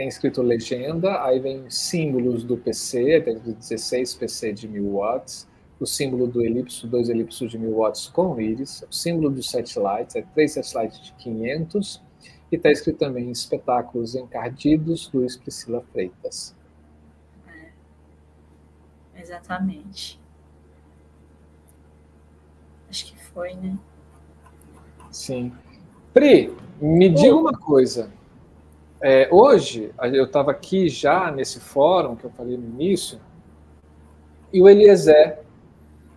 [0.00, 5.46] tem escrito legenda, aí vem símbolos do PC, tem 16 PC de 1000 watts,
[5.78, 10.16] o símbolo do elipso, dois elipsos de 1000 watts com íris, o símbolo dos satellites,
[10.16, 12.02] é três satellites de 500,
[12.50, 16.56] e está escrito também espetáculos encardidos, Luiz Priscila Freitas.
[17.46, 20.18] É, exatamente.
[22.88, 23.78] Acho que foi, né?
[25.10, 25.52] Sim.
[26.14, 28.10] Pri, me diga uma coisa.
[29.02, 33.18] É, hoje, eu estava aqui já nesse fórum que eu falei no início,
[34.52, 35.38] e o Eliezer,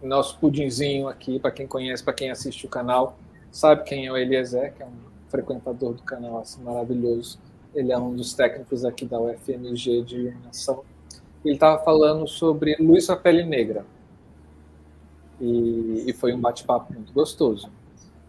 [0.01, 3.17] nosso pudinzinho aqui, para quem conhece, para quem assiste o canal,
[3.49, 7.39] sabe quem é o Eliezer, que é um frequentador do canal assim, maravilhoso.
[7.73, 10.83] Ele é um dos técnicos aqui da UFMG de iluminação.
[11.45, 13.85] Ele estava falando sobre Luz a Pele Negra.
[15.39, 17.69] E, e foi um bate-papo muito gostoso.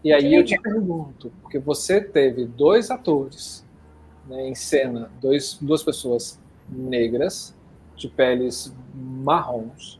[0.03, 3.64] E aí eu te pergunto, porque você teve dois atores
[4.27, 6.39] né, em cena dois, duas pessoas
[6.69, 7.55] negras,
[7.95, 9.99] de peles marrons,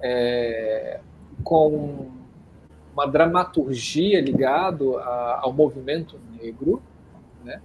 [0.00, 1.00] é,
[1.42, 2.10] com
[2.92, 6.82] uma dramaturgia ligado a, ao movimento negro,
[7.42, 7.60] né?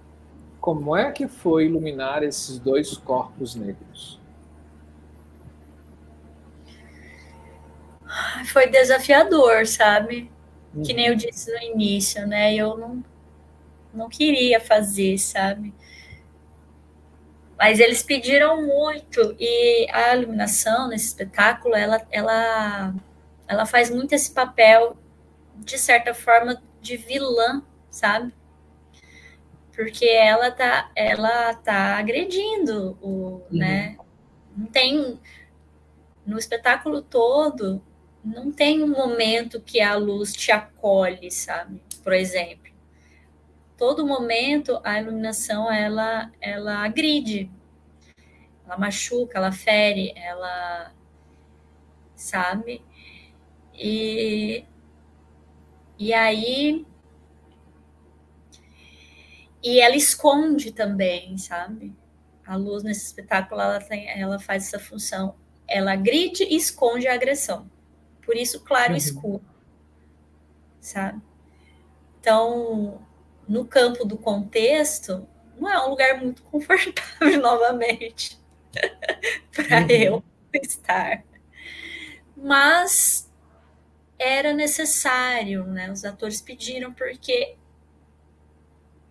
[0.60, 4.18] Como é que foi iluminar esses dois corpos negros?
[8.46, 10.30] Foi desafiador, sabe?
[10.74, 10.82] Uhum.
[10.82, 12.54] Que nem eu disse no início, né?
[12.54, 13.04] Eu não,
[13.92, 15.74] não queria fazer, sabe?
[17.58, 22.94] Mas eles pediram muito e a iluminação nesse espetáculo, ela, ela,
[23.48, 24.96] ela faz muito esse papel,
[25.56, 28.32] de certa forma, de vilã, sabe?
[29.74, 33.42] Porque ela tá, ela tá agredindo o, uhum.
[33.50, 33.96] né?
[34.56, 35.18] Não tem
[36.24, 37.82] no espetáculo todo,
[38.24, 41.82] não tem um momento que a luz te acolhe, sabe?
[42.04, 42.67] Por exemplo
[43.78, 47.50] todo momento a iluminação ela ela agride,
[48.66, 50.92] ela machuca, ela fere, ela
[52.16, 52.84] sabe?
[53.72, 54.64] E
[55.98, 56.84] e aí
[59.62, 61.94] e ela esconde também, sabe?
[62.44, 65.36] A luz nesse espetáculo ela tem, ela faz essa função.
[65.66, 67.70] Ela agride e esconde a agressão.
[68.24, 68.96] Por isso claro e uhum.
[68.96, 69.44] escuro.
[70.80, 71.20] Sabe?
[72.20, 73.00] Então,
[73.48, 75.26] no campo do contexto,
[75.58, 78.38] não é um lugar muito confortável novamente
[79.54, 79.90] para uhum.
[79.90, 80.24] eu
[80.62, 81.24] estar.
[82.36, 83.28] Mas
[84.18, 85.90] era necessário, né?
[85.90, 87.56] Os atores pediram porque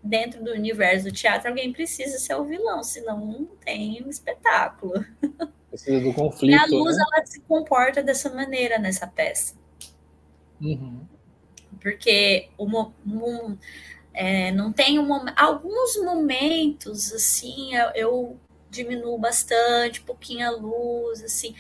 [0.07, 5.05] dentro do universo do teatro, alguém precisa ser o vilão, senão não tem um espetáculo.
[5.69, 6.53] Precisa do conflito.
[6.53, 7.03] E a luz, né?
[7.13, 9.53] ela se comporta dessa maneira nessa peça.
[10.61, 11.01] Uhum.
[11.81, 12.65] Porque o,
[13.05, 13.57] um,
[14.17, 21.55] é, não tem um, alguns momentos, assim, eu, eu diminuo bastante, pouquinho a luz, assim,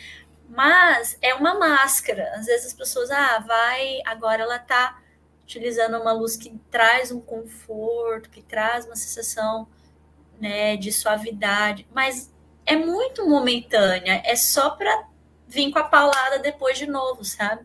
[0.49, 2.31] mas é uma máscara.
[2.33, 4.99] Às vezes as pessoas, ah, vai, agora ela tá
[5.43, 9.67] utilizando uma luz que traz um conforto, que traz uma sensação
[10.41, 12.33] né, de suavidade, mas
[12.65, 15.07] é muito momentânea, é só para
[15.47, 17.61] vir com a paulada depois de novo, sabe?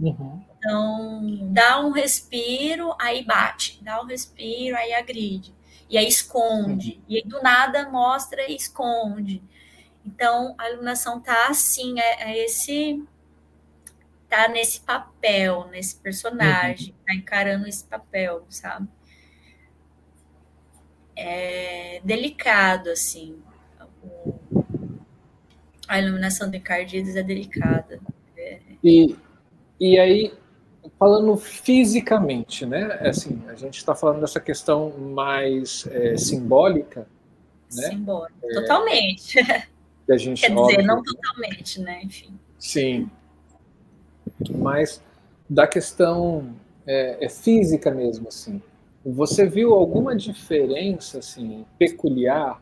[0.00, 0.42] Uhum.
[0.58, 5.54] Então, dá um respiro, aí bate, dá um respiro, aí agride,
[5.88, 9.40] e aí esconde, e aí do nada mostra e esconde.
[10.04, 13.02] Então, a iluminação tá assim, é, é esse
[14.28, 17.04] tá nesse papel, nesse personagem, uhum.
[17.06, 18.88] tá encarando esse papel, sabe?
[21.16, 23.42] É delicado, assim.
[25.88, 28.00] a iluminação do Encardidos é delicada.
[28.36, 28.60] É...
[28.84, 29.16] E,
[29.80, 30.32] e aí,
[30.98, 32.98] falando fisicamente, né?
[33.00, 37.06] É assim, a gente está falando dessa questão mais é, simbólica,
[37.74, 37.90] né?
[37.90, 39.38] Simbólica, é, totalmente.
[40.06, 42.00] Que a gente, Quer dizer, óbvio, não totalmente, né?
[42.02, 42.38] Enfim.
[42.58, 43.10] Sim,
[44.56, 45.02] mas
[45.48, 46.54] da questão
[46.86, 48.60] é, é física mesmo, assim.
[49.04, 52.60] Você viu alguma diferença assim peculiar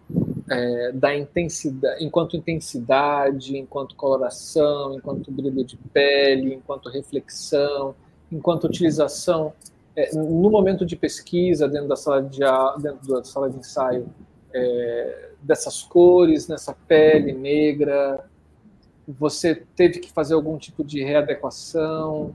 [0.51, 7.95] é, da intensidade, enquanto intensidade, enquanto coloração, enquanto brilho de pele, enquanto reflexão,
[8.31, 9.53] enquanto utilização
[9.95, 12.41] é, no momento de pesquisa dentro da sala de
[12.83, 14.07] dentro da sala de ensaio
[14.53, 18.25] é, dessas cores nessa pele negra,
[19.07, 22.35] você teve que fazer algum tipo de readequação?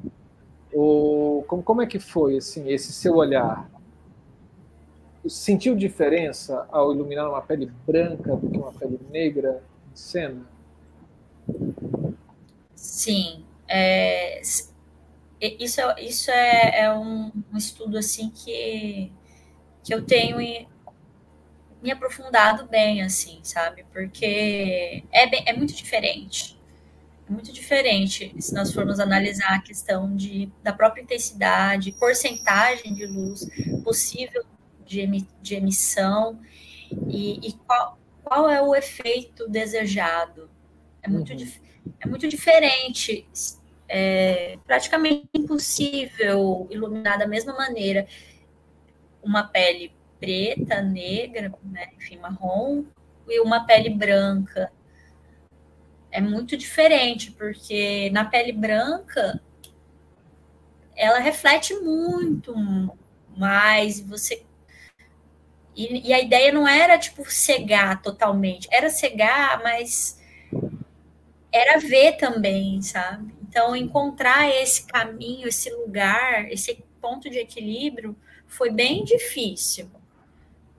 [0.73, 3.69] Ou como, como é que foi assim, esse seu olhar?
[5.27, 9.61] Sentiu diferença ao iluminar uma pele branca do que uma pele negra
[9.91, 10.41] em cena?
[12.73, 13.43] Sim.
[13.67, 14.41] É,
[15.41, 19.11] isso é, isso é, é um, um, estudo assim que,
[19.83, 20.37] que eu tenho
[21.81, 23.85] me aprofundado bem, assim, sabe?
[23.91, 26.61] Porque é, bem, é muito diferente
[27.31, 33.47] muito diferente se nós formos analisar a questão de, da própria intensidade, porcentagem de luz
[33.83, 34.43] possível
[34.85, 35.07] de,
[35.41, 36.39] de emissão
[37.07, 40.49] e, e, qual, qual é o efeito desejado.
[41.01, 41.47] É muito, uhum.
[42.01, 43.25] é muito diferente,
[43.93, 48.07] é praticamente impossível iluminar da mesma maneira
[49.21, 52.85] uma pele preta, negra, né, enfim, marrom,
[53.27, 54.71] e uma pele branca
[56.09, 59.41] é muito diferente, porque na pele branca
[60.95, 62.53] ela reflete muito
[63.35, 64.45] mais, você
[65.75, 70.19] e, e, a ideia não era tipo cegar totalmente, era cegar, mas
[71.51, 73.40] era ver também, sabe?
[73.51, 78.15] Então encontrar esse caminho, esse lugar, esse ponto de equilíbrio
[78.47, 79.91] foi bem difícil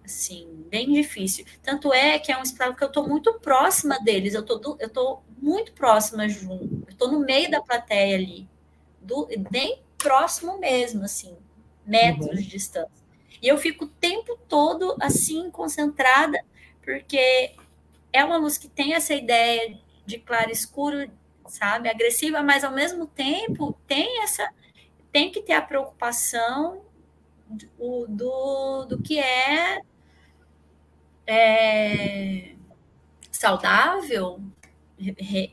[0.04, 1.44] assim, bem difícil.
[1.62, 4.88] Tanto é que é um espetáculo que eu estou muito próxima deles, eu estou eu
[4.88, 8.48] tô muito próxima junto, eu estou no meio da plateia ali,
[9.00, 11.36] do, bem próximo mesmo, assim,
[11.86, 12.34] metros uhum.
[12.34, 13.02] de distância.
[13.40, 16.44] E eu fico o tempo todo assim, concentrada,
[16.82, 17.54] porque
[18.12, 21.10] é uma luz que tem essa ideia de claro escuro,
[21.46, 24.48] sabe, agressiva, mas ao mesmo tempo tem essa
[25.12, 26.82] tem que ter a preocupação
[27.46, 29.82] do, do, do que é
[31.26, 32.54] é,
[33.30, 34.40] saudável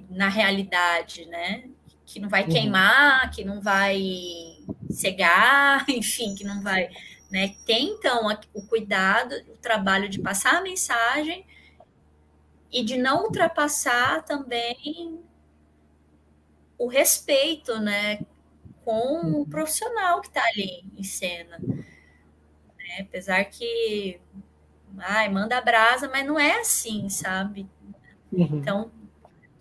[0.09, 1.69] na realidade, né?
[2.05, 2.49] Que não vai uhum.
[2.49, 4.57] queimar, que não vai
[4.89, 6.89] cegar, enfim, que não vai.
[7.29, 7.55] Né?
[7.65, 11.45] Tem então o cuidado, o trabalho de passar a mensagem
[12.71, 15.19] e de não ultrapassar também
[16.79, 18.21] o respeito, né,
[18.85, 19.45] com o uhum.
[19.45, 21.59] profissional que está ali em cena.
[21.59, 23.01] Né?
[23.01, 24.19] Apesar que
[24.97, 27.69] ai, manda brasa, mas não é assim, sabe?
[28.31, 28.59] Uhum.
[28.59, 28.91] Então,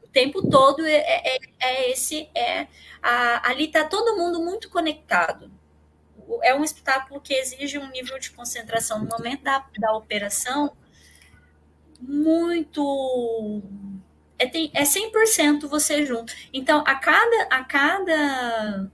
[0.02, 2.68] o tempo todo é, é, é esse, é
[3.02, 5.50] a, ali está todo mundo muito conectado.
[6.42, 10.76] É um espetáculo que exige um nível de concentração no momento da, da operação
[12.00, 13.62] muito
[14.38, 16.32] é, tem, é 100% você junto.
[16.52, 18.90] Então, a cada, a cada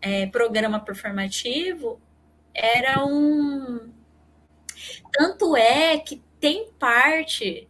[0.00, 2.00] é, programa performativo
[2.54, 3.92] era um,
[5.12, 7.68] tanto é que tem parte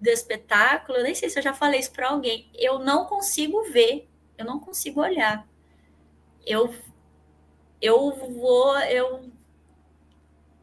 [0.00, 3.62] do espetáculo, eu nem sei se eu já falei isso para alguém, eu não consigo
[3.70, 5.46] ver, eu não consigo olhar.
[6.46, 6.74] Eu
[7.80, 9.30] eu vou, eu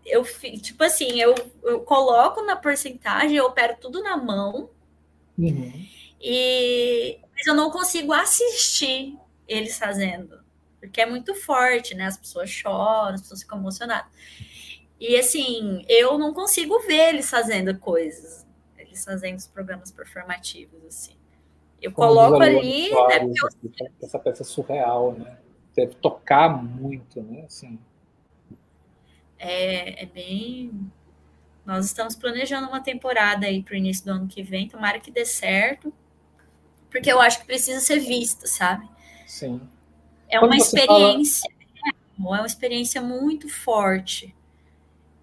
[0.05, 0.23] eu
[0.61, 1.33] tipo assim, eu,
[1.63, 4.69] eu coloco na porcentagem, eu opero tudo na mão.
[5.37, 5.85] Uhum.
[6.21, 9.17] E mas eu não consigo assistir
[9.47, 10.39] eles fazendo,
[10.79, 12.05] porque é muito forte, né?
[12.05, 14.09] As pessoas choram, as pessoas ficam emocionadas.
[14.99, 18.47] E assim, eu não consigo ver eles fazendo coisas,
[18.77, 21.15] eles fazendo os programas performativos, assim.
[21.81, 23.89] Eu Como coloco ali, né, eu...
[24.01, 25.37] essa peça surreal, né?
[25.75, 27.43] Deve tocar muito, né?
[27.45, 27.77] Assim.
[29.37, 30.89] É, é bem.
[31.65, 35.09] Nós estamos planejando uma temporada aí para o início do ano que vem, tomara que
[35.09, 35.91] dê certo,
[36.91, 38.87] porque eu acho que precisa ser vista, sabe?
[39.25, 39.59] Sim.
[40.29, 41.49] É Quando uma experiência,
[42.19, 42.37] fala...
[42.37, 44.33] é uma experiência muito forte.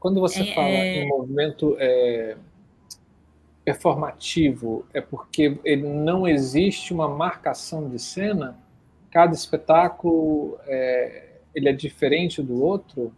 [0.01, 1.07] Quando você é, fala em é.
[1.07, 2.37] movimento é,
[3.65, 8.59] performativo, é porque ele não existe uma marcação de cena?
[9.11, 13.15] Cada espetáculo é, ele é diferente do outro?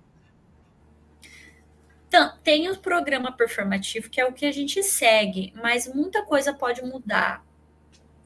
[2.15, 6.55] Então, tem o programa performativo, que é o que a gente segue, mas muita coisa
[6.55, 7.45] pode mudar.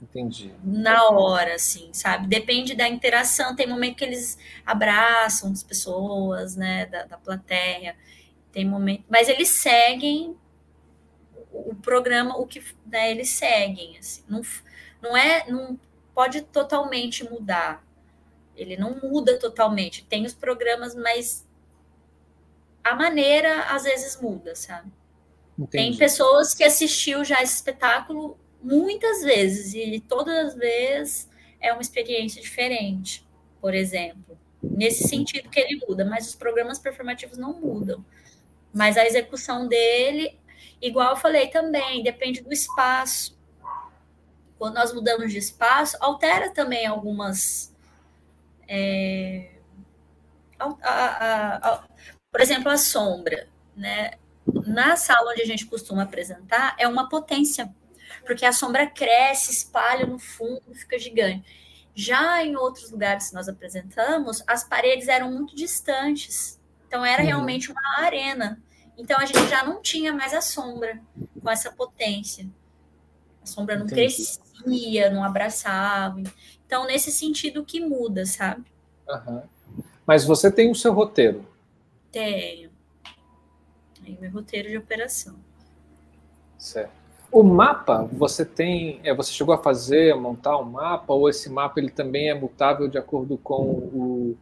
[0.02, 0.52] Entendi.
[0.62, 2.27] Na hora, assim, sabe?
[2.27, 3.56] Depende da interação.
[3.56, 4.36] Tem momento que eles
[4.66, 7.97] abraçam as pessoas, né, da, da plateia.
[8.52, 10.36] Tem momento, mas eles seguem
[11.51, 14.43] o programa, o que né, eles seguem, assim, não,
[15.01, 15.81] não é, não
[16.15, 17.82] pode totalmente mudar.
[18.55, 20.05] Ele não muda totalmente.
[20.05, 21.48] Tem os programas, mas
[22.89, 24.90] a maneira às vezes muda, sabe?
[25.59, 25.70] Entendi.
[25.70, 31.28] Tem pessoas que assistiu já esse espetáculo muitas vezes e todas as vezes
[31.60, 33.27] é uma experiência diferente,
[33.60, 34.39] por exemplo.
[34.62, 38.05] Nesse sentido que ele muda, mas os programas performativos não mudam.
[38.73, 40.39] Mas a execução dele,
[40.81, 43.39] igual eu falei também, depende do espaço.
[44.59, 47.74] Quando nós mudamos de espaço, altera também algumas.
[48.66, 49.52] É,
[50.59, 51.89] a, a, a,
[52.30, 53.48] por exemplo, a sombra.
[53.76, 54.12] Né?
[54.66, 57.72] Na sala onde a gente costuma apresentar, é uma potência,
[58.26, 61.44] porque a sombra cresce, espalha no fundo, fica gigante.
[61.94, 66.59] Já em outros lugares que nós apresentamos, as paredes eram muito distantes.
[66.86, 67.28] Então era uhum.
[67.28, 68.62] realmente uma arena.
[68.96, 71.00] Então a gente já não tinha mais a sombra
[71.42, 72.48] com essa potência.
[73.42, 74.02] A sombra não Entendi.
[74.02, 76.22] crescia, não abraçava.
[76.66, 78.64] Então, nesse sentido que muda, sabe?
[79.09, 79.42] Uhum.
[80.06, 81.48] Mas você tem o seu roteiro.
[82.10, 82.70] Tenho.
[84.05, 85.36] Tem meu roteiro de operação.
[86.59, 86.98] Certo.
[87.30, 91.78] O mapa, você tem, é, você chegou a fazer, montar um mapa, ou esse mapa
[91.78, 94.36] ele também é mutável de acordo com o,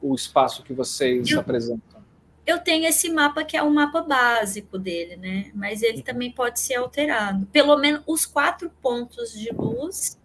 [0.00, 2.00] o espaço que vocês eu, apresentam?
[2.46, 5.50] Eu tenho esse mapa que é o mapa básico dele, né?
[5.52, 7.44] Mas ele também pode ser alterado.
[7.46, 10.16] Pelo menos os quatro pontos de luz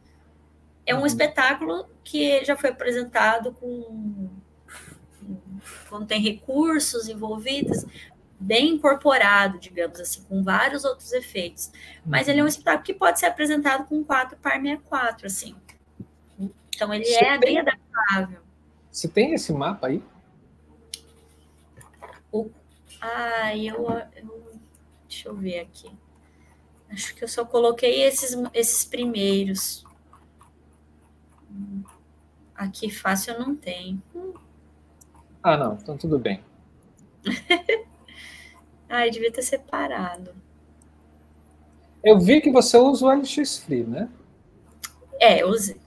[0.86, 1.06] é um uhum.
[1.08, 4.30] espetáculo que já foi apresentado com
[5.90, 7.86] quando tem recursos envolvidos,
[8.40, 11.72] bem incorporado, digamos assim, com vários outros efeitos.
[12.06, 12.50] Mas ele é um uhum.
[12.50, 15.56] espetáculo que pode ser apresentado com 4 par 64, assim.
[16.76, 18.40] Então ele Você é bem adaptável.
[18.92, 20.04] Você tem esse mapa aí?
[22.32, 22.50] O...
[23.00, 24.52] Ah, eu, eu...
[25.08, 25.92] Deixa eu ver aqui.
[26.90, 29.86] Acho que eu só coloquei esses, esses primeiros.
[32.56, 34.02] Aqui fácil eu não tenho.
[35.44, 36.44] Ah, não, então tudo bem.
[38.90, 40.34] ah, devia ter separado.
[42.04, 44.10] Eu vi que você usa o LX Free, né?
[45.20, 45.80] É, usei.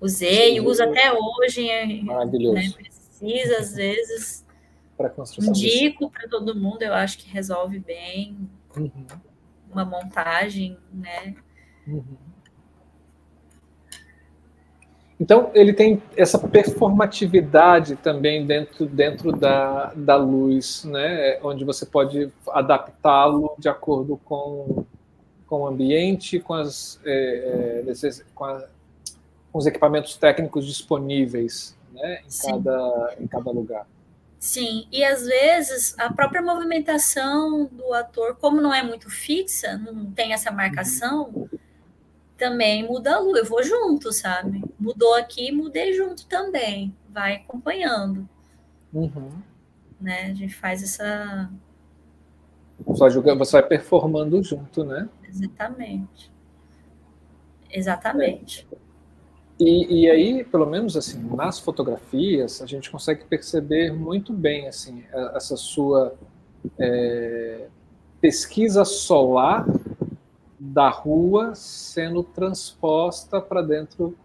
[0.00, 2.02] Usei, uso até hoje.
[2.02, 2.54] Maravilhoso.
[2.54, 4.44] Né, precisa, às vezes.
[4.96, 5.52] Para construção.
[5.52, 8.36] Indico para todo mundo, eu acho que resolve bem.
[8.76, 9.06] Uhum.
[9.70, 11.34] Uma montagem, né?
[11.86, 12.04] Uhum.
[15.22, 21.38] Então, ele tem essa performatividade também dentro, dentro da, da luz, né?
[21.44, 24.84] onde você pode adaptá-lo de acordo com,
[25.46, 28.64] com o ambiente, com, as, é, é com, a,
[29.52, 32.22] com, os equipamentos técnicos disponíveis né?
[32.26, 33.86] em, cada, em cada lugar.
[34.40, 40.10] Sim, e às vezes a própria movimentação do ator, como não é muito fixa, não
[40.10, 41.48] tem essa marcação,
[42.42, 43.38] também muda a lua.
[43.38, 44.64] Eu vou junto, sabe?
[44.76, 46.92] Mudou aqui, mudei junto também.
[47.08, 48.28] Vai acompanhando.
[48.92, 49.30] Uhum.
[50.00, 50.24] Né?
[50.24, 51.48] A gente faz essa.
[52.96, 55.08] Só julga, você vai performando junto, né?
[55.28, 56.32] Exatamente.
[57.70, 58.66] Exatamente.
[59.60, 65.04] E, e, aí, pelo menos assim, nas fotografias, a gente consegue perceber muito bem assim
[65.34, 66.16] essa sua
[66.76, 67.68] é,
[68.20, 69.64] pesquisa solar
[70.64, 74.16] da rua sendo transposta para dentro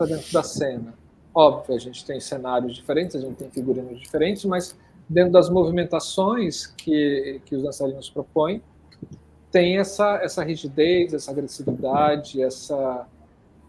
[0.00, 0.92] dentro da cena.
[1.32, 4.76] Óbvio, a gente tem cenários diferentes, a gente tem figurinos diferentes, mas
[5.08, 8.60] dentro das movimentações que, que os dançarinos propõem,
[9.52, 13.06] tem essa, essa rigidez, essa agressividade, essa,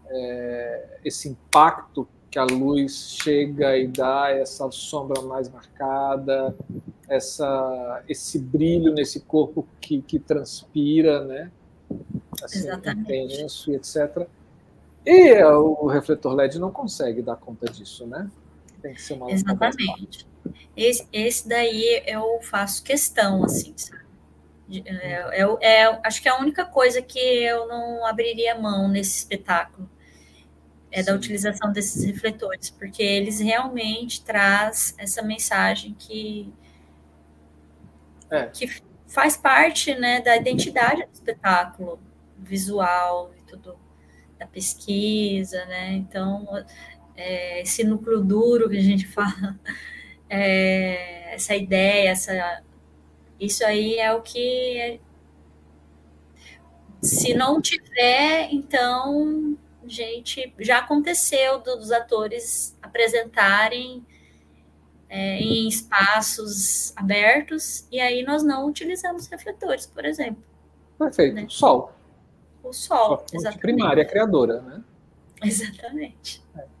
[0.08, 6.56] é, esse impacto que a luz chega e dá, essa sombra mais marcada,
[7.08, 11.52] essa, esse brilho nesse corpo que, que transpira, né?
[12.42, 13.34] Assim, Exatamente.
[13.34, 14.26] intenso e etc.
[15.04, 18.28] E o refletor LED não consegue dar conta disso, né?
[18.82, 20.26] Tem que ser uma Exatamente.
[20.76, 24.06] Esse, esse daí eu faço questão, assim, sabe?
[24.84, 29.18] É, é, é, acho que é a única coisa que eu não abriria mão nesse
[29.18, 29.88] espetáculo
[30.90, 31.06] é Sim.
[31.06, 36.52] da utilização desses refletores, porque eles realmente traz essa mensagem que,
[38.30, 38.46] é.
[38.46, 41.98] que faz parte né, da identidade do espetáculo
[42.38, 43.78] visual e tudo
[44.38, 45.92] da pesquisa, né?
[45.92, 46.46] Então
[47.16, 49.58] é, esse núcleo duro que a gente fala,
[50.28, 52.62] é, essa ideia, essa
[53.38, 55.00] isso aí é o que.
[57.02, 59.56] Se não tiver, então,
[59.86, 64.04] gente, já aconteceu dos atores apresentarem
[65.08, 70.42] é, em espaços abertos, e aí nós não utilizamos refletores, por exemplo.
[70.98, 71.34] Perfeito.
[71.34, 71.46] Né?
[71.48, 71.92] Sol.
[72.62, 73.60] O sol, exatamente.
[73.60, 74.82] primária criadora, né?
[75.42, 76.42] Exatamente.
[76.56, 76.76] É.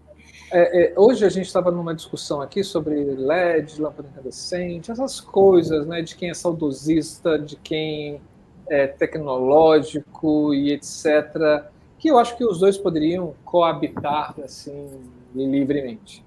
[0.50, 6.02] É, hoje a gente estava numa discussão aqui sobre LED, lâmpada incandescente, essas coisas, né,
[6.02, 8.20] de quem é saudosista, de quem
[8.68, 11.66] é tecnológico e etc,
[11.98, 14.88] que eu acho que os dois poderiam coabitar assim
[15.34, 16.24] livremente.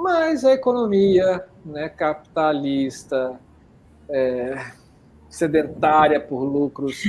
[0.00, 3.38] Mas a economia, né, capitalista,
[4.08, 4.72] é,
[5.28, 7.04] sedentária por lucros,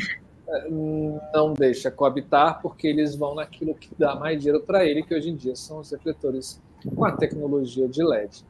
[1.34, 5.30] não deixa coabitar, porque eles vão naquilo que dá mais dinheiro para ele, que hoje
[5.30, 6.62] em dia são os refletores
[6.94, 8.44] com a tecnologia de LED.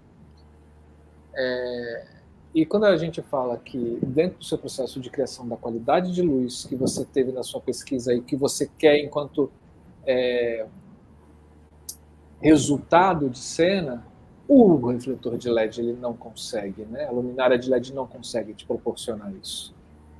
[1.36, 2.06] É,
[2.56, 6.24] e quando a gente fala que dentro do seu processo de criação da qualidade de
[6.24, 9.52] luz que você teve na sua pesquisa e que você quer enquanto
[10.04, 10.66] é,
[12.42, 14.11] resultado de cena,
[14.54, 17.06] o refletor de LED ele não consegue, né?
[17.06, 19.74] A luminária de LED não consegue te proporcionar isso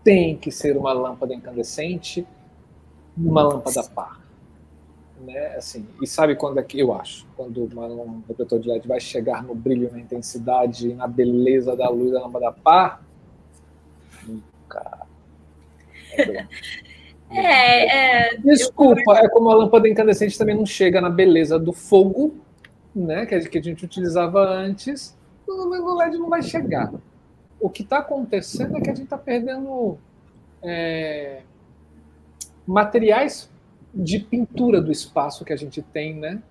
[0.04, 2.26] tem que ser uma lâmpada incandescente,
[3.18, 4.22] uma lâmpada par.
[5.20, 5.56] Né?
[5.56, 7.28] Assim, e sabe quando é que eu acho?
[7.36, 11.76] Quando uma, um refletor de LED vai chegar no brilho, na intensidade e na beleza
[11.76, 13.04] da luz da lâmpada par?
[14.28, 15.08] Nunca.
[17.34, 22.36] É, é, Desculpa, é como a lâmpada incandescente também não chega na beleza do fogo,
[22.96, 26.92] né, que a gente utilizava antes, o LED não vai chegar
[27.62, 29.98] o que está acontecendo é que a gente está perdendo
[30.64, 31.44] é,
[32.66, 33.50] materiais
[33.94, 36.42] de pintura do espaço que a gente tem, né?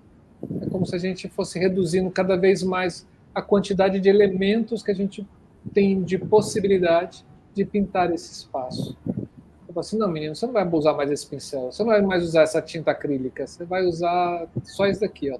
[0.62, 4.90] É como se a gente fosse reduzindo cada vez mais a quantidade de elementos que
[4.90, 5.26] a gente
[5.74, 8.96] tem de possibilidade de pintar esse espaço.
[9.06, 12.02] Eu falo assim, não, menino, você não vai usar mais esse pincel, você não vai
[12.02, 15.38] mais usar essa tinta acrílica, você vai usar só isso daqui, ó.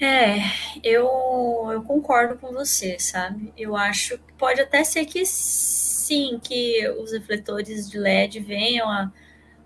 [0.00, 0.38] É,
[0.82, 1.06] eu,
[1.72, 3.52] eu concordo com você, sabe?
[3.56, 9.12] Eu acho que pode até ser que sim, que os refletores de LED venham a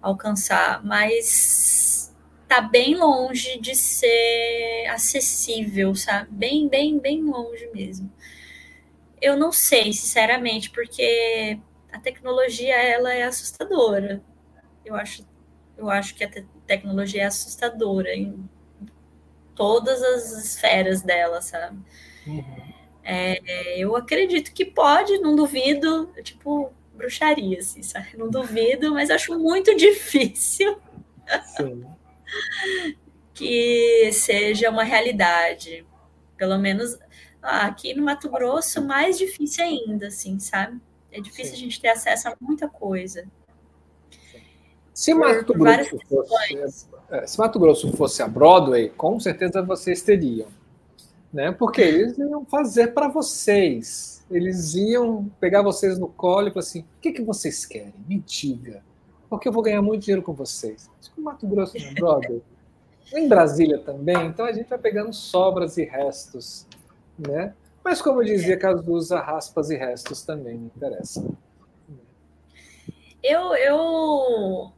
[0.03, 2.13] alcançar, mas
[2.49, 6.29] tá bem longe de ser acessível, sabe?
[6.33, 8.11] Bem, bem, bem longe mesmo.
[9.21, 11.59] Eu não sei, sinceramente, porque
[11.93, 14.23] a tecnologia ela é assustadora.
[14.85, 15.27] Eu acho,
[15.77, 18.49] eu acho que a te tecnologia é assustadora em
[19.55, 21.79] todas as esferas dela, sabe?
[22.27, 22.45] Uhum.
[23.03, 28.17] É, eu acredito que pode, não duvido, tipo, bruxaria, assim, sabe?
[28.17, 30.79] Não duvido, mas acho muito difícil
[33.35, 35.87] que seja uma realidade.
[36.37, 36.99] Pelo menos
[37.43, 40.81] ah, aqui no Mato Grosso, mais difícil ainda, assim, sabe?
[41.13, 41.57] É difícil Sim.
[41.57, 43.27] a gente ter acesso a muita coisa.
[44.95, 46.67] Se Mato Grosso fosse, é,
[47.27, 50.49] se Mato Grosso fosse a Broadway, com certeza vocês teriam,
[51.33, 51.53] né?
[51.53, 54.25] Porque eles iam fazer para vocês.
[54.31, 57.95] Eles iam pegar vocês no colo e falar assim: o que, que vocês querem?
[58.09, 58.83] Me diga.
[59.29, 60.91] Porque eu vou ganhar muito dinheiro com vocês.
[60.97, 62.43] Mas com Mato Grosso na Broadway,
[63.15, 66.67] em Brasília também, então a gente vai pegando sobras e restos,
[67.19, 67.55] né?
[67.85, 71.37] Mas como dizia Cazuza, raspas e restos também me interessam.
[73.23, 74.73] Eu, eu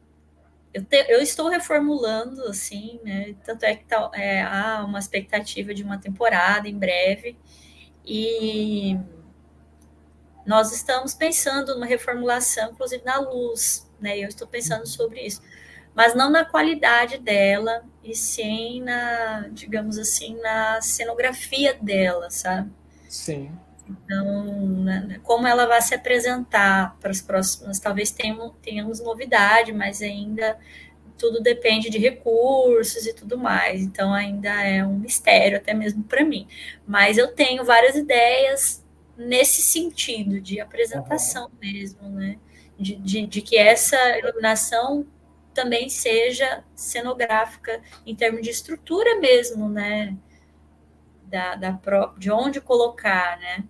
[0.77, 3.35] eu, te, eu estou reformulando, assim, né?
[3.43, 7.37] Tanto é que tá, é, há uma expectativa de uma temporada em breve.
[8.05, 8.97] E
[10.45, 14.17] nós estamos pensando numa reformulação, inclusive na luz, né?
[14.17, 14.85] Eu estou pensando uhum.
[14.85, 15.41] sobre isso.
[15.95, 22.71] mas não na qualidade dela, e sim na, digamos assim, na cenografia dela, sabe?
[23.09, 23.51] Sim.
[23.89, 24.45] Então,
[24.83, 30.57] né, como ela vai se apresentar para as próximas, talvez tenhamos, tenhamos novidade, mas ainda
[31.17, 33.81] tudo depende de recursos e tudo mais.
[33.81, 36.47] Então, ainda é um mistério, até mesmo para mim.
[36.85, 38.85] Mas eu tenho várias ideias
[39.17, 41.51] nesse sentido, de apresentação uhum.
[41.59, 42.37] mesmo, né?
[42.77, 45.07] De, de, de, que essa iluminação
[45.53, 50.15] também seja cenográfica em termos de estrutura mesmo, né?
[51.23, 53.63] Da, da pró de onde colocar, né?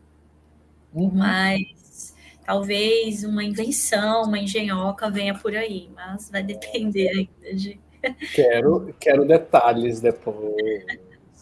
[0.98, 1.12] Uhum.
[1.14, 7.80] Mas talvez uma invenção, uma engenhoca venha por aí, mas vai depender ainda de.
[8.34, 10.86] Quero, quero detalhes depois.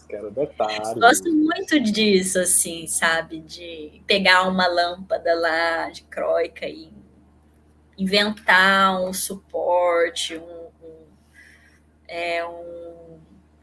[0.08, 0.94] Quero detalhes.
[0.94, 3.40] Gosto muito disso, assim, sabe?
[3.40, 6.92] De pegar uma lâmpada lá de croica e
[7.98, 10.96] inventar um suporte, um, um
[12.06, 13.18] é um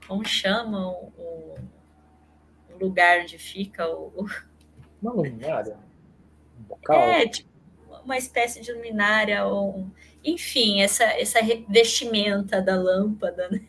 [0.07, 1.55] como chama um,
[2.71, 4.27] um lugar onde fica o
[5.03, 5.77] uma luminária?
[6.89, 6.93] Um?
[6.93, 7.49] É, tipo,
[8.03, 9.87] uma espécie de luminária, ou,
[10.23, 13.61] enfim, essa, essa vestimenta da lâmpada, né?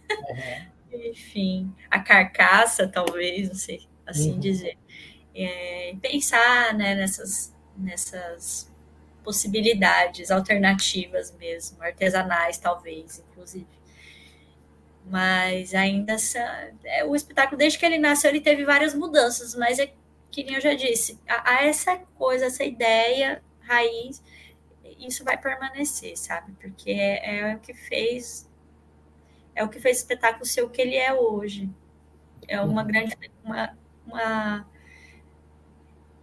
[0.90, 1.08] Uhum.
[1.10, 4.40] enfim, a carcaça, talvez, não sei assim uhum.
[4.40, 4.76] dizer.
[5.34, 8.72] É, pensar né, nessas, nessas
[9.22, 13.66] possibilidades alternativas mesmo, artesanais, talvez, inclusive.
[15.06, 19.78] Mas ainda essa, é, o espetáculo, desde que ele nasceu, ele teve várias mudanças, mas
[19.78, 19.92] é
[20.34, 24.20] que nem eu já disse, a, a essa coisa, essa ideia raiz,
[24.98, 26.52] isso vai permanecer, sabe?
[26.60, 28.50] Porque é, é, o que fez
[29.54, 31.70] é o que fez o espetáculo ser o que ele é hoje.
[32.48, 34.68] É uma grande uma, uma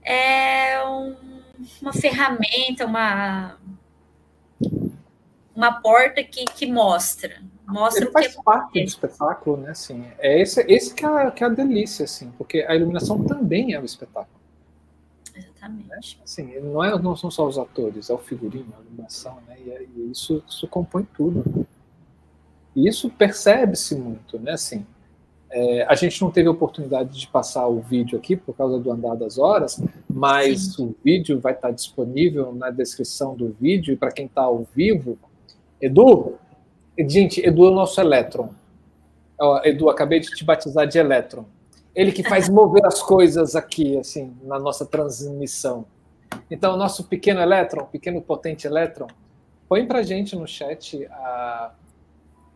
[0.03, 1.41] é um,
[1.81, 3.57] uma ferramenta, uma
[5.55, 7.41] uma porta que, que mostra,
[7.71, 9.71] Mostra ele faz parte do espetáculo, né?
[9.71, 13.73] Assim, é esse, esse que, é, que é a delícia, assim, porque a iluminação também
[13.73, 14.39] é o espetáculo.
[15.35, 15.87] Exatamente.
[15.87, 16.23] Né?
[16.23, 19.57] Assim, não, é, não são só os atores, é o figurino, a iluminação, né?
[19.65, 21.65] E, é, e isso, isso compõe tudo.
[22.75, 24.51] E isso percebe-se muito, né?
[24.51, 24.85] Assim,
[25.51, 28.89] é, a gente não teve a oportunidade de passar o vídeo aqui por causa do
[28.89, 30.85] andar das horas, mas Sim.
[30.85, 35.19] o vídeo vai estar disponível na descrição do vídeo e para quem está ao vivo.
[35.81, 36.35] Edu,
[36.97, 38.49] Gente, Edu é o nosso elétron.
[39.63, 41.45] Edu, acabei de te batizar de elétron.
[41.95, 45.85] Ele que faz mover as coisas aqui, assim, na nossa transmissão.
[46.49, 49.07] Então, nosso pequeno elétron, pequeno potente elétron,
[49.67, 51.71] põe para gente no chat a,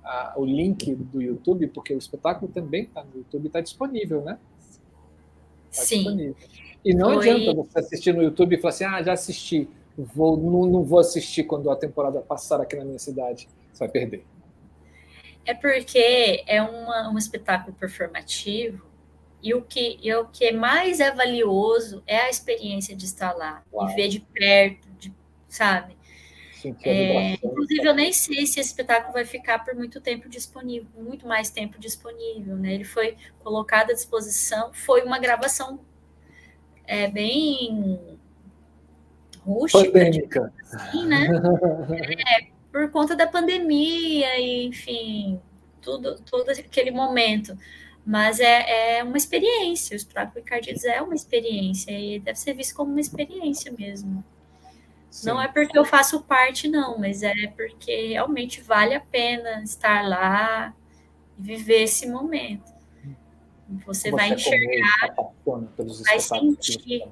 [0.04, 4.34] a, o link do YouTube, porque o espetáculo também está no YouTube, está disponível, né?
[4.34, 5.98] Tá Sim.
[5.98, 6.36] Disponível.
[6.84, 7.30] E não Foi...
[7.30, 9.68] adianta você assistir no YouTube e falar assim, ah, já assisti,
[9.98, 13.48] vou, não, não vou assistir quando a temporada passar aqui na minha cidade.
[13.76, 14.26] Você vai perder.
[15.46, 18.86] É porque é uma, um espetáculo performativo
[19.44, 23.64] e o que, e o que mais é valioso é a experiência de estar lá
[23.72, 23.90] Uau.
[23.90, 25.14] e ver de perto, de,
[25.48, 25.96] sabe?
[26.84, 31.28] É, inclusive, eu nem sei se esse espetáculo vai ficar por muito tempo disponível, muito
[31.28, 32.74] mais tempo disponível, né?
[32.74, 35.80] Ele foi colocado à disposição, foi uma gravação
[36.88, 38.18] é, bem
[39.42, 41.28] rústica, assim, né?
[42.42, 45.40] É, por conta da pandemia e, enfim,
[45.82, 47.58] tudo, todo aquele momento.
[48.06, 52.76] Mas é, é uma experiência, o espetáculo Ricardides é uma experiência e deve ser visto
[52.76, 54.22] como uma experiência mesmo.
[55.10, 55.28] Sim.
[55.28, 60.06] Não é porque eu faço parte, não, mas é porque realmente vale a pena estar
[60.06, 60.76] lá
[61.40, 62.74] e viver esse momento.
[63.86, 65.16] Você, Você vai enxergar,
[66.04, 67.04] vai sentir.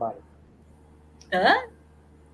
[1.32, 1.73] Hã?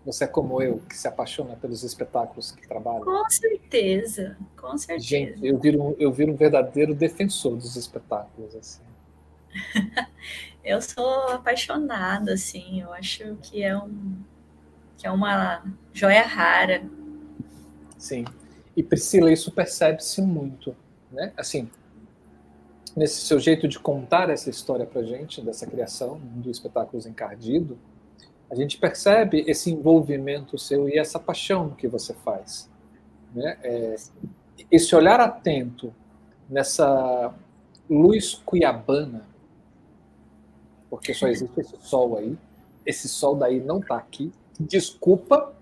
[0.10, 3.02] Você é como eu, que se apaixona pelos espetáculos que trabalha?
[3.02, 5.08] Com certeza, com certeza.
[5.08, 8.56] Gente, eu viro, eu viro um verdadeiro defensor dos espetáculos.
[8.56, 8.82] Assim.
[10.66, 14.16] eu sou apaixonada, assim, eu acho que é, um,
[14.98, 15.64] que é uma
[15.94, 16.82] joia rara.
[17.96, 18.26] Sim.
[18.76, 20.76] E Priscila, isso percebe-se muito,
[21.12, 21.34] né?
[21.38, 21.70] Assim,
[22.98, 27.78] nesse seu jeito de contar essa história pra gente, dessa criação do Espetáculos Encardido,
[28.52, 32.70] a gente percebe esse envolvimento seu e essa paixão que você faz.
[33.34, 33.58] Né?
[33.64, 33.96] É,
[34.72, 35.94] esse olhar atento
[36.50, 37.34] nessa
[37.90, 39.28] luz cuiabana,
[40.90, 42.36] porque só existe esse sol aí,
[42.86, 45.54] esse sol daí não está aqui, desculpa,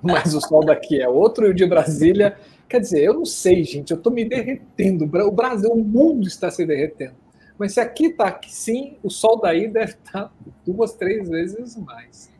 [0.00, 2.36] mas o sol daqui é outro e o de Brasília.
[2.68, 5.04] Quer dizer, eu não sei, gente, eu estou me derretendo.
[5.04, 7.14] O Brasil, o mundo está se derretendo.
[7.60, 10.32] Mas se aqui está aqui sim, o sol daí deve estar tá
[10.66, 12.32] duas, três vezes mais.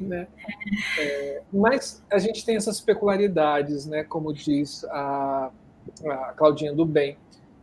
[0.00, 0.28] Né?
[1.00, 4.04] É, mas a gente tem essas peculiaridades, né?
[4.04, 5.50] como diz a,
[6.08, 7.18] a Claudinha do Bem,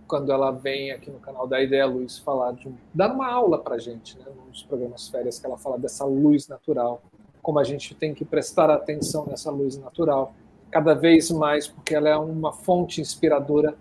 [0.05, 3.77] quando ela vem aqui no canal da Ideia Luz falar de dar uma aula para
[3.77, 7.01] gente, né, nos programas férias que ela fala dessa luz natural,
[7.41, 10.33] como a gente tem que prestar atenção nessa luz natural,
[10.69, 13.73] cada vez mais, porque ela é uma fonte inspiradora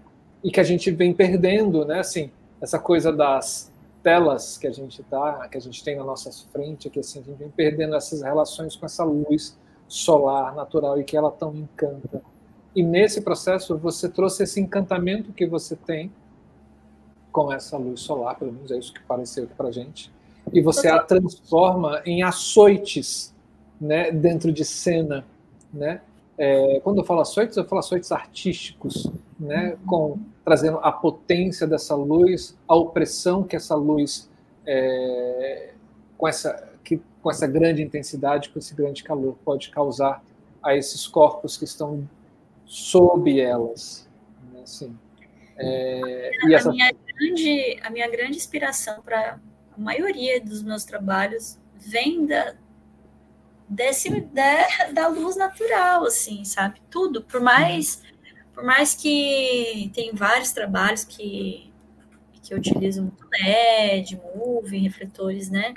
[0.44, 2.30] e que a gente vem perdendo, né, assim,
[2.60, 3.72] essa coisa das
[4.02, 7.22] telas que a gente tá, que a gente tem na nossa frente, que assim a
[7.22, 9.56] gente vem perdendo essas relações com essa luz
[9.86, 12.22] solar natural e que ela tão encanta.
[12.74, 16.12] E nesse processo você trouxe esse encantamento que você tem
[17.32, 20.10] com essa luz solar, pelo menos é isso que pareceu para gente,
[20.52, 23.35] e você a transforma em açoites,
[23.80, 25.24] né, dentro de cena,
[25.72, 26.01] né?
[26.36, 30.18] É, quando eu falo açoites, eu falo açoites artísticos, né, com
[30.48, 34.30] trazendo a potência dessa luz, a opressão que essa luz
[34.66, 35.74] é,
[36.16, 40.24] com essa que com essa grande intensidade, com esse grande calor pode causar
[40.62, 42.08] a esses corpos que estão
[42.64, 44.08] sob elas,
[44.50, 44.96] né, assim.
[45.58, 46.70] É, a, essa...
[46.70, 49.38] minha grande, a minha grande inspiração para
[49.76, 52.54] a maioria dos meus trabalhos vem da,
[53.68, 56.80] desse, da, da luz natural, assim, sabe?
[56.88, 58.02] Tudo, por mais
[58.59, 61.72] por mais que tem vários trabalhos que,
[62.43, 65.74] que eu utilizo muito LED, moving, refletores, né?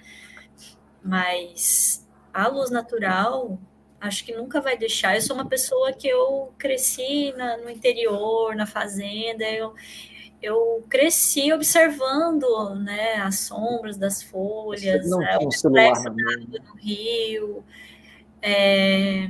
[1.03, 3.59] Mas a luz natural,
[3.99, 5.15] acho que nunca vai deixar.
[5.15, 9.75] Eu sou uma pessoa que eu cresci na, no interior, na fazenda, eu,
[10.41, 17.63] eu cresci observando né, as sombras das folhas, não é, o reflexo no rio.
[18.41, 19.29] É,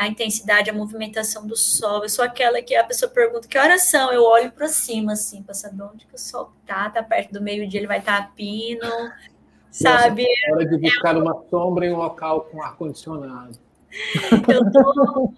[0.00, 2.02] a intensidade, a movimentação do sol.
[2.02, 5.42] Eu sou aquela que a pessoa pergunta que horas são, eu olho para cima, assim,
[5.42, 8.24] para saber onde que o sol tá, tá perto do meio-dia, ele vai estar tá
[8.24, 8.88] a pino,
[9.70, 10.22] sabe?
[10.22, 13.58] Nossa, hora de buscar é, uma sombra em um local com ar-condicionado.
[14.48, 15.34] Eu tô,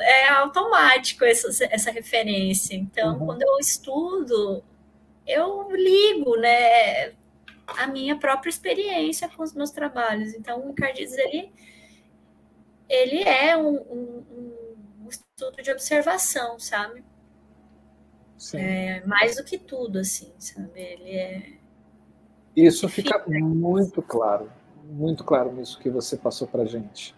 [0.00, 2.74] é automático essa, essa referência.
[2.74, 3.26] Então, uhum.
[3.26, 4.64] quando eu estudo,
[5.26, 7.12] eu ligo, né,
[7.76, 10.32] a minha própria experiência com os meus trabalhos.
[10.32, 11.52] Então, o Ricardides, ele
[12.88, 14.24] ele é um, um,
[15.04, 17.04] um estudo de observação, sabe?
[18.36, 18.58] Sim.
[18.58, 20.80] É, mais do que tudo, assim, sabe?
[20.80, 21.52] Ele é.
[22.56, 24.50] Isso fica muito claro,
[24.84, 27.14] muito claro nisso que você passou para gente.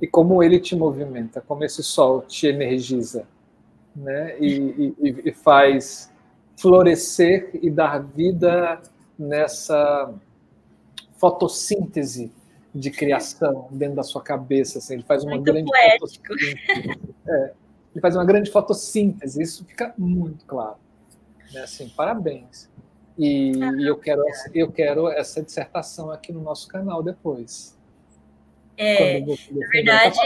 [0.00, 3.28] E como ele te movimenta, como esse sol te energiza,
[3.94, 4.38] né?
[4.40, 6.12] E, e, e faz
[6.56, 8.80] florescer e dar vida
[9.18, 10.12] nessa
[11.16, 12.32] fotossíntese
[12.76, 14.78] de criação dentro da sua cabeça.
[14.78, 16.34] Assim, ele faz uma muito grande poético.
[17.28, 17.52] É,
[17.94, 19.42] ele faz uma grande fotossíntese.
[19.42, 20.76] Isso fica muito claro.
[21.52, 21.62] Né?
[21.62, 22.68] Assim, parabéns.
[23.18, 24.22] E, ah, eu quero
[24.54, 27.74] eu quero essa dissertação aqui no nosso canal depois.
[28.76, 30.18] É, na verdade,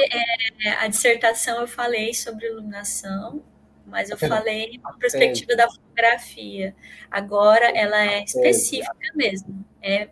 [0.61, 3.41] é, a dissertação eu falei sobre iluminação,
[3.87, 6.75] mas eu falei na perspectiva da fotografia.
[7.09, 9.65] Agora ela é específica mesmo.
[9.81, 10.09] É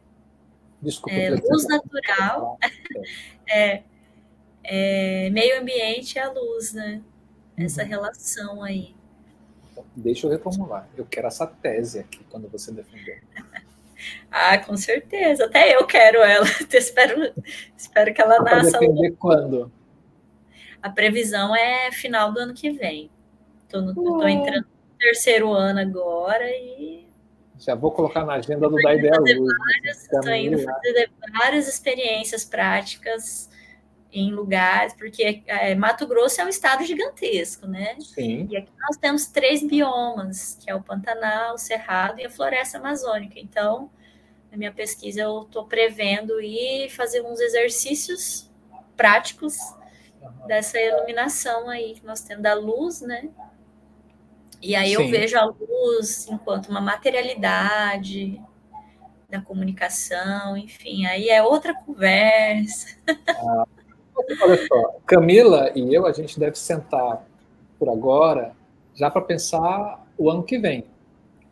[0.81, 1.17] Desculpa.
[1.17, 2.59] É, luz natural.
[3.49, 3.83] é,
[4.63, 7.03] é, meio ambiente é a luz, né?
[7.57, 7.89] Essa uhum.
[7.89, 8.95] relação aí.
[9.97, 10.89] Deixa eu reformular.
[10.97, 13.23] Eu quero essa tese aqui quando você defender.
[14.31, 15.47] ah, com certeza.
[15.47, 16.47] Até eu quero ela.
[16.73, 17.35] espero,
[17.77, 18.79] espero que ela nasça.
[18.79, 19.73] Defender quando?
[20.81, 23.11] A previsão é final do ano que vem.
[23.65, 27.08] Estou entrando no terceiro ano agora e
[27.59, 29.53] já vou colocar na agenda do Da Ideia Luz.
[29.85, 33.51] Estou indo fazer várias experiências práticas
[34.13, 37.97] em lugares, porque é, Mato Grosso é um estado gigantesco, né?
[38.01, 38.49] Sim.
[38.51, 42.79] E aqui nós temos três biomas, que é o Pantanal, o Cerrado e a Floresta
[42.79, 43.39] Amazônica.
[43.39, 43.91] Então,
[44.51, 48.51] na minha pesquisa, eu estou prevendo ir fazer uns exercícios
[48.97, 49.57] práticos
[50.47, 53.29] dessa iluminação aí que nós temos da luz, né?
[54.61, 55.03] E aí Sim.
[55.03, 58.41] eu vejo a luz enquanto uma materialidade
[59.29, 62.97] da comunicação, enfim, aí é outra conversa.
[63.29, 63.67] Ah,
[64.43, 67.25] olha só, Camila e eu, a gente deve sentar
[67.79, 68.53] por agora
[68.95, 70.85] já para pensar o ano que vem.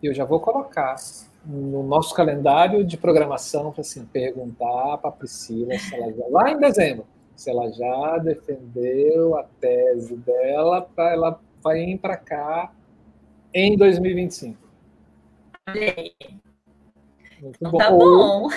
[0.03, 0.97] Eu já vou colocar
[1.45, 6.51] no nosso calendário de programação para assim, perguntar para a Priscila se ela já, lá
[6.51, 7.07] em dezembro,
[7.37, 12.73] se ela já defendeu a tese dela para ela vir para cá
[13.57, 14.59] em 2025.
[17.41, 17.79] Muito bom.
[17.79, 18.49] Tá bom.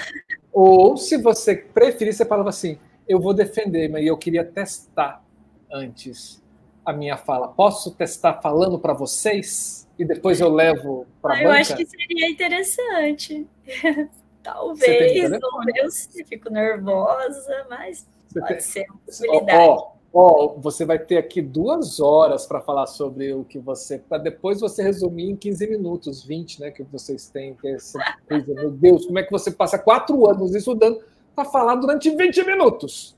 [0.51, 2.77] Ou, ou, se você preferir, você falava assim:
[3.07, 5.23] eu vou defender, mas eu queria testar
[5.71, 6.43] antes
[6.85, 7.47] a minha fala.
[7.47, 12.29] Posso testar falando para vocês e depois eu levo para ah, Eu acho que seria
[12.29, 13.47] interessante.
[14.43, 18.59] Talvez, ou eu fico nervosa, mas pode tem...
[18.59, 19.57] ser uma possibilidade.
[19.57, 23.99] Ó, Ó, oh, você vai ter aqui duas horas para falar sobre o que você.
[23.99, 26.71] para depois você resumir em 15 minutos, 20, né?
[26.71, 28.53] Que vocês têm, que é essa coisa.
[28.53, 31.01] Meu Deus, como é que você passa quatro anos estudando
[31.35, 33.15] para falar durante 20 minutos?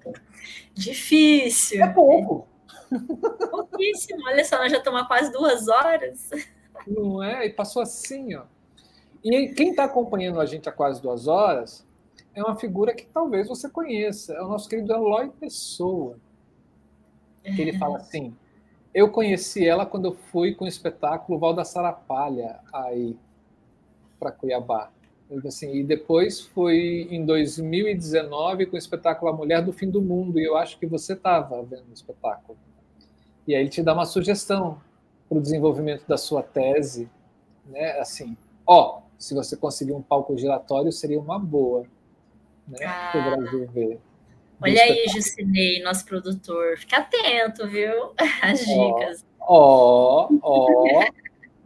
[0.74, 1.84] Difícil.
[1.84, 2.48] É pouco.
[3.50, 4.20] Pouquíssimo.
[4.28, 6.30] Olha só, nós já estamos quase duas horas.
[6.86, 7.46] Não é?
[7.46, 8.44] E passou assim, ó.
[9.24, 11.86] E quem está acompanhando a gente há quase duas horas
[12.34, 14.34] é uma figura que talvez você conheça.
[14.34, 16.18] É o nosso querido Eloy Pessoa
[17.44, 18.36] que ele fala assim:
[18.94, 23.18] eu conheci ela quando eu fui com o espetáculo Val da Sarapalha aí
[24.20, 24.92] para Cuiabá.
[25.46, 30.38] Assim, e depois foi em 2019 com o espetáculo A Mulher do Fim do Mundo,
[30.38, 32.58] e eu acho que você estava vendo o espetáculo.
[33.48, 34.82] E aí ele te dá uma sugestão
[35.30, 37.10] para o desenvolvimento da sua tese,
[37.66, 37.98] né?
[38.00, 38.36] Assim,
[38.68, 41.86] ó, se você conseguir um palco giratório, seria uma boa,
[42.68, 42.86] né?
[42.86, 43.10] Ah.
[43.14, 44.00] Para o Brasil ver.
[44.62, 46.78] Olha aí, Jucinei, nosso produtor.
[46.78, 48.14] Fica atento, viu?
[48.42, 49.26] As dicas.
[49.40, 51.06] Ó, ó.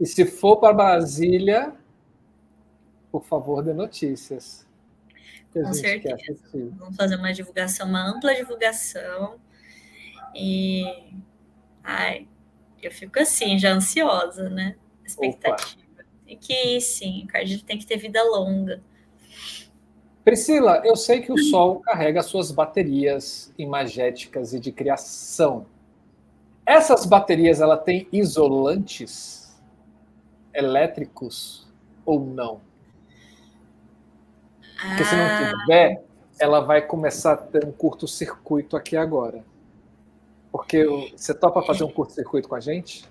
[0.00, 1.74] E se for para Brasília,
[3.12, 4.66] por favor, dê notícias.
[5.52, 6.42] Com certeza.
[6.78, 9.38] Vamos fazer uma divulgação, uma ampla divulgação.
[10.34, 10.84] E.
[11.82, 12.26] Ai,
[12.82, 14.76] eu fico assim, já ansiosa, né?
[15.04, 15.82] Expectativa.
[15.92, 16.04] Opa.
[16.26, 18.82] E que sim, o cardíaco tem que ter vida longa.
[20.26, 25.66] Priscila, eu sei que o Sol carrega suas baterias imagéticas e de criação.
[26.66, 29.56] Essas baterias, ela tem isolantes
[30.52, 31.64] elétricos
[32.04, 32.60] ou não?
[34.88, 35.52] Porque se não ah.
[35.60, 36.04] tiver,
[36.40, 39.44] ela vai começar a ter um curto-circuito aqui agora.
[40.50, 40.84] Porque
[41.16, 43.08] você topa fazer um curto-circuito com a gente?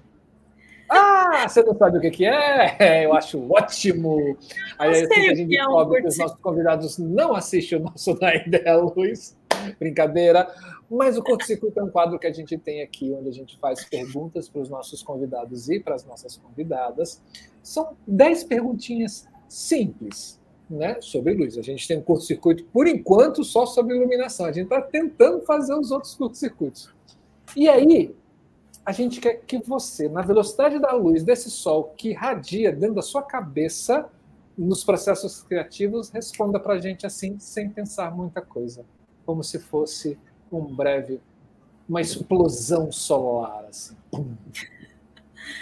[0.90, 3.06] Ah, você não sabe o que, que é?
[3.06, 4.38] Eu acho ótimo.
[4.78, 8.14] Aí assim que a gente é descobre que os nossos convidados não assistem o nosso
[8.20, 9.36] Da Ideia Luz.
[9.80, 10.48] Brincadeira.
[10.90, 13.84] Mas o Curto-Circuito é um quadro que a gente tem aqui, onde a gente faz
[13.86, 17.22] perguntas para os nossos convidados e para as nossas convidadas.
[17.64, 20.40] São dez perguntinhas simples
[20.70, 21.58] né, sobre luz.
[21.58, 24.46] A gente tem um curto-circuito, por enquanto, só sobre iluminação.
[24.46, 26.94] A gente está tentando fazer os outros curtos-circuitos.
[27.56, 28.14] E aí,
[28.86, 33.02] a gente quer que você, na velocidade da luz desse sol que irradia dentro da
[33.02, 34.08] sua cabeça,
[34.56, 38.86] nos processos criativos, responda para a gente assim, sem pensar muita coisa,
[39.26, 40.20] como se fosse
[40.52, 41.20] um breve,
[41.90, 43.66] uma explosão solar.
[43.66, 43.98] Assim.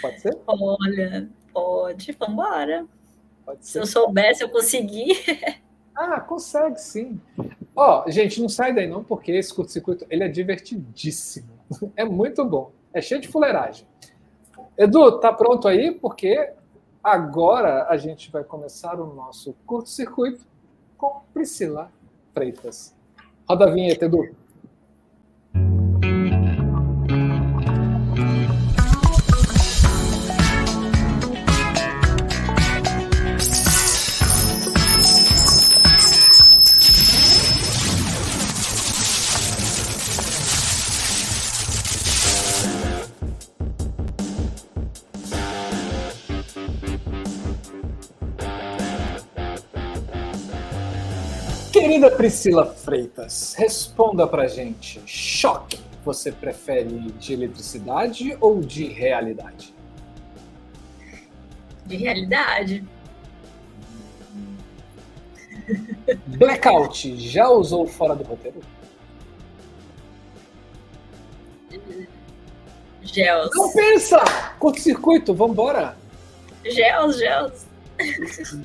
[0.02, 0.38] Pode ser?
[0.46, 2.86] Olha, pode, vamos embora.
[3.60, 5.14] Se eu soubesse, eu conseguir.
[5.96, 7.20] Ah, consegue sim.
[7.76, 11.54] Ó, oh, gente, não sai daí não, porque esse curto-circuito ele é divertidíssimo.
[11.94, 12.72] É muito bom.
[12.94, 13.86] É cheio de fuleiragem.
[14.78, 15.90] Edu, tá pronto aí?
[15.90, 16.52] Porque
[17.02, 20.46] agora a gente vai começar o nosso curto-circuito
[20.96, 21.90] com Priscila
[22.32, 22.94] Freitas.
[23.48, 24.34] Roda a vinheta, Edu.
[51.84, 55.02] Querida Priscila Freitas, responda pra gente.
[55.04, 59.74] Choque, você prefere de eletricidade ou de realidade?
[61.84, 62.82] De realidade.
[66.26, 68.62] Blackout, já usou fora do roteiro?
[73.02, 73.50] Gels.
[73.54, 74.24] Não pensa!
[74.58, 75.98] Curto-circuito, vambora!
[76.64, 77.66] Gels, gels.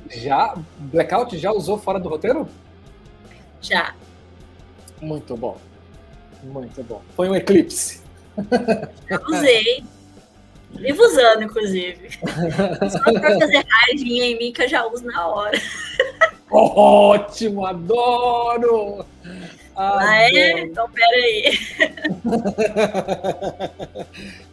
[0.10, 0.56] Já?
[0.78, 2.48] Blackout já usou fora do roteiro?
[3.62, 3.96] Já.
[5.02, 5.58] Muito bom.
[6.44, 7.02] Muito bom.
[7.16, 8.02] Foi um eclipse.
[9.10, 9.84] Já usei.
[10.72, 12.10] Vivo usando, inclusive.
[12.92, 15.60] Só para fazer raivinha em mim que eu já uso na hora.
[16.52, 19.06] Ótimo, adoro!
[19.82, 20.60] Ah, é?
[20.60, 21.54] Então, peraí.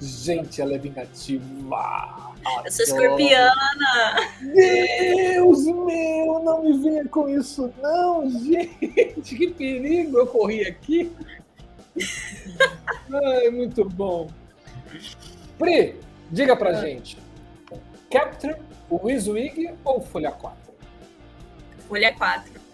[0.00, 2.32] Gente, ela é vingativa.
[2.64, 3.52] Eu sou escorpiana.
[4.54, 9.24] Deus meu, não me venha com isso, não, gente.
[9.24, 11.10] Que perigo eu corri aqui.
[13.12, 14.28] Ai, muito bom.
[15.58, 15.96] Pri,
[16.30, 16.74] diga pra ah.
[16.74, 17.18] gente.
[18.08, 18.54] Capture,
[18.88, 20.56] Wizwig ou Folha 4?
[21.88, 22.65] Folha 4.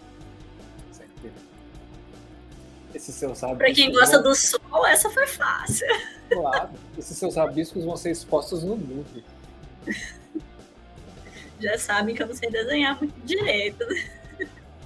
[2.93, 3.57] Esse seu rabiscos.
[3.57, 5.87] Pra quem gosta do sol, essa foi fácil.
[6.29, 6.69] Claro.
[6.97, 9.23] Esses seus rabiscos vão ser expostos no Louvre.
[11.59, 13.85] Já sabem que eu não sei desenhar muito direito.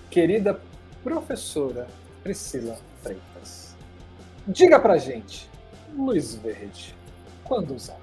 [0.10, 0.60] Querida
[1.04, 1.88] professora
[2.24, 3.76] Priscila Freitas,
[4.48, 5.50] diga pra gente,
[5.96, 6.96] luz verde.
[7.44, 8.00] Quando usar?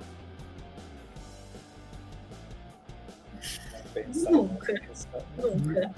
[3.92, 4.72] Pensar, nunca.
[4.72, 5.22] Pensar.
[5.36, 5.94] Nunca.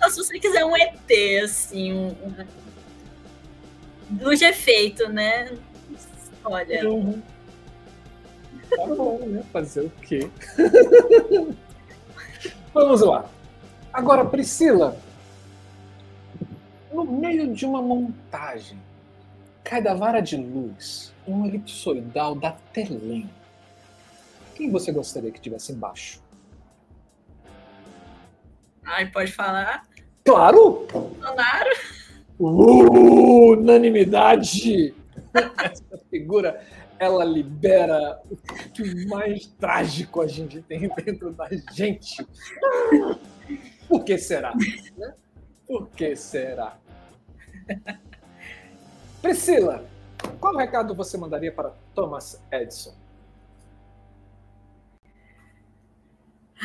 [0.00, 2.14] Só se você quiser um ET, assim, um,
[4.34, 5.56] de efeito, né?
[6.44, 6.88] Olha.
[6.88, 7.22] Uhum.
[8.70, 9.42] Tá bom, né?
[9.52, 10.28] Fazer o quê?
[12.72, 13.28] Vamos lá.
[13.92, 14.96] Agora, Priscila,
[16.92, 18.78] no meio de uma montagem,
[19.62, 23.28] cai da vara de luz um elipsoidal da Telém.
[24.54, 26.22] Quem você gostaria que tivesse embaixo?
[28.84, 29.86] Ai, pode falar?
[30.24, 30.86] Claro!
[31.20, 31.70] Claro!
[32.38, 34.94] Uh, unanimidade!
[35.34, 36.64] Essa figura
[36.98, 42.26] ela libera o que mais trágico a gente tem dentro da gente.
[43.88, 44.54] Por que será?
[44.96, 45.14] Né?
[45.66, 46.78] Por que será?
[49.20, 49.84] Priscila,
[50.40, 52.94] qual recado você mandaria para Thomas Edison?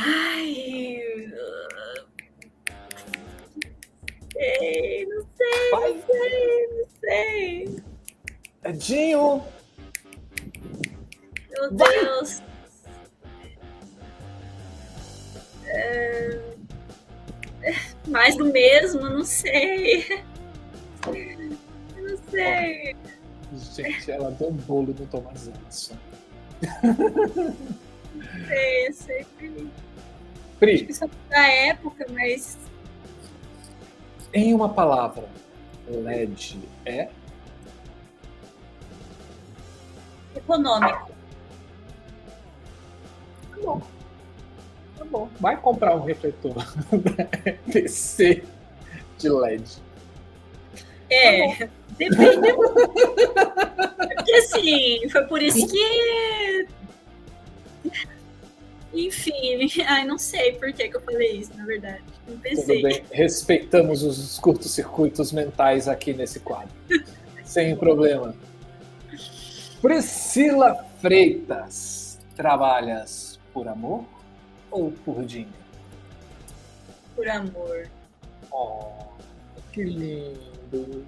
[0.02, 1.04] Ai.
[4.32, 5.94] Sei, não sei, Vai.
[5.94, 7.84] não sei, não sei.
[8.64, 9.44] Edinho!
[11.50, 12.42] Meu Deus!
[15.66, 16.40] É...
[18.08, 20.24] Mais do mesmo, não sei.
[21.98, 22.96] Não sei.
[23.76, 25.98] Gente, ela deu um bolo no Thomas Edison.
[28.16, 29.70] Não sei, sei que.
[30.60, 30.88] Pri.
[30.90, 32.58] Acho que da época, mas.
[34.34, 35.28] Em uma palavra,
[35.88, 37.10] LED é?
[40.36, 41.12] Econômico.
[43.52, 43.82] Tá bom.
[44.98, 45.30] Tá bom.
[45.40, 46.56] Vai comprar um refletor
[47.72, 48.44] PC
[49.18, 49.82] de LED.
[51.10, 52.54] É, tá depende.
[54.16, 56.68] Porque assim, foi por isso que.
[58.94, 62.04] Enfim, ai, não sei por que, que eu falei isso, na verdade.
[62.28, 62.82] Não pensei.
[62.82, 66.74] Tudo bem, respeitamos os curtos-circuitos mentais aqui nesse quadro.
[67.44, 68.36] Sem problema.
[69.82, 74.06] Priscila Freitas, trabalhas por amor
[74.70, 75.54] ou por dinheiro?
[77.16, 77.88] Por amor.
[78.52, 78.92] Oh,
[79.72, 81.06] que lindo.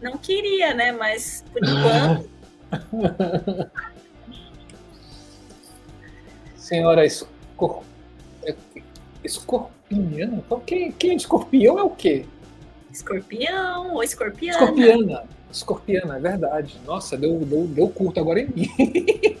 [0.00, 0.92] Não queria, né?
[0.92, 2.30] Mas por enquanto.
[6.70, 7.82] Senhora escor...
[9.24, 10.36] escorpiana?
[10.36, 12.24] Então, quem, quem é escorpião é o quê?
[12.92, 14.58] Escorpião ou escorpiana?
[14.60, 15.24] Escorpiana.
[15.50, 16.80] Escorpiana, é verdade.
[16.84, 18.68] Nossa, deu, deu, deu culto agora em mim.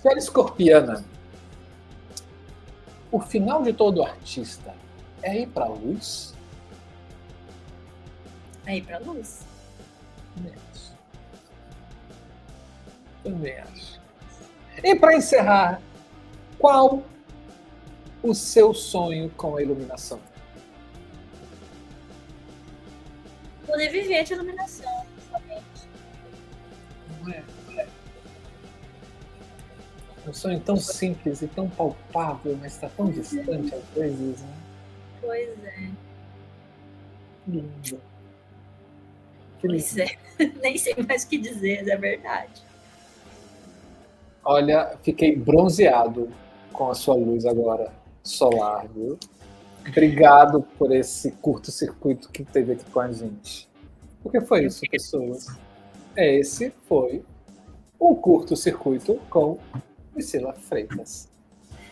[0.00, 1.04] Fera escorpiana.
[3.10, 4.76] O final de todo artista
[5.24, 6.34] é ir para a luz?
[8.64, 9.44] É ir para a luz.
[10.36, 10.92] Também acho.
[13.24, 14.00] Também acho.
[14.84, 15.80] E para encerrar,
[16.58, 17.02] qual
[18.22, 20.20] o seu sonho com a iluminação?
[23.66, 25.88] Poder viver de iluminação, somente.
[27.22, 27.44] Não é?
[30.26, 34.54] Um sonho tão simples e tão palpável, mas está tão distante às vezes, né?
[35.20, 35.90] Pois é.
[37.46, 38.00] Lindo.
[39.60, 40.16] Pois é.
[40.60, 42.62] Nem sei mais o que dizer, é verdade.
[44.44, 46.32] Olha, fiquei bronzeado
[46.78, 47.92] com a sua luz agora
[48.22, 49.18] solar, viu?
[49.88, 53.68] Obrigado por esse curto-circuito que teve aqui com a gente.
[54.22, 55.48] Porque foi isso, pessoas.
[56.16, 57.24] Esse foi
[57.98, 59.58] o curto-circuito com
[60.14, 61.28] Priscila Freitas.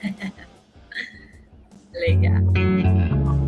[1.92, 3.45] Legal.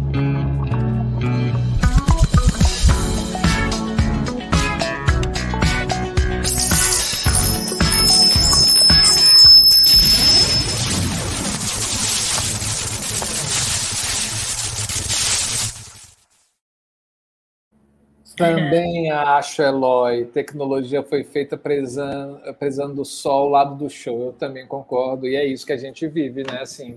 [18.38, 20.24] Também acho, Eloy.
[20.26, 24.26] Tecnologia foi feita prezando, prezando só o lado do show.
[24.26, 25.26] Eu também concordo.
[25.26, 26.60] E é isso que a gente vive, né?
[26.62, 26.92] Assim,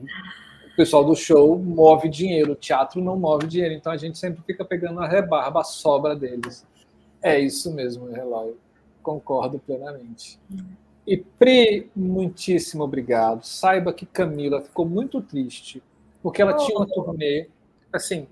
[0.72, 3.73] o pessoal do show move dinheiro, o teatro não move dinheiro.
[3.73, 6.65] Então a gente sempre fica pegando a rebarba, a sobra deles.
[7.22, 8.55] É isso mesmo, Eloy.
[9.01, 10.39] Concordo plenamente.
[11.05, 13.43] E Pri, muitíssimo obrigado.
[13.43, 15.81] Saiba que Camila ficou muito triste,
[16.22, 16.57] porque ela oh.
[16.57, 17.47] tinha uma turnê,
[17.91, 18.27] assim,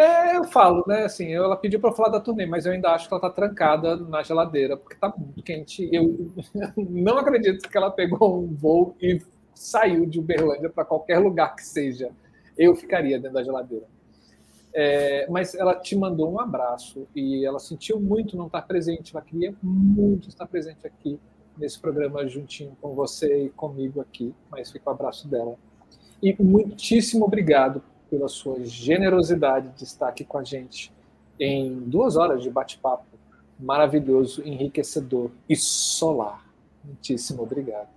[0.00, 1.04] é, eu falo, né?
[1.04, 3.96] Assim, ela pediu para falar da turnê, mas eu ainda acho que ela tá trancada
[3.96, 5.88] na geladeira, porque tá muito quente.
[5.92, 6.32] Eu
[6.74, 9.20] não acredito que ela pegou um voo e
[9.54, 12.10] saiu de Uberlândia para qualquer lugar que seja.
[12.56, 13.84] Eu ficaria dentro da geladeira.
[14.72, 19.22] É, mas ela te mandou um abraço e ela sentiu muito não estar presente, ela
[19.22, 21.18] queria muito estar presente aqui
[21.58, 25.56] nesse programa juntinho com você e comigo aqui, mas fica o abraço dela.
[26.22, 30.92] E muitíssimo obrigado pela sua generosidade de estar aqui com a gente
[31.38, 33.06] em duas horas de bate-papo
[33.58, 36.44] maravilhoso, enriquecedor e solar.
[36.84, 37.88] Muitíssimo obrigado.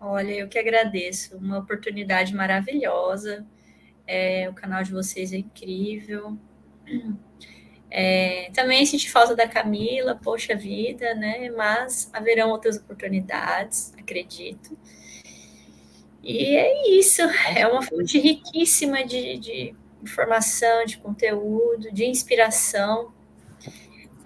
[0.00, 1.36] Olha, eu que agradeço.
[1.36, 3.46] Uma oportunidade maravilhosa.
[4.06, 6.36] É, o canal de vocês é incrível.
[7.90, 11.48] É, também senti falta da Camila, poxa vida, né?
[11.50, 14.76] Mas haverão outras oportunidades, acredito.
[16.24, 17.20] E é isso.
[17.54, 23.12] É uma fonte riquíssima de, de informação, de conteúdo, de inspiração.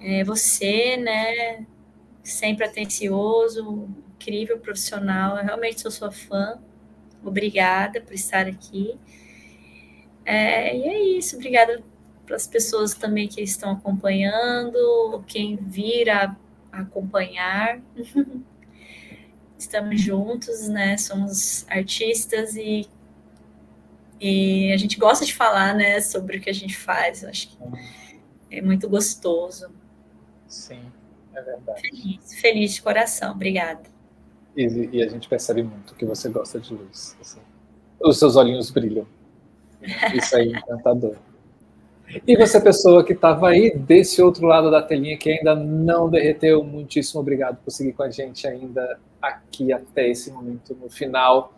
[0.01, 1.67] É, você, né?
[2.23, 5.39] Sempre atencioso, incrível profissional.
[5.39, 6.61] Eu realmente sou sua fã.
[7.25, 8.97] Obrigada por estar aqui.
[10.25, 11.35] É, e é isso.
[11.35, 11.83] Obrigada
[12.25, 16.37] para as pessoas também que estão acompanhando, quem vira
[16.71, 17.81] acompanhar.
[19.59, 20.97] Estamos juntos, né?
[20.97, 22.89] Somos artistas e,
[24.21, 27.23] e a gente gosta de falar, né, sobre o que a gente faz.
[27.23, 27.59] Eu acho que
[28.51, 29.69] é muito gostoso.
[30.47, 30.81] Sim,
[31.35, 31.81] é verdade.
[31.81, 33.33] Feliz, feliz de coração.
[33.33, 33.83] Obrigada.
[34.57, 37.17] E, e, a gente percebe muito que você gosta de luz.
[37.21, 37.41] Assim.
[38.01, 39.07] Os seus olhinhos brilham.
[40.15, 41.17] Isso aí é encantador.
[42.27, 46.65] E você, pessoa que estava aí desse outro lado da telinha, que ainda não derreteu,
[46.65, 51.53] muitíssimo obrigado por seguir com a gente ainda aqui até esse momento no final.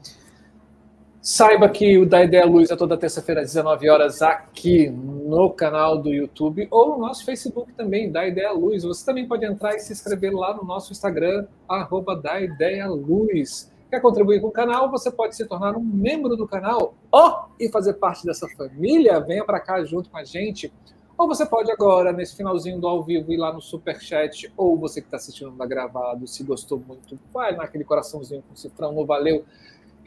[1.23, 5.99] Saiba que o Da Ideia Luz é toda terça-feira às 19 horas aqui no canal
[5.99, 8.83] do YouTube ou no nosso Facebook também, Da Ideia Luz.
[8.85, 13.70] Você também pode entrar e se inscrever lá no nosso Instagram, arroba Da Ideia Luz.
[13.91, 14.89] Quer contribuir com o canal?
[14.93, 19.19] Você pode se tornar um membro do canal oh, e fazer parte dessa família.
[19.19, 20.73] Venha para cá junto com a gente.
[21.19, 24.79] Ou você pode agora, nesse finalzinho do ao vivo, ir lá no super chat, ou
[24.79, 29.05] você que está assistindo na gravado, se gostou muito, vai naquele coraçãozinho com cifrão no
[29.05, 29.45] valeu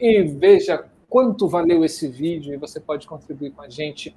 [0.00, 4.16] e veja quanto valeu esse vídeo e você pode contribuir com a gente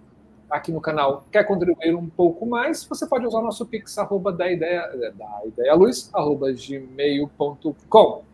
[0.50, 1.26] aqui no canal.
[1.32, 2.84] Quer contribuir um pouco mais?
[2.86, 4.82] Você pode usar o nosso pix arroba da ideia
[5.16, 8.27] da ideia luz arroba gmail.com.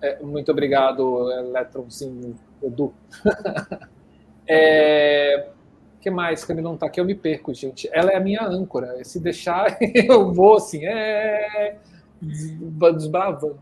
[0.00, 2.92] É, muito obrigado, Eletronzinho, Edu.
[4.46, 5.48] é,
[6.00, 6.44] que mais?
[6.44, 7.88] Que não está aqui, eu me perco, gente.
[7.92, 9.02] Ela é a minha âncora.
[9.04, 11.78] Se deixar, eu vou assim, é,
[12.20, 13.58] desbravando.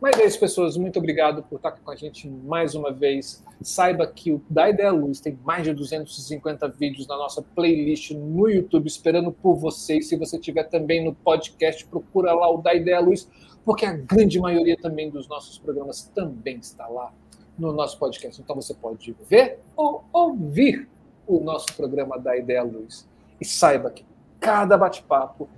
[0.00, 0.76] Mas é isso, pessoas.
[0.76, 3.42] Muito obrigado por estar com a gente mais uma vez.
[3.62, 8.48] Saiba que o Da Ideia Luz tem mais de 250 vídeos na nossa playlist no
[8.48, 10.08] YouTube esperando por vocês.
[10.08, 13.26] Se você tiver também no podcast, procura lá o Da Ideia Luz
[13.66, 17.12] porque a grande maioria também dos nossos programas também está lá
[17.58, 18.40] no nosso podcast.
[18.40, 20.88] Então você pode ver ou ouvir
[21.26, 23.08] o nosso programa da Ideia Luz.
[23.40, 24.06] E saiba que
[24.38, 25.48] cada bate-papo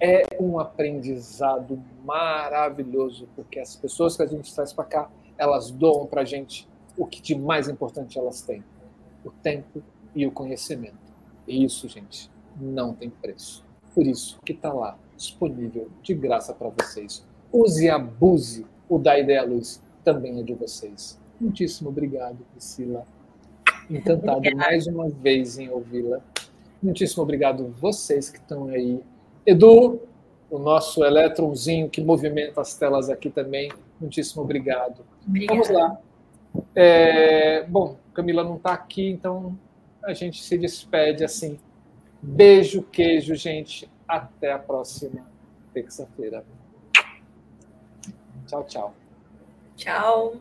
[0.00, 6.06] é um aprendizado maravilhoso, porque as pessoas que a gente traz para cá, elas doam
[6.06, 6.66] para a gente
[6.96, 8.64] o que de mais importante elas têm:
[9.22, 9.82] o tempo
[10.14, 10.96] e o conhecimento.
[11.46, 13.62] E isso, gente, não tem preço.
[13.94, 19.18] Por isso que está lá, disponível de graça para vocês use e abuse o da
[19.18, 21.18] Ideia Luz, também é de vocês.
[21.40, 23.06] Muitíssimo obrigado, Priscila.
[23.90, 26.20] Encantado mais uma vez em ouvi-la.
[26.82, 29.00] Muitíssimo obrigado vocês que estão aí.
[29.46, 30.00] Edu,
[30.50, 33.70] o nosso elétronzinho que movimenta as telas aqui também.
[34.00, 35.04] Muitíssimo obrigado.
[35.26, 35.60] Obrigada.
[35.60, 35.98] Vamos lá.
[36.74, 39.58] É, bom, Camila não está aqui, então
[40.02, 41.58] a gente se despede assim.
[42.22, 43.88] Beijo, queijo, gente.
[44.06, 45.26] Até a próxima
[45.72, 46.44] terça-feira.
[48.48, 48.94] Tchau, tchau.
[49.76, 50.40] Tchau.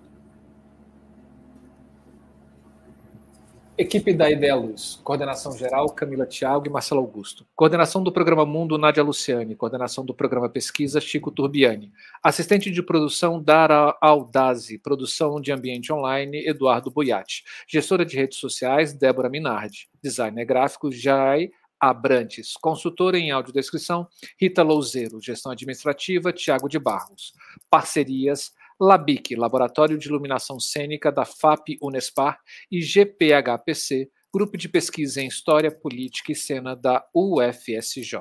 [3.78, 5.00] Equipe da Ideia Luz.
[5.04, 7.46] Coordenação geral, Camila Thiago e Marcelo Augusto.
[7.54, 9.58] Coordenação do Programa Mundo, Nádia Luciane.
[9.58, 11.92] Coordenação do Programa Pesquisa, Chico Turbiani.
[12.24, 14.80] Assistente de produção, Dara Aldazi.
[14.80, 17.44] Produção de ambiente online, Eduardo Boiati.
[17.68, 19.90] Gestora de redes sociais, Débora Minardi.
[20.02, 22.54] Designer gráfico, Jai Abrantes.
[22.54, 24.08] Consultora em audiodescrição,
[24.40, 25.22] Rita Louzeiro.
[25.22, 27.34] Gestão administrativa, Tiago de Barros.
[27.70, 32.40] Parcerias, Labic, Laboratório de Iluminação Cênica da FAP Unespar
[32.72, 38.18] e GPHPC, Grupo de Pesquisa em História, Política e Cena da UFSJ.